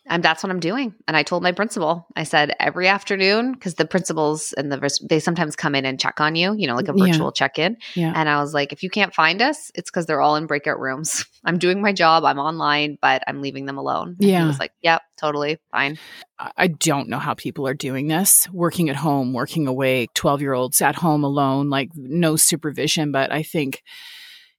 And 0.06 0.22
that's 0.22 0.42
what 0.42 0.50
I'm 0.50 0.60
doing. 0.60 0.94
And 1.08 1.16
I 1.16 1.22
told 1.22 1.42
my 1.42 1.52
principal, 1.52 2.06
I 2.14 2.24
said 2.24 2.52
every 2.60 2.88
afternoon 2.88 3.52
because 3.52 3.74
the 3.74 3.86
principals 3.86 4.52
and 4.52 4.70
the 4.70 4.98
they 5.08 5.18
sometimes 5.20 5.56
come 5.56 5.74
in 5.74 5.84
and 5.86 5.98
check 5.98 6.20
on 6.20 6.34
you, 6.36 6.54
you 6.56 6.66
know, 6.66 6.74
like 6.76 6.88
a 6.88 6.94
Yeah. 6.94 7.06
virtual 7.06 7.32
check 7.32 7.58
in. 7.58 7.76
Yeah. 7.94 8.12
And 8.14 8.28
I 8.28 8.40
was 8.40 8.52
like, 8.52 8.72
if 8.72 8.82
you 8.82 8.90
can't 8.90 9.14
find 9.14 9.40
us, 9.40 9.70
it's 9.74 9.90
because 9.90 10.06
they're 10.06 10.20
all 10.20 10.36
in 10.36 10.46
breakout 10.46 10.78
rooms. 10.78 11.24
I'm 11.44 11.58
doing 11.58 11.80
my 11.80 11.92
job. 11.92 12.24
I'm 12.24 12.38
online, 12.38 12.98
but 13.00 13.22
I'm 13.26 13.40
leaving 13.40 13.66
them 13.66 13.78
alone. 13.78 14.16
And 14.20 14.28
Yeah. 14.28 14.40
he 14.42 14.46
was 14.46 14.58
like, 14.58 14.72
yep, 14.82 15.02
totally 15.18 15.58
fine. 15.70 15.98
I 16.38 16.50
I 16.56 16.66
don't 16.68 17.08
know 17.08 17.18
how 17.18 17.34
people 17.34 17.66
are 17.66 17.74
doing 17.74 18.08
this, 18.08 18.48
working 18.52 18.90
at 18.90 18.96
home, 18.96 19.32
working 19.32 19.66
away, 19.66 20.08
12 20.14 20.40
year 20.42 20.52
olds 20.52 20.82
at 20.82 20.96
home 20.96 21.24
alone, 21.24 21.70
like 21.70 21.90
no 21.94 22.36
supervision. 22.36 23.12
But 23.12 23.32
I 23.32 23.42
think 23.42 23.82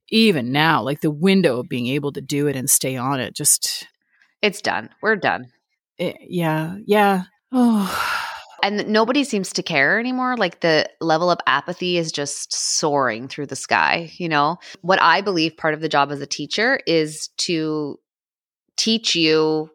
even 0.10 0.52
now, 0.52 0.82
like 0.84 1.02
the 1.02 1.12
window 1.12 1.60
of 1.60 1.70
being 1.70 1.88
able 1.88 2.12
to 2.14 2.22
do 2.22 2.48
it 2.48 2.56
and 2.56 2.70
stay 2.70 2.96
on 2.96 3.20
it, 3.20 3.36
just, 3.36 3.88
It's 4.42 4.62
done. 4.62 4.90
We're 5.02 5.16
done. 5.16 5.52
eh, 6.00 6.14
yeah, 6.22 6.78
yeah. 6.86 7.24
Oh, 7.52 8.22
And 8.64 8.88
nobody 8.88 9.24
seems 9.24 9.54
to 9.54 9.62
care 9.62 10.00
anymore. 10.00 10.38
Like 10.38 10.62
the 10.62 10.90
level 11.00 11.30
of 11.30 11.38
apathy 11.46 11.98
is 11.98 12.12
just 12.12 12.52
soaring 12.52 13.28
through 13.28 13.46
the 13.46 13.56
sky. 13.56 14.12
You 14.18 14.28
know, 14.28 14.58
what 14.82 15.00
I 15.00 15.22
believe 15.22 15.56
part 15.56 15.76
of 15.76 15.82
the 15.82 15.90
job 15.90 16.12
as 16.12 16.20
a 16.20 16.26
teacher 16.26 16.80
is 16.88 17.28
to 17.40 18.00
teach 18.76 19.16
you 19.16 19.70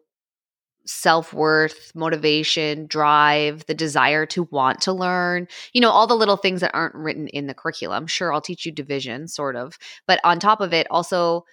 self 0.85 1.31
worth, 1.31 1.91
motivation, 1.95 2.85
drive, 2.87 3.65
the 3.67 3.73
desire 3.73 4.25
to 4.25 4.43
want 4.51 4.81
to 4.81 4.93
learn, 4.93 5.47
you 5.73 5.79
know, 5.79 5.91
all 5.91 6.07
the 6.07 6.15
little 6.15 6.35
things 6.37 6.59
that 6.61 6.73
aren't 6.73 6.95
written 6.95 7.27
in 7.29 7.47
the 7.47 7.53
curriculum. 7.53 8.07
Sure, 8.07 8.33
I'll 8.33 8.41
teach 8.41 8.65
you 8.65 8.71
division, 8.73 9.27
sort 9.29 9.55
of. 9.55 9.77
But 10.07 10.19
on 10.25 10.39
top 10.39 10.59
of 10.59 10.73
it, 10.73 10.87
also 10.89 11.45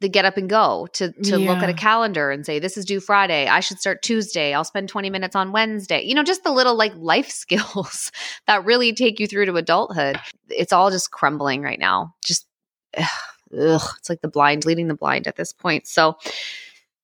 the 0.00 0.08
get 0.08 0.24
up 0.24 0.36
and 0.36 0.48
go 0.48 0.88
to 0.94 1.12
to 1.12 1.36
look 1.38 1.58
at 1.58 1.68
a 1.68 1.74
calendar 1.74 2.30
and 2.30 2.44
say 2.44 2.58
this 2.58 2.76
is 2.76 2.84
due 2.84 3.00
Friday. 3.00 3.46
I 3.46 3.60
should 3.60 3.78
start 3.78 4.02
Tuesday. 4.02 4.54
I'll 4.54 4.64
spend 4.64 4.88
20 4.88 5.10
minutes 5.10 5.36
on 5.36 5.52
Wednesday. 5.52 6.02
You 6.02 6.14
know, 6.14 6.22
just 6.22 6.42
the 6.42 6.52
little 6.52 6.74
like 6.74 6.94
life 6.96 7.30
skills 7.30 8.10
that 8.46 8.64
really 8.64 8.92
take 8.92 9.20
you 9.20 9.26
through 9.26 9.46
to 9.46 9.56
adulthood. 9.56 10.18
It's 10.48 10.72
all 10.72 10.90
just 10.90 11.10
crumbling 11.10 11.62
right 11.62 11.78
now. 11.78 12.14
Just 12.24 12.46
ugh, 12.96 13.06
ugh, 13.58 13.94
it's 13.98 14.08
like 14.08 14.22
the 14.22 14.28
blind 14.28 14.64
leading 14.64 14.88
the 14.88 14.94
blind 14.94 15.26
at 15.26 15.36
this 15.36 15.52
point. 15.52 15.86
So 15.86 16.16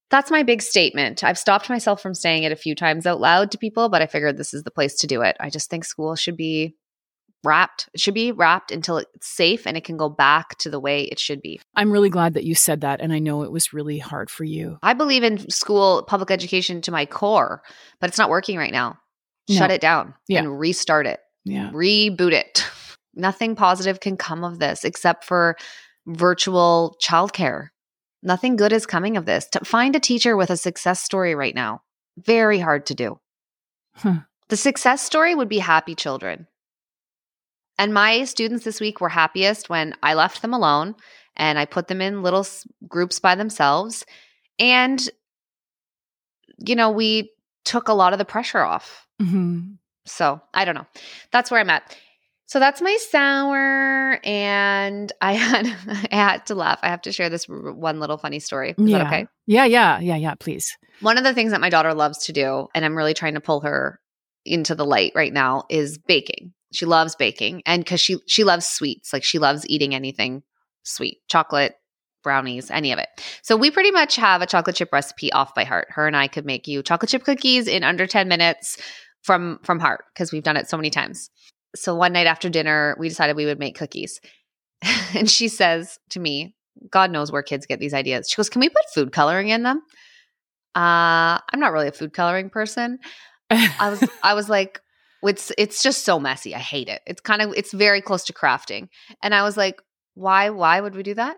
that's 0.09 0.31
my 0.31 0.43
big 0.43 0.61
statement. 0.61 1.23
I've 1.23 1.37
stopped 1.37 1.69
myself 1.69 2.01
from 2.01 2.13
saying 2.13 2.43
it 2.43 2.51
a 2.51 2.57
few 2.57 2.75
times 2.75 3.05
out 3.05 3.19
loud 3.19 3.51
to 3.51 3.57
people, 3.57 3.89
but 3.89 4.01
I 4.01 4.07
figured 4.07 4.37
this 4.37 4.53
is 4.53 4.63
the 4.63 4.71
place 4.71 4.95
to 4.95 5.07
do 5.07 5.21
it. 5.21 5.35
I 5.39 5.49
just 5.49 5.69
think 5.69 5.83
school 5.83 6.15
should 6.15 6.37
be 6.37 6.75
wrapped. 7.43 7.89
It 7.93 7.99
should 7.99 8.13
be 8.13 8.31
wrapped 8.31 8.71
until 8.71 8.97
it's 8.97 9.27
safe 9.27 9.65
and 9.67 9.77
it 9.77 9.83
can 9.83 9.95
go 9.97 10.09
back 10.09 10.57
to 10.59 10.69
the 10.69 10.79
way 10.79 11.03
it 11.03 11.19
should 11.19 11.41
be. 11.41 11.61
I'm 11.75 11.91
really 11.91 12.09
glad 12.09 12.33
that 12.33 12.43
you 12.43 12.55
said 12.55 12.81
that. 12.81 12.99
And 13.01 13.13
I 13.13 13.19
know 13.19 13.43
it 13.43 13.51
was 13.51 13.73
really 13.73 13.99
hard 13.99 14.29
for 14.29 14.43
you. 14.43 14.77
I 14.83 14.93
believe 14.93 15.23
in 15.23 15.49
school 15.49 16.03
public 16.03 16.31
education 16.31 16.81
to 16.81 16.91
my 16.91 17.05
core, 17.05 17.61
but 18.01 18.09
it's 18.09 18.17
not 18.17 18.29
working 18.29 18.57
right 18.57 18.71
now. 18.71 18.97
Shut 19.49 19.69
No. 19.69 19.75
it 19.75 19.81
down 19.81 20.13
Yeah. 20.27 20.39
and 20.39 20.59
restart 20.59 21.07
it. 21.07 21.19
Yeah. 21.45 21.71
Reboot 21.71 22.33
it. 22.33 22.65
Nothing 23.15 23.55
positive 23.55 23.99
can 23.99 24.17
come 24.17 24.43
of 24.43 24.59
this 24.59 24.83
except 24.83 25.23
for 25.23 25.55
virtual 26.05 26.97
childcare. 27.03 27.67
Nothing 28.23 28.55
good 28.55 28.73
is 28.73 28.85
coming 28.85 29.15
of 29.17 29.25
this. 29.25 29.47
To 29.51 29.63
find 29.63 29.95
a 29.95 29.99
teacher 29.99 30.35
with 30.35 30.49
a 30.49 30.57
success 30.57 31.01
story 31.01 31.35
right 31.35 31.53
now, 31.55 31.81
very 32.17 32.59
hard 32.59 32.85
to 32.87 32.95
do. 32.95 33.19
Huh. 33.95 34.21
The 34.49 34.57
success 34.57 35.01
story 35.01 35.35
would 35.35 35.49
be 35.49 35.59
happy 35.59 35.95
children. 35.95 36.47
And 37.77 37.93
my 37.93 38.23
students 38.23 38.63
this 38.63 38.79
week 38.79 39.01
were 39.01 39.09
happiest 39.09 39.69
when 39.69 39.93
I 40.01 40.13
left 40.13 40.41
them 40.41 40.53
alone 40.53 40.95
and 41.35 41.59
I 41.59 41.65
put 41.65 41.87
them 41.87 42.01
in 42.01 42.23
little 42.23 42.39
s- 42.41 42.65
groups 42.87 43.19
by 43.19 43.35
themselves. 43.35 44.05
And, 44.59 45.07
you 46.57 46.75
know, 46.75 46.89
we 46.89 47.31
took 47.65 47.87
a 47.87 47.93
lot 47.93 48.13
of 48.13 48.19
the 48.19 48.25
pressure 48.25 48.61
off. 48.61 49.05
hmm 49.21 49.61
So 50.05 50.41
I 50.53 50.65
don't 50.65 50.75
know. 50.75 50.87
That's 51.31 51.51
where 51.51 51.59
I'm 51.59 51.69
at. 51.69 51.95
So 52.47 52.59
that's 52.59 52.81
my 52.81 52.97
sour, 53.11 54.21
and 54.23 55.11
I 55.19 55.33
had 55.33 55.65
I 56.11 56.15
had 56.15 56.45
to 56.45 56.55
laugh. 56.55 56.79
I 56.81 56.87
have 56.87 57.01
to 57.01 57.11
share 57.11 57.29
this 57.29 57.45
r- 57.49 57.73
one 57.73 57.99
little 57.99 58.17
funny 58.17 58.39
story. 58.39 58.69
Is 58.71 58.75
yeah. 58.79 58.99
that 58.99 59.07
okay? 59.07 59.27
Yeah, 59.47 59.65
yeah, 59.65 59.99
yeah, 59.99 60.15
yeah. 60.15 60.35
Please. 60.35 60.77
One 61.01 61.17
of 61.17 61.25
the 61.25 61.33
things 61.33 61.51
that 61.51 61.59
my 61.59 61.69
daughter 61.69 61.93
loves 61.93 62.25
to 62.25 62.33
do, 62.33 62.69
and 62.73 62.85
I'm 62.85 62.95
really 62.95 63.13
trying 63.13 63.33
to 63.33 63.41
pull 63.41 63.61
her 63.61 63.99
into 64.45 64.75
the 64.75 64.85
light 64.85 65.11
right 65.13 65.33
now, 65.33 65.65
is 65.69 65.97
baking. 65.97 66.53
She 66.71 66.85
loves 66.85 67.15
baking, 67.15 67.63
and 67.65 67.83
because 67.83 68.01
she 68.01 68.17
she 68.27 68.43
loves 68.43 68.65
sweets, 68.65 69.13
like 69.13 69.23
she 69.23 69.39
loves 69.39 69.67
eating 69.69 69.95
anything 69.95 70.43
sweet, 70.83 71.19
chocolate, 71.27 71.75
brownies, 72.23 72.69
any 72.71 72.91
of 72.91 72.99
it. 72.99 73.07
So 73.41 73.55
we 73.55 73.71
pretty 73.71 73.91
much 73.91 74.15
have 74.17 74.41
a 74.41 74.45
chocolate 74.45 74.75
chip 74.75 74.89
recipe 74.91 75.31
off 75.31 75.55
by 75.55 75.63
heart. 75.63 75.87
Her 75.91 76.07
and 76.07 76.15
I 76.15 76.27
could 76.27 76.45
make 76.45 76.67
you 76.67 76.83
chocolate 76.83 77.09
chip 77.09 77.23
cookies 77.23 77.67
in 77.67 77.83
under 77.83 78.05
10 78.05 78.27
minutes 78.27 78.77
from 79.21 79.59
from 79.63 79.79
heart 79.79 80.05
because 80.13 80.31
we've 80.31 80.43
done 80.43 80.57
it 80.57 80.69
so 80.69 80.77
many 80.77 80.89
times. 80.89 81.29
So 81.75 81.95
one 81.95 82.13
night 82.13 82.27
after 82.27 82.49
dinner, 82.49 82.95
we 82.99 83.09
decided 83.09 83.35
we 83.35 83.45
would 83.45 83.59
make 83.59 83.77
cookies. 83.77 84.19
and 85.15 85.29
she 85.29 85.47
says 85.47 85.99
to 86.09 86.19
me, 86.19 86.55
God 86.91 87.11
knows 87.11 87.31
where 87.31 87.43
kids 87.43 87.65
get 87.65 87.79
these 87.79 87.93
ideas. 87.93 88.27
She 88.29 88.35
goes, 88.35 88.49
"Can 88.49 88.59
we 88.59 88.69
put 88.69 88.83
food 88.93 89.11
coloring 89.11 89.49
in 89.49 89.63
them?" 89.63 89.81
Uh, 90.75 91.39
I'm 91.51 91.59
not 91.59 91.71
really 91.71 91.87
a 91.87 91.91
food 91.91 92.13
coloring 92.13 92.49
person. 92.49 92.99
I 93.49 93.89
was 93.89 94.03
I 94.23 94.33
was 94.33 94.49
like, 94.49 94.81
it's 95.27 95.51
it's 95.57 95.83
just 95.83 96.03
so 96.05 96.19
messy. 96.19 96.55
I 96.55 96.59
hate 96.59 96.87
it. 96.89 97.01
It's 97.05 97.21
kind 97.21 97.41
of 97.41 97.53
it's 97.55 97.71
very 97.73 98.01
close 98.01 98.23
to 98.25 98.33
crafting. 98.33 98.89
And 99.21 99.33
I 99.35 99.43
was 99.43 99.57
like, 99.57 99.81
why 100.15 100.49
why 100.49 100.79
would 100.81 100.95
we 100.95 101.03
do 101.03 101.13
that? 101.15 101.37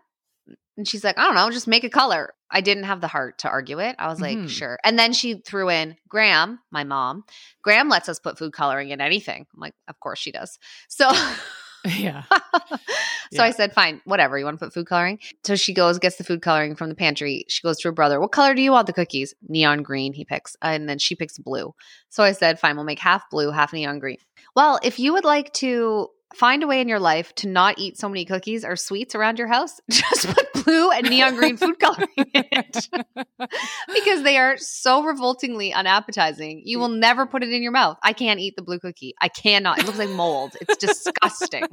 And 0.77 0.87
she's 0.87 1.03
like, 1.03 1.17
I 1.17 1.23
don't 1.23 1.35
know, 1.35 1.49
just 1.51 1.67
make 1.67 1.83
a 1.83 1.89
color. 1.89 2.33
I 2.49 2.61
didn't 2.61 2.85
have 2.85 3.01
the 3.01 3.07
heart 3.07 3.39
to 3.39 3.49
argue 3.49 3.79
it. 3.79 3.95
I 3.99 4.07
was 4.07 4.21
like, 4.21 4.37
Mhm. 4.37 4.49
sure. 4.49 4.79
And 4.85 4.97
then 4.97 5.11
she 5.13 5.35
threw 5.35 5.69
in 5.69 5.97
Gram, 6.07 6.59
my 6.71 6.83
mom. 6.85 7.25
Gram 7.63 7.89
lets 7.89 8.07
us 8.07 8.17
put 8.19 8.37
food 8.39 8.53
coloring 8.53 8.89
in 8.89 9.01
anything. 9.01 9.45
I'm 9.53 9.59
like, 9.59 9.73
of 9.89 9.99
course 9.99 10.19
she 10.19 10.31
does. 10.31 10.57
So 10.87 11.11
yeah. 11.85 12.23
so 13.33 13.43
I 13.43 13.51
said, 13.51 13.73
fine, 13.73 14.01
whatever. 14.05 14.37
You 14.37 14.45
want 14.45 14.59
to 14.59 14.65
put 14.65 14.73
food 14.73 14.87
coloring? 14.87 15.19
So 15.43 15.55
she 15.55 15.73
goes, 15.73 15.99
gets 15.99 16.17
the 16.17 16.23
food 16.23 16.41
coloring 16.41 16.75
from 16.75 16.89
the 16.89 16.95
pantry. 16.95 17.45
She 17.47 17.61
goes 17.61 17.79
to 17.79 17.87
her 17.87 17.91
brother, 17.91 18.19
What 18.19 18.31
color 18.31 18.53
do 18.53 18.61
you 18.61 18.71
want 18.71 18.87
the 18.87 18.93
cookies? 18.93 19.33
Neon 19.47 19.83
green, 19.83 20.13
he 20.13 20.25
picks. 20.25 20.55
And 20.61 20.89
then 20.89 20.99
she 20.99 21.15
picks 21.15 21.37
blue. 21.37 21.73
So 22.09 22.23
I 22.23 22.31
said, 22.31 22.59
fine, 22.59 22.75
we'll 22.75 22.85
make 22.85 22.99
half 22.99 23.29
blue, 23.29 23.51
half 23.51 23.73
neon 23.73 23.99
green. 23.99 24.17
Well, 24.55 24.79
if 24.83 24.99
you 24.99 25.13
would 25.13 25.25
like 25.25 25.53
to 25.53 26.09
find 26.33 26.63
a 26.63 26.67
way 26.67 26.81
in 26.81 26.87
your 26.87 26.99
life 26.99 27.33
to 27.35 27.47
not 27.47 27.79
eat 27.79 27.97
so 27.97 28.07
many 28.07 28.25
cookies 28.25 28.63
or 28.63 28.75
sweets 28.75 29.15
around 29.15 29.39
your 29.39 29.47
house, 29.47 29.79
just 29.89 30.27
put 30.27 30.65
blue 30.65 30.91
and 30.91 31.09
neon 31.09 31.35
green 31.35 31.57
food 31.57 31.79
coloring 31.79 32.07
in 32.15 32.45
it. 32.51 32.87
because 33.93 34.23
they 34.23 34.37
are 34.37 34.57
so 34.57 35.03
revoltingly 35.03 35.73
unappetizing. 35.73 36.61
You 36.65 36.79
will 36.79 36.89
never 36.89 37.25
put 37.25 37.43
it 37.43 37.51
in 37.51 37.63
your 37.63 37.71
mouth. 37.71 37.97
I 38.03 38.13
can't 38.13 38.39
eat 38.39 38.55
the 38.55 38.61
blue 38.61 38.79
cookie. 38.79 39.13
I 39.19 39.27
cannot. 39.27 39.79
It 39.79 39.85
looks 39.85 39.97
like 39.97 40.09
mold. 40.09 40.55
It's 40.61 40.77
disgusting. 40.77 41.65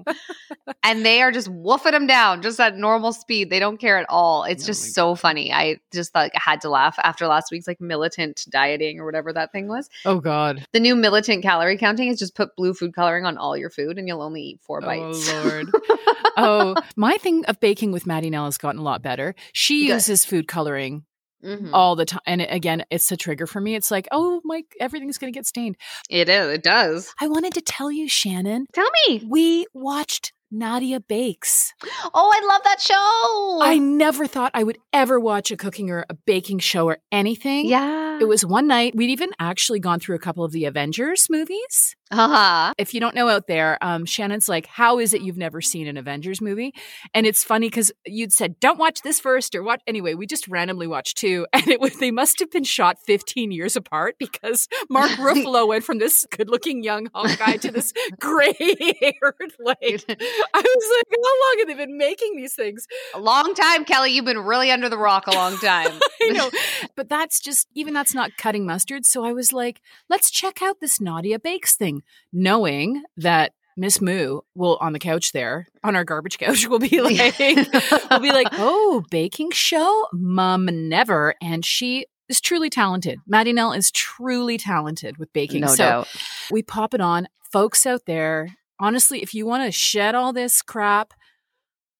and 0.82 1.04
they 1.04 1.22
are 1.22 1.32
just 1.32 1.48
woofing 1.48 1.92
them 1.92 2.06
down 2.06 2.42
just 2.42 2.58
at 2.60 2.76
normal 2.76 3.12
speed. 3.12 3.50
They 3.50 3.58
don't 3.58 3.78
care 3.78 3.98
at 3.98 4.06
all. 4.08 4.44
It's 4.44 4.64
Oh 4.64 4.66
just 4.66 4.94
so 4.94 5.14
funny. 5.14 5.52
I 5.52 5.78
just 5.92 6.14
like 6.14 6.32
I 6.34 6.40
had 6.42 6.60
to 6.62 6.70
laugh 6.70 6.96
after 7.02 7.26
last 7.26 7.50
week's 7.50 7.66
like 7.66 7.80
militant 7.80 8.46
dieting 8.48 9.00
or 9.00 9.04
whatever 9.04 9.32
that 9.32 9.52
thing 9.52 9.68
was. 9.68 9.88
Oh 10.04 10.20
God. 10.20 10.64
The 10.72 10.80
new 10.80 10.96
militant 10.96 11.42
calorie 11.42 11.78
counting 11.78 12.08
is 12.08 12.18
just 12.18 12.34
put 12.34 12.56
blue 12.56 12.74
food 12.74 12.94
coloring 12.94 13.24
on 13.26 13.36
all 13.36 13.56
your 13.56 13.70
food 13.70 13.98
and 13.98 14.08
you'll 14.08 14.22
only 14.22 14.45
eat 14.46 14.60
four 14.62 14.80
bites. 14.80 15.28
Oh 15.30 15.42
Lord. 15.44 15.70
oh, 16.36 16.74
my 16.96 17.16
thing 17.18 17.44
of 17.46 17.60
baking 17.60 17.92
with 17.92 18.06
Maddie 18.06 18.30
Nell 18.30 18.44
has 18.46 18.58
gotten 18.58 18.80
a 18.80 18.84
lot 18.84 19.02
better. 19.02 19.34
She 19.52 19.86
Good. 19.86 19.94
uses 19.94 20.24
food 20.24 20.48
coloring 20.48 21.04
Mhm. 21.44 21.70
all 21.72 21.96
the 21.96 22.06
time, 22.06 22.20
and 22.26 22.40
again, 22.42 22.84
it's 22.90 23.12
a 23.12 23.16
trigger 23.16 23.46
for 23.46 23.60
me. 23.60 23.74
It's 23.74 23.90
like, 23.90 24.08
oh, 24.10 24.40
my, 24.44 24.62
everything's 24.80 25.18
gonna 25.18 25.32
get 25.32 25.46
stained. 25.46 25.76
It 26.08 26.28
is. 26.28 26.48
It 26.54 26.62
does. 26.62 27.12
I 27.20 27.28
wanted 27.28 27.54
to 27.54 27.60
tell 27.60 27.92
you, 27.92 28.08
Shannon, 28.08 28.66
Tell 28.72 28.88
me. 29.08 29.22
we 29.28 29.66
watched 29.74 30.32
Nadia 30.50 30.98
Bakes. 31.00 31.74
Oh, 32.14 32.32
I 32.34 32.46
love 32.46 32.62
that 32.64 32.80
show. 32.80 33.58
I 33.62 33.78
never 33.78 34.26
thought 34.26 34.52
I 34.54 34.62
would 34.64 34.78
ever 34.92 35.20
watch 35.20 35.50
a 35.50 35.56
cooking 35.56 35.90
or 35.90 36.06
a 36.08 36.14
baking 36.14 36.60
show 36.60 36.86
or 36.86 36.98
anything. 37.12 37.66
yeah. 37.66 38.18
It 38.18 38.24
was 38.28 38.46
one 38.46 38.66
night. 38.66 38.94
We'd 38.96 39.10
even 39.10 39.30
actually 39.38 39.78
gone 39.78 40.00
through 40.00 40.16
a 40.16 40.20
couple 40.20 40.42
of 40.42 40.52
the 40.52 40.64
Avengers 40.64 41.26
movies. 41.28 41.94
Uh-huh. 42.10 42.72
If 42.78 42.94
you 42.94 43.00
don't 43.00 43.16
know 43.16 43.28
out 43.28 43.48
there, 43.48 43.78
um, 43.80 44.04
Shannon's 44.04 44.48
like, 44.48 44.66
How 44.66 44.98
is 45.00 45.12
it 45.12 45.22
you've 45.22 45.36
never 45.36 45.60
seen 45.60 45.88
an 45.88 45.96
Avengers 45.96 46.40
movie? 46.40 46.72
And 47.14 47.26
it's 47.26 47.42
funny 47.42 47.68
because 47.68 47.90
you'd 48.04 48.32
said, 48.32 48.60
Don't 48.60 48.78
watch 48.78 49.02
this 49.02 49.18
first 49.18 49.54
or 49.56 49.62
what. 49.62 49.80
Anyway, 49.88 50.14
we 50.14 50.26
just 50.26 50.46
randomly 50.46 50.86
watched 50.86 51.16
two. 51.16 51.46
And 51.56 51.68
it 51.68 51.80
was, 51.80 51.96
they 51.98 52.10
must 52.10 52.38
have 52.40 52.50
been 52.50 52.64
shot 52.64 52.98
15 53.06 53.50
years 53.50 53.76
apart 53.76 54.16
because 54.20 54.68
Mark 54.90 55.10
Ruffalo 55.12 55.66
went 55.66 55.84
from 55.84 55.98
this 55.98 56.24
good 56.30 56.48
looking 56.48 56.84
young 56.84 57.08
Hawkeye 57.14 57.56
to 57.56 57.72
this 57.72 57.92
gray 58.20 58.52
haired, 58.52 59.52
like, 59.58 60.04
I 60.08 60.62
was 60.62 60.90
like, 60.96 61.06
How 61.10 61.40
long 61.40 61.54
have 61.58 61.66
they 61.66 61.74
been 61.74 61.96
making 61.96 62.36
these 62.36 62.54
things? 62.54 62.86
A 63.14 63.20
long 63.20 63.54
time, 63.54 63.84
Kelly. 63.84 64.12
You've 64.12 64.26
been 64.26 64.38
really 64.38 64.70
under 64.70 64.88
the 64.88 64.98
rock 64.98 65.26
a 65.26 65.32
long 65.32 65.56
time. 65.56 65.98
I 66.22 66.28
know. 66.28 66.50
But 66.94 67.08
that's 67.08 67.40
just, 67.40 67.66
even 67.74 67.94
that's 67.94 68.14
not 68.14 68.36
cutting 68.36 68.66
mustard. 68.66 69.06
So 69.06 69.24
I 69.24 69.32
was 69.32 69.52
like, 69.52 69.80
let's 70.08 70.30
check 70.30 70.62
out 70.62 70.80
this 70.80 71.00
Nadia 71.00 71.38
Bakes 71.38 71.74
thing, 71.74 71.95
knowing 72.32 73.02
that 73.16 73.52
Miss 73.76 74.00
Moo 74.00 74.40
will 74.54 74.78
on 74.80 74.92
the 74.92 74.98
couch 74.98 75.32
there, 75.32 75.66
on 75.84 75.96
our 75.96 76.04
garbage 76.04 76.38
couch, 76.38 76.66
will 76.68 76.78
be 76.78 77.00
like, 77.00 77.38
will 77.38 78.20
be 78.20 78.32
like, 78.32 78.48
oh, 78.52 79.04
baking 79.10 79.50
show? 79.50 80.06
mom 80.12 80.66
never. 80.88 81.34
And 81.42 81.64
she 81.64 82.06
is 82.28 82.40
truly 82.40 82.70
talented. 82.70 83.18
Maddie 83.26 83.52
Nell 83.52 83.72
is 83.72 83.90
truly 83.90 84.58
talented 84.58 85.18
with 85.18 85.32
baking. 85.32 85.60
no 85.60 85.68
so 85.68 85.76
doubt. 85.76 86.08
we 86.50 86.62
pop 86.62 86.94
it 86.94 87.00
on. 87.00 87.28
Folks 87.52 87.86
out 87.86 88.06
there, 88.06 88.48
honestly, 88.80 89.22
if 89.22 89.32
you 89.34 89.46
want 89.46 89.64
to 89.64 89.70
shed 89.72 90.14
all 90.14 90.32
this 90.32 90.62
crap, 90.62 91.14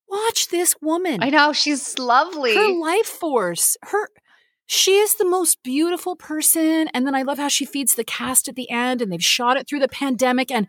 watch 0.09 0.49
this 0.49 0.75
woman 0.81 1.23
I 1.23 1.31
know 1.31 1.53
she's 1.53 1.99
lovely. 1.99 2.55
her 2.55 2.73
life 2.81 3.07
force 3.07 3.77
her 3.83 4.09
she 4.67 4.97
is 4.97 5.15
the 5.15 5.25
most 5.25 5.63
beautiful 5.63 6.17
person 6.17 6.89
and 6.95 7.07
then 7.07 7.15
i 7.15 7.23
love 7.23 7.39
how 7.39 7.49
she 7.49 7.65
feeds 7.65 7.95
the 7.95 8.05
cast 8.05 8.49
at 8.49 8.57
the 8.57 8.71
end 8.71 9.01
and 9.01 9.13
they've 9.13 9.25
shot 9.25 9.57
it 9.57 9.69
through 9.69 9.79
the 9.79 9.89
pandemic 9.89 10.51
and 10.51 10.67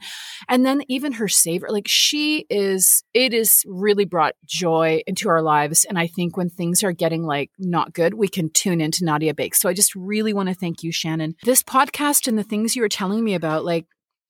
and 0.48 0.66
then 0.66 0.82
even 0.88 1.14
her 1.14 1.28
savior 1.28 1.68
like 1.70 1.88
she 1.88 2.46
is 2.50 3.04
it 3.14 3.34
is 3.34 3.64
really 3.68 4.06
brought 4.06 4.36
joy 4.46 5.02
into 5.08 5.30
our 5.30 5.42
lives 5.42 5.86
and 5.86 5.98
i 5.98 6.08
think 6.08 6.38
when 6.38 6.50
things 6.50 6.84
are 6.84 6.92
getting 6.92 7.24
like 7.24 7.52
not 7.58 7.94
good 7.94 8.14
we 8.14 8.28
can 8.28 8.50
tune 8.50 8.82
into 8.82 9.04
nadia 9.04 9.34
bakes. 9.34 9.60
So 9.60 9.70
i 9.70 9.74
just 9.74 9.96
really 9.96 10.34
want 10.34 10.50
to 10.50 10.56
thank 10.56 10.84
you 10.84 10.92
shannon. 10.92 11.36
This 11.44 11.64
podcast 11.64 12.28
and 12.28 12.38
the 12.38 12.44
things 12.44 12.76
you 12.76 12.82
were 12.82 12.90
telling 12.90 13.24
me 13.24 13.34
about 13.34 13.66
like 13.66 13.86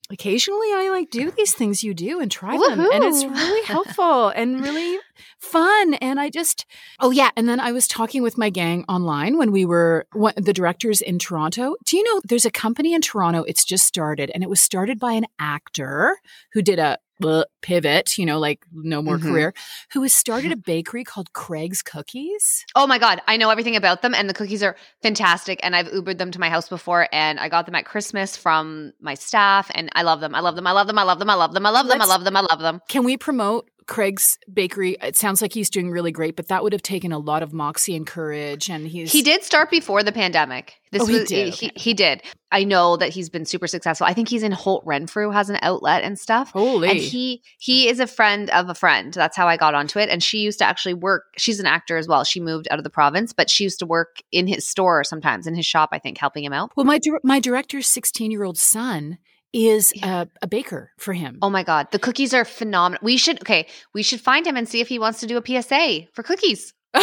occasionally 0.09 0.67
i 0.73 0.89
like 0.89 1.09
do 1.09 1.31
these 1.31 1.53
things 1.53 1.83
you 1.83 1.93
do 1.93 2.19
and 2.19 2.31
try 2.31 2.57
them 2.57 2.79
and 2.79 3.03
it's 3.03 3.25
really 3.25 3.63
helpful 3.65 4.29
and 4.29 4.61
really 4.61 4.99
fun 5.37 5.95
and 5.95 6.19
i 6.19 6.29
just 6.29 6.65
oh 6.99 7.11
yeah 7.11 7.29
and 7.35 7.49
then 7.49 7.59
i 7.59 7.71
was 7.71 7.87
talking 7.87 8.23
with 8.23 8.37
my 8.37 8.49
gang 8.49 8.85
online 8.87 9.37
when 9.37 9.51
we 9.51 9.65
were 9.65 10.05
one, 10.13 10.33
the 10.37 10.53
directors 10.53 11.01
in 11.01 11.19
toronto. 11.19 11.75
Do 11.85 11.97
you 11.97 12.03
know 12.03 12.21
there's 12.23 12.45
a 12.45 12.51
company 12.51 12.93
in 12.93 13.01
toronto 13.01 13.43
it's 13.43 13.65
just 13.65 13.85
started 13.85 14.31
and 14.33 14.43
it 14.43 14.49
was 14.49 14.61
started 14.61 14.99
by 14.99 15.13
an 15.13 15.25
actor 15.39 16.17
who 16.53 16.61
did 16.61 16.79
a 16.79 16.97
uh, 17.23 17.43
pivot 17.61 18.17
you 18.17 18.25
know 18.25 18.37
like 18.39 18.59
no 18.71 19.01
more 19.01 19.17
Mhm. 19.17 19.23
career 19.23 19.53
who 19.93 20.01
has 20.03 20.13
started 20.13 20.51
a 20.51 20.55
bakery 20.55 21.03
called 21.03 21.33
craig's 21.33 21.81
cookies 21.81 22.63
Oh 22.75 22.85
my 22.87 22.99
god, 22.99 23.21
I 23.27 23.37
know 23.37 23.49
everything 23.49 23.75
about 23.75 24.01
them, 24.03 24.13
and 24.13 24.29
the 24.29 24.33
cookies 24.33 24.61
are 24.63 24.75
fantastic. 25.01 25.59
And 25.63 25.75
I've 25.75 25.87
Ubered 25.87 26.17
them 26.19 26.31
to 26.31 26.39
my 26.39 26.49
house 26.49 26.69
before, 26.69 27.07
and 27.11 27.39
I 27.39 27.49
got 27.49 27.65
them 27.65 27.73
at 27.75 27.85
Christmas 27.85 28.37
from 28.37 28.93
my 29.01 29.15
staff, 29.15 29.71
and 29.73 29.89
I 29.95 30.03
love 30.03 30.19
them. 30.21 30.35
I 30.35 30.41
love 30.41 30.55
them. 30.55 30.67
I 30.67 30.71
love 30.73 30.87
them. 30.87 30.99
I 30.99 31.03
love 31.03 31.17
them. 31.19 31.29
I 31.29 31.33
love 31.35 31.53
them. 31.53 31.65
I 31.65 31.69
love 31.71 31.87
them. 31.87 31.95
I 31.95 31.97
Let's- 32.05 32.09
love 32.09 32.23
them. 32.23 32.37
I 32.37 32.41
love 32.41 32.59
them. 32.59 32.81
can 32.87 33.03
we 33.03 33.17
promote 33.17 33.69
Craig's 33.87 34.37
Bakery? 34.51 34.97
It 35.01 35.15
sounds 35.15 35.41
like 35.41 35.53
he's 35.53 35.69
doing 35.69 35.89
really 35.89 36.11
great, 36.11 36.35
but 36.35 36.49
that 36.49 36.61
would 36.61 36.73
have 36.73 36.81
taken 36.81 37.11
a 37.11 37.17
lot 37.17 37.41
of 37.41 37.53
moxie 37.53 37.95
and 37.95 38.05
courage. 38.05 38.69
And 38.69 38.87
he's 38.87 39.11
He 39.11 39.21
did 39.21 39.43
start 39.43 39.71
before 39.71 40.03
the 40.03 40.11
pandemic. 40.11 40.75
This 40.91 41.01
Oh, 41.03 41.05
he 41.05 41.19
was 41.19 41.29
did, 41.29 41.53
He, 41.53 41.67
okay. 41.67 41.79
he 41.79 41.93
did. 41.93 42.21
I 42.51 42.63
know 42.63 42.97
that 42.97 43.09
he's 43.09 43.29
been 43.29 43.45
super 43.45 43.67
successful. 43.67 44.05
I 44.07 44.13
think 44.13 44.29
he's 44.29 44.43
in 44.43 44.51
Holt 44.51 44.83
Renfrew 44.85 45.31
has 45.31 45.49
an 45.49 45.57
outlet 45.61 46.03
and 46.03 46.17
stuff. 46.19 46.51
Holy, 46.51 46.89
And 46.89 46.97
he 46.99 47.41
he 47.59 47.87
is 47.87 47.99
a 47.99 48.07
friend 48.07 48.49
of 48.51 48.69
a 48.69 48.75
friend. 48.75 49.13
That's 49.13 49.35
how 49.37 49.47
I 49.47 49.57
got 49.57 49.73
onto 49.73 49.99
it. 49.99 50.09
And 50.09 50.21
she 50.21 50.39
used 50.39 50.59
to 50.59 50.65
actually 50.65 50.93
work. 50.93 51.23
She's 51.37 51.59
an 51.59 51.65
actor 51.65 51.97
as 51.97 52.07
well. 52.07 52.23
She 52.23 52.39
moved 52.39 52.67
out 52.71 52.79
of 52.79 52.83
the 52.83 52.89
province, 52.89 53.33
but 53.33 53.49
she 53.49 53.63
used 53.63 53.79
to 53.79 53.85
work 53.85 54.17
in 54.31 54.47
his 54.47 54.67
store 54.67 55.03
sometimes 55.03 55.47
in 55.47 55.55
his 55.55 55.65
shop. 55.65 55.89
I 55.91 55.99
think 55.99 56.17
helping 56.17 56.43
him 56.43 56.53
out. 56.53 56.71
well, 56.75 56.85
my 56.85 56.99
my 57.23 57.39
director's 57.39 57.87
sixteen 57.87 58.31
year 58.31 58.43
old 58.43 58.57
son 58.57 59.17
is 59.53 59.93
a, 60.03 60.27
a 60.41 60.47
baker 60.47 60.91
for 60.97 61.13
him. 61.13 61.39
Oh 61.41 61.49
my 61.49 61.63
god, 61.63 61.87
the 61.91 61.99
cookies 61.99 62.33
are 62.33 62.45
phenomenal. 62.45 62.99
We 63.03 63.17
should 63.17 63.41
okay. 63.41 63.67
We 63.93 64.03
should 64.03 64.21
find 64.21 64.45
him 64.45 64.57
and 64.57 64.67
see 64.67 64.81
if 64.81 64.87
he 64.87 64.99
wants 64.99 65.19
to 65.21 65.27
do 65.27 65.37
a 65.37 65.43
PSA 65.61 66.07
for 66.13 66.23
cookies. 66.23 66.73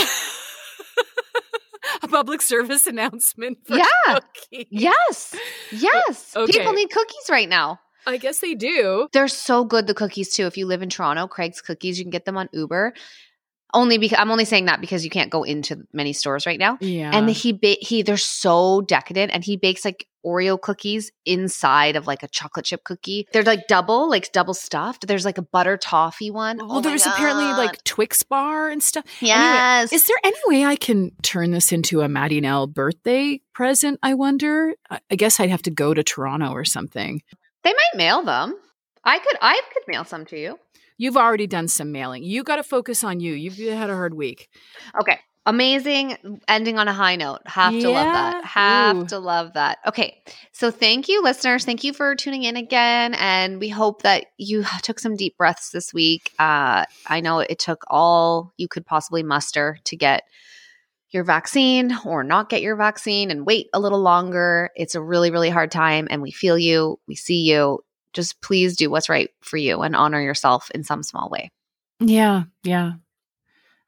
a 2.02 2.08
public 2.08 2.42
service 2.42 2.86
announcement. 2.86 3.58
For 3.66 3.76
Yeah. 3.76 3.84
cookies. 4.06 4.66
Yes, 4.70 5.34
yes. 5.72 6.32
Okay. 6.36 6.52
People 6.52 6.72
need 6.72 6.90
cookies 6.90 7.30
right 7.30 7.48
now. 7.48 7.80
I 8.06 8.18
guess 8.18 8.40
they 8.40 8.54
do. 8.54 9.08
They're 9.12 9.28
so 9.28 9.64
good. 9.64 9.86
The 9.86 9.94
cookies 9.94 10.28
too. 10.34 10.46
If 10.46 10.58
you 10.58 10.66
live 10.66 10.82
in 10.82 10.90
Toronto, 10.90 11.26
Craig's 11.26 11.62
Cookies, 11.62 11.98
you 11.98 12.04
can 12.04 12.10
get 12.10 12.26
them 12.26 12.36
on 12.36 12.48
Uber. 12.52 12.92
Only 13.74 13.98
because 13.98 14.18
I'm 14.18 14.30
only 14.30 14.44
saying 14.46 14.66
that 14.66 14.80
because 14.80 15.04
you 15.04 15.10
can't 15.10 15.30
go 15.30 15.42
into 15.42 15.86
many 15.92 16.12
stores 16.14 16.46
right 16.46 16.58
now. 16.58 16.78
Yeah. 16.80 17.10
And 17.12 17.28
he 17.28 17.52
ba- 17.52 17.76
he 17.80 18.02
they're 18.02 18.16
so 18.16 18.80
decadent, 18.82 19.32
and 19.34 19.44
he 19.44 19.56
bakes 19.58 19.84
like 19.84 20.06
Oreo 20.24 20.58
cookies 20.58 21.12
inside 21.26 21.96
of 21.96 22.06
like 22.06 22.22
a 22.22 22.28
chocolate 22.28 22.64
chip 22.64 22.82
cookie. 22.84 23.26
They're 23.34 23.42
like 23.42 23.66
double, 23.68 24.08
like 24.08 24.32
double 24.32 24.54
stuffed. 24.54 25.06
There's 25.06 25.26
like 25.26 25.36
a 25.36 25.42
butter 25.42 25.76
toffee 25.76 26.30
one. 26.30 26.56
well, 26.56 26.66
Oh, 26.66 26.72
oh 26.72 26.74
my 26.76 26.80
there's 26.88 27.06
apparently 27.06 27.44
like 27.44 27.84
Twix 27.84 28.22
bar 28.22 28.70
and 28.70 28.82
stuff. 28.82 29.04
yes. 29.20 29.92
Is 29.92 30.06
there 30.06 30.16
any 30.24 30.38
way 30.46 30.64
I 30.64 30.76
can 30.76 31.10
turn 31.22 31.50
this 31.50 31.72
into 31.72 32.00
a 32.00 32.08
Maddie 32.08 32.40
Nell 32.40 32.66
birthday 32.66 33.40
present? 33.52 33.98
I 34.02 34.14
wonder. 34.14 34.72
I 34.90 35.14
guess 35.16 35.40
I'd 35.40 35.50
have 35.50 35.62
to 35.62 35.70
go 35.70 35.92
to 35.92 36.02
Toronto 36.02 36.52
or 36.52 36.64
something. 36.64 37.20
they 37.62 37.72
might 37.72 37.96
mail 37.98 38.22
them. 38.22 38.56
I 39.04 39.18
could 39.18 39.36
I 39.42 39.60
could 39.74 39.82
mail 39.88 40.04
some 40.04 40.24
to 40.26 40.38
you. 40.40 40.58
You've 40.96 41.16
already 41.16 41.46
done 41.46 41.68
some 41.68 41.92
mailing. 41.92 42.22
You 42.22 42.44
got 42.44 42.56
to 42.56 42.62
focus 42.62 43.02
on 43.02 43.20
you. 43.20 43.32
You've 43.32 43.56
had 43.56 43.90
a 43.90 43.94
hard 43.94 44.14
week. 44.14 44.48
Okay. 45.00 45.18
Amazing 45.46 46.40
ending 46.48 46.78
on 46.78 46.88
a 46.88 46.92
high 46.94 47.16
note. 47.16 47.40
Have 47.44 47.72
to 47.72 47.90
love 47.90 48.12
that. 48.14 48.44
Have 48.44 48.96
Ooh. 48.96 49.06
to 49.08 49.18
love 49.18 49.52
that. 49.52 49.78
Okay. 49.86 50.22
So 50.52 50.70
thank 50.70 51.06
you, 51.06 51.22
listeners. 51.22 51.66
Thank 51.66 51.84
you 51.84 51.92
for 51.92 52.14
tuning 52.14 52.44
in 52.44 52.56
again. 52.56 53.12
And 53.14 53.60
we 53.60 53.68
hope 53.68 54.02
that 54.02 54.26
you 54.38 54.64
took 54.80 54.98
some 54.98 55.16
deep 55.16 55.36
breaths 55.36 55.68
this 55.68 55.92
week. 55.92 56.32
Uh, 56.38 56.86
I 57.06 57.20
know 57.20 57.40
it 57.40 57.58
took 57.58 57.84
all 57.88 58.54
you 58.56 58.68
could 58.68 58.86
possibly 58.86 59.22
muster 59.22 59.78
to 59.84 59.96
get 59.96 60.22
your 61.10 61.24
vaccine 61.24 61.94
or 62.06 62.24
not 62.24 62.48
get 62.48 62.62
your 62.62 62.76
vaccine 62.76 63.30
and 63.30 63.44
wait 63.44 63.68
a 63.74 63.80
little 63.80 64.00
longer. 64.00 64.70
It's 64.74 64.94
a 64.94 65.02
really, 65.02 65.30
really 65.30 65.50
hard 65.50 65.70
time. 65.70 66.08
And 66.10 66.22
we 66.22 66.30
feel 66.30 66.56
you. 66.56 66.98
We 67.06 67.16
see 67.16 67.42
you. 67.42 67.84
Just 68.14 68.40
please 68.40 68.76
do 68.76 68.90
what's 68.90 69.08
right 69.08 69.30
for 69.40 69.56
you 69.56 69.82
and 69.82 69.94
honor 69.94 70.20
yourself 70.20 70.70
in 70.70 70.84
some 70.84 71.02
small 71.02 71.28
way. 71.28 71.50
Yeah, 72.00 72.44
yeah. 72.62 72.92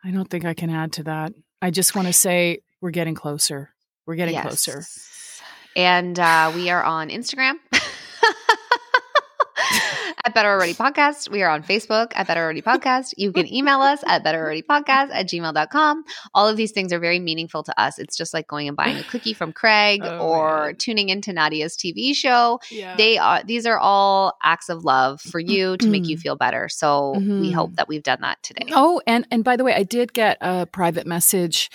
I 0.05 0.11
don't 0.11 0.29
think 0.29 0.45
I 0.45 0.55
can 0.55 0.71
add 0.71 0.93
to 0.95 1.05
that. 1.05 1.33
I 1.63 1.71
just 1.71 1.95
want 1.95 2.07
to 2.09 2.13
say 2.27 2.61
we're 2.81 2.91
getting 2.91 3.15
closer. 3.15 3.71
We're 4.07 4.17
getting 4.17 4.41
closer. 4.41 4.85
And 5.75 6.19
uh, 6.19 6.53
we 6.55 6.71
are 6.71 6.83
on 6.83 7.11
Instagram 7.11 7.55
Better 10.37 10.51
Already 10.51 10.75
Podcast. 10.75 11.31
We 11.31 11.43
are 11.43 11.49
on 11.49 11.63
Facebook 11.63 12.13
at 12.15 12.27
Better 12.27 12.43
Already 12.43 12.61
Podcast. 12.61 13.15
You 13.17 13.33
can 13.33 13.51
email 13.51 13.81
us 13.81 14.05
at 14.07 14.23
betteralreadypodcast 14.23 15.09
at 15.11 15.27
gmail.com. 15.31 16.05
All 16.35 16.47
of 16.47 16.59
these 16.59 16.73
things 16.73 16.93
are 16.93 16.99
very 16.99 17.19
meaningful 17.19 17.63
to 17.63 17.81
us. 17.81 17.99
It's 17.99 18.19
just 18.19 18.35
like 18.35 18.47
going 18.47 18.69
and 18.69 18.77
buying 18.77 18.99
a 18.99 19.03
cookie 19.11 19.33
from 19.33 19.55
Craig 19.55 20.03
Oh, 20.05 20.19
or 20.19 20.67
man. 20.67 20.77
tuning 20.77 21.09
into 21.09 21.33
Nadia's 21.33 21.75
TV 21.75 22.15
show. 22.15 22.61
Yeah. 22.71 22.97
They 22.97 23.17
are 23.17 23.43
these 23.45 23.65
are 23.65 23.79
all 23.79 24.35
acts 24.45 24.69
of 24.69 24.85
love 24.85 25.23
for 25.23 25.41
you 25.41 25.79
to 25.79 25.89
make 25.89 26.07
you 26.07 26.19
Mhm. 26.19 26.21
feel 26.21 26.37
better. 26.37 26.69
So 26.69 27.13
we 27.17 27.51
Mhm. 27.51 27.55
hope 27.55 27.77
that 27.77 27.89
we've 27.89 28.03
done 28.03 28.19
that 28.21 28.37
today. 28.43 28.67
Oh, 28.73 29.01
and 29.07 29.27
and 29.31 29.43
by 29.43 29.57
the 29.57 29.65
way, 29.65 29.75
I 29.75 29.85
did 29.85 30.13
get 30.13 30.37
a 30.43 30.67
private 30.67 31.07
message 31.07 31.71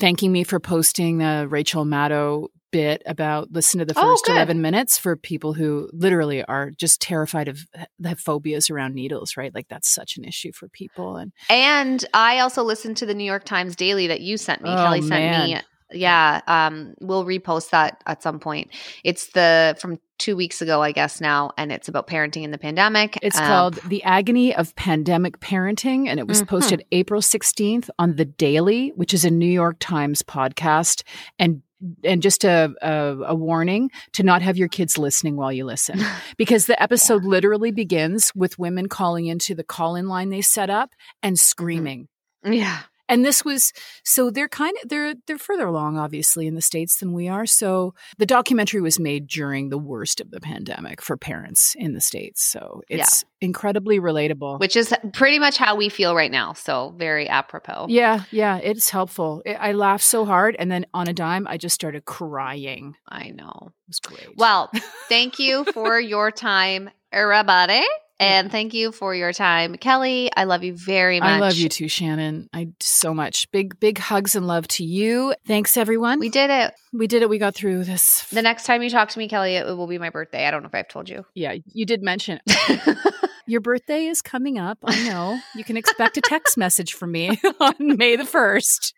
thanking 0.00 0.32
me 0.32 0.42
for 0.42 0.58
posting 0.58 1.18
the 1.18 1.46
Rachel 1.48 1.84
Maddow 1.84 2.48
bit 2.70 3.02
about 3.06 3.50
listen 3.52 3.78
to 3.80 3.84
the 3.84 3.94
Oh, 3.96 4.00
first 4.02 4.24
good. 4.26 4.32
11 4.32 4.60
minutes 4.62 4.98
for 4.98 5.16
people 5.16 5.52
who 5.54 5.88
literally 5.92 6.44
are 6.44 6.70
just 6.70 7.00
terrified 7.00 7.48
of 7.48 7.66
the 7.98 8.16
phobias 8.16 8.70
around 8.70 8.94
needles, 8.94 9.36
right? 9.36 9.54
Like 9.54 9.68
that's 9.68 9.88
such 9.88 10.16
an 10.16 10.24
issue 10.24 10.52
for 10.52 10.68
people 10.68 11.16
and 11.16 11.32
And 11.48 12.04
I 12.14 12.38
also 12.40 12.62
listened 12.62 12.96
to 12.98 13.06
the 13.06 13.14
New 13.14 13.24
York 13.24 13.44
Times 13.44 13.76
Daily 13.76 14.06
that 14.08 14.20
you 14.20 14.36
sent 14.36 14.62
me. 14.62 14.70
Oh, 14.70 14.74
Kelly 14.76 15.02
sent 15.02 15.48
me. 15.50 15.60
Yeah, 15.92 16.40
um, 16.46 16.94
we'll 17.00 17.24
repost 17.24 17.70
that 17.70 18.00
at 18.06 18.22
some 18.22 18.38
point. 18.38 18.70
It's 19.02 19.26
the 19.32 19.76
from 19.80 19.98
two 20.20 20.36
weeks 20.36 20.62
ago, 20.62 20.80
I 20.80 20.92
guess 20.92 21.20
now, 21.20 21.50
and 21.58 21.72
it's 21.72 21.88
about 21.88 22.06
parenting 22.06 22.44
in 22.44 22.52
the 22.52 22.58
pandemic. 22.58 23.18
It's 23.22 23.36
Um, 23.40 23.46
called 23.46 23.74
The 23.88 24.00
Agony 24.04 24.54
of 24.54 24.76
Pandemic 24.76 25.40
Parenting, 25.40 26.06
and 26.06 26.20
it 26.20 26.28
was 26.28 26.42
Mhm. 26.42 26.46
posted 26.46 26.84
April 26.92 27.20
16th 27.20 27.90
on 27.98 28.14
The 28.14 28.24
Daily, 28.24 28.90
which 28.94 29.12
is 29.12 29.24
a 29.24 29.30
New 29.30 29.50
York 29.50 29.78
Times 29.80 30.22
podcast. 30.22 31.02
And 31.40 31.62
and 32.04 32.22
just 32.22 32.44
a, 32.44 32.74
a, 32.82 33.16
a 33.28 33.34
warning 33.34 33.90
to 34.12 34.22
not 34.22 34.42
have 34.42 34.56
your 34.56 34.68
kids 34.68 34.98
listening 34.98 35.36
while 35.36 35.52
you 35.52 35.64
listen. 35.64 36.00
Because 36.36 36.66
the 36.66 36.80
episode 36.82 37.24
literally 37.24 37.70
begins 37.70 38.32
with 38.34 38.58
women 38.58 38.88
calling 38.88 39.26
into 39.26 39.54
the 39.54 39.64
call 39.64 39.94
in 39.94 40.08
line 40.08 40.30
they 40.30 40.40
set 40.40 40.70
up 40.70 40.94
and 41.22 41.36
mm. 41.36 41.38
screaming. 41.38 42.08
yeah, 42.44 42.80
And 43.10 43.24
this 43.24 43.44
was 43.44 43.72
so 44.04 44.30
they're 44.30 44.48
kind 44.48 44.76
of 44.82 44.88
they're 44.88 45.14
they're 45.26 45.38
further 45.38 45.66
along 45.66 45.98
obviously 45.98 46.46
in 46.46 46.54
the 46.54 46.62
states 46.62 46.96
than 46.98 47.12
we 47.12 47.28
are. 47.28 47.44
So 47.46 47.94
the 48.18 48.26
documentary 48.26 48.80
was 48.80 48.98
made 48.98 49.26
during 49.26 49.68
the 49.68 49.78
worst 49.78 50.20
of 50.20 50.30
the 50.30 50.40
pandemic 50.40 51.02
for 51.02 51.16
parents 51.16 51.74
in 51.78 51.94
the 51.94 52.00
states. 52.00 52.42
So 52.42 52.82
it's 52.88 53.24
incredibly 53.40 53.98
relatable. 53.98 54.60
which 54.60 54.76
is 54.76 54.94
pretty 55.12 55.38
much 55.38 55.56
how 55.56 55.74
we 55.76 55.88
feel 55.88 56.14
right 56.14 56.30
now. 56.30 56.52
So 56.52 56.94
very 56.96 57.28
apropos. 57.28 57.86
yeah, 57.88 58.22
yeah, 58.30 58.58
it's 58.62 58.90
helpful. 58.90 59.42
I 59.46 59.70
I 59.70 59.72
laughed 59.72 60.04
so 60.04 60.24
hard, 60.24 60.56
and 60.58 60.70
then 60.70 60.84
on 60.92 61.06
a 61.08 61.12
dime, 61.12 61.46
I 61.46 61.56
just 61.56 61.74
started 61.74 62.04
crying. 62.04 62.96
I 63.08 63.30
know. 63.30 63.68
It 63.68 63.88
was 63.88 64.00
great. 64.00 64.36
Well, 64.36 64.70
thank 65.08 65.38
you 65.38 65.64
for 65.72 65.98
your 66.00 66.30
time, 66.30 66.90
everybody. 67.12 67.82
And 68.20 68.52
thank 68.52 68.74
you 68.74 68.92
for 68.92 69.14
your 69.14 69.32
time, 69.32 69.76
Kelly. 69.76 70.30
I 70.36 70.44
love 70.44 70.62
you 70.62 70.74
very 70.76 71.20
much. 71.20 71.28
I 71.28 71.38
love 71.38 71.54
you 71.54 71.68
too, 71.68 71.88
Shannon. 71.88 72.48
I 72.52 72.68
so 72.78 73.14
much. 73.14 73.50
Big, 73.50 73.80
big 73.80 73.98
hugs 73.98 74.36
and 74.36 74.46
love 74.46 74.68
to 74.68 74.84
you. 74.84 75.34
Thanks, 75.46 75.76
everyone. 75.76 76.20
We 76.20 76.28
did 76.28 76.50
it. 76.50 76.74
we 76.92 77.06
did 77.06 77.22
it. 77.22 77.30
We 77.30 77.38
got 77.38 77.54
through 77.54 77.84
this. 77.84 78.28
The 78.30 78.42
next 78.42 78.64
time 78.66 78.82
you 78.82 78.90
talk 78.90 79.08
to 79.08 79.18
me, 79.18 79.26
Kelly, 79.26 79.54
it 79.56 79.66
will 79.66 79.86
be 79.86 79.98
my 79.98 80.10
birthday. 80.10 80.46
I 80.46 80.50
don't 80.50 80.62
know 80.62 80.68
if 80.68 80.74
I've 80.74 80.88
told 80.88 81.08
you. 81.08 81.24
yeah, 81.34 81.54
you 81.72 81.86
did 81.86 82.02
mention 82.02 82.40
Your 83.46 83.60
birthday 83.60 84.04
is 84.06 84.22
coming 84.22 84.58
up. 84.58 84.78
I 84.84 85.08
know. 85.08 85.40
You 85.56 85.64
can 85.64 85.76
expect 85.76 86.16
a 86.16 86.20
text 86.20 86.56
message 86.56 86.92
from 86.92 87.10
me 87.10 87.40
on 87.60 87.74
May 87.80 88.14
the 88.14 88.22
1st. 88.22 88.92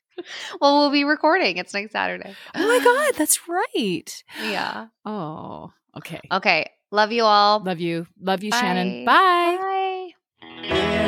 well, 0.60 0.78
we'll 0.80 0.90
be 0.90 1.04
recording. 1.04 1.56
It's 1.56 1.72
next 1.72 1.92
Saturday. 1.92 2.34
Oh 2.54 2.66
my 2.66 2.84
God, 2.84 3.14
that's 3.16 3.48
right. 3.48 4.24
Yeah. 4.42 4.88
Oh, 5.06 5.72
okay. 5.96 6.20
Okay. 6.30 6.70
Love 6.92 7.10
you 7.10 7.24
all. 7.24 7.60
Love 7.60 7.80
you. 7.80 8.06
Love 8.20 8.44
you, 8.44 8.50
Bye. 8.50 8.60
Shannon. 8.60 9.04
Bye. 9.06 10.12
Bye. 10.70 10.98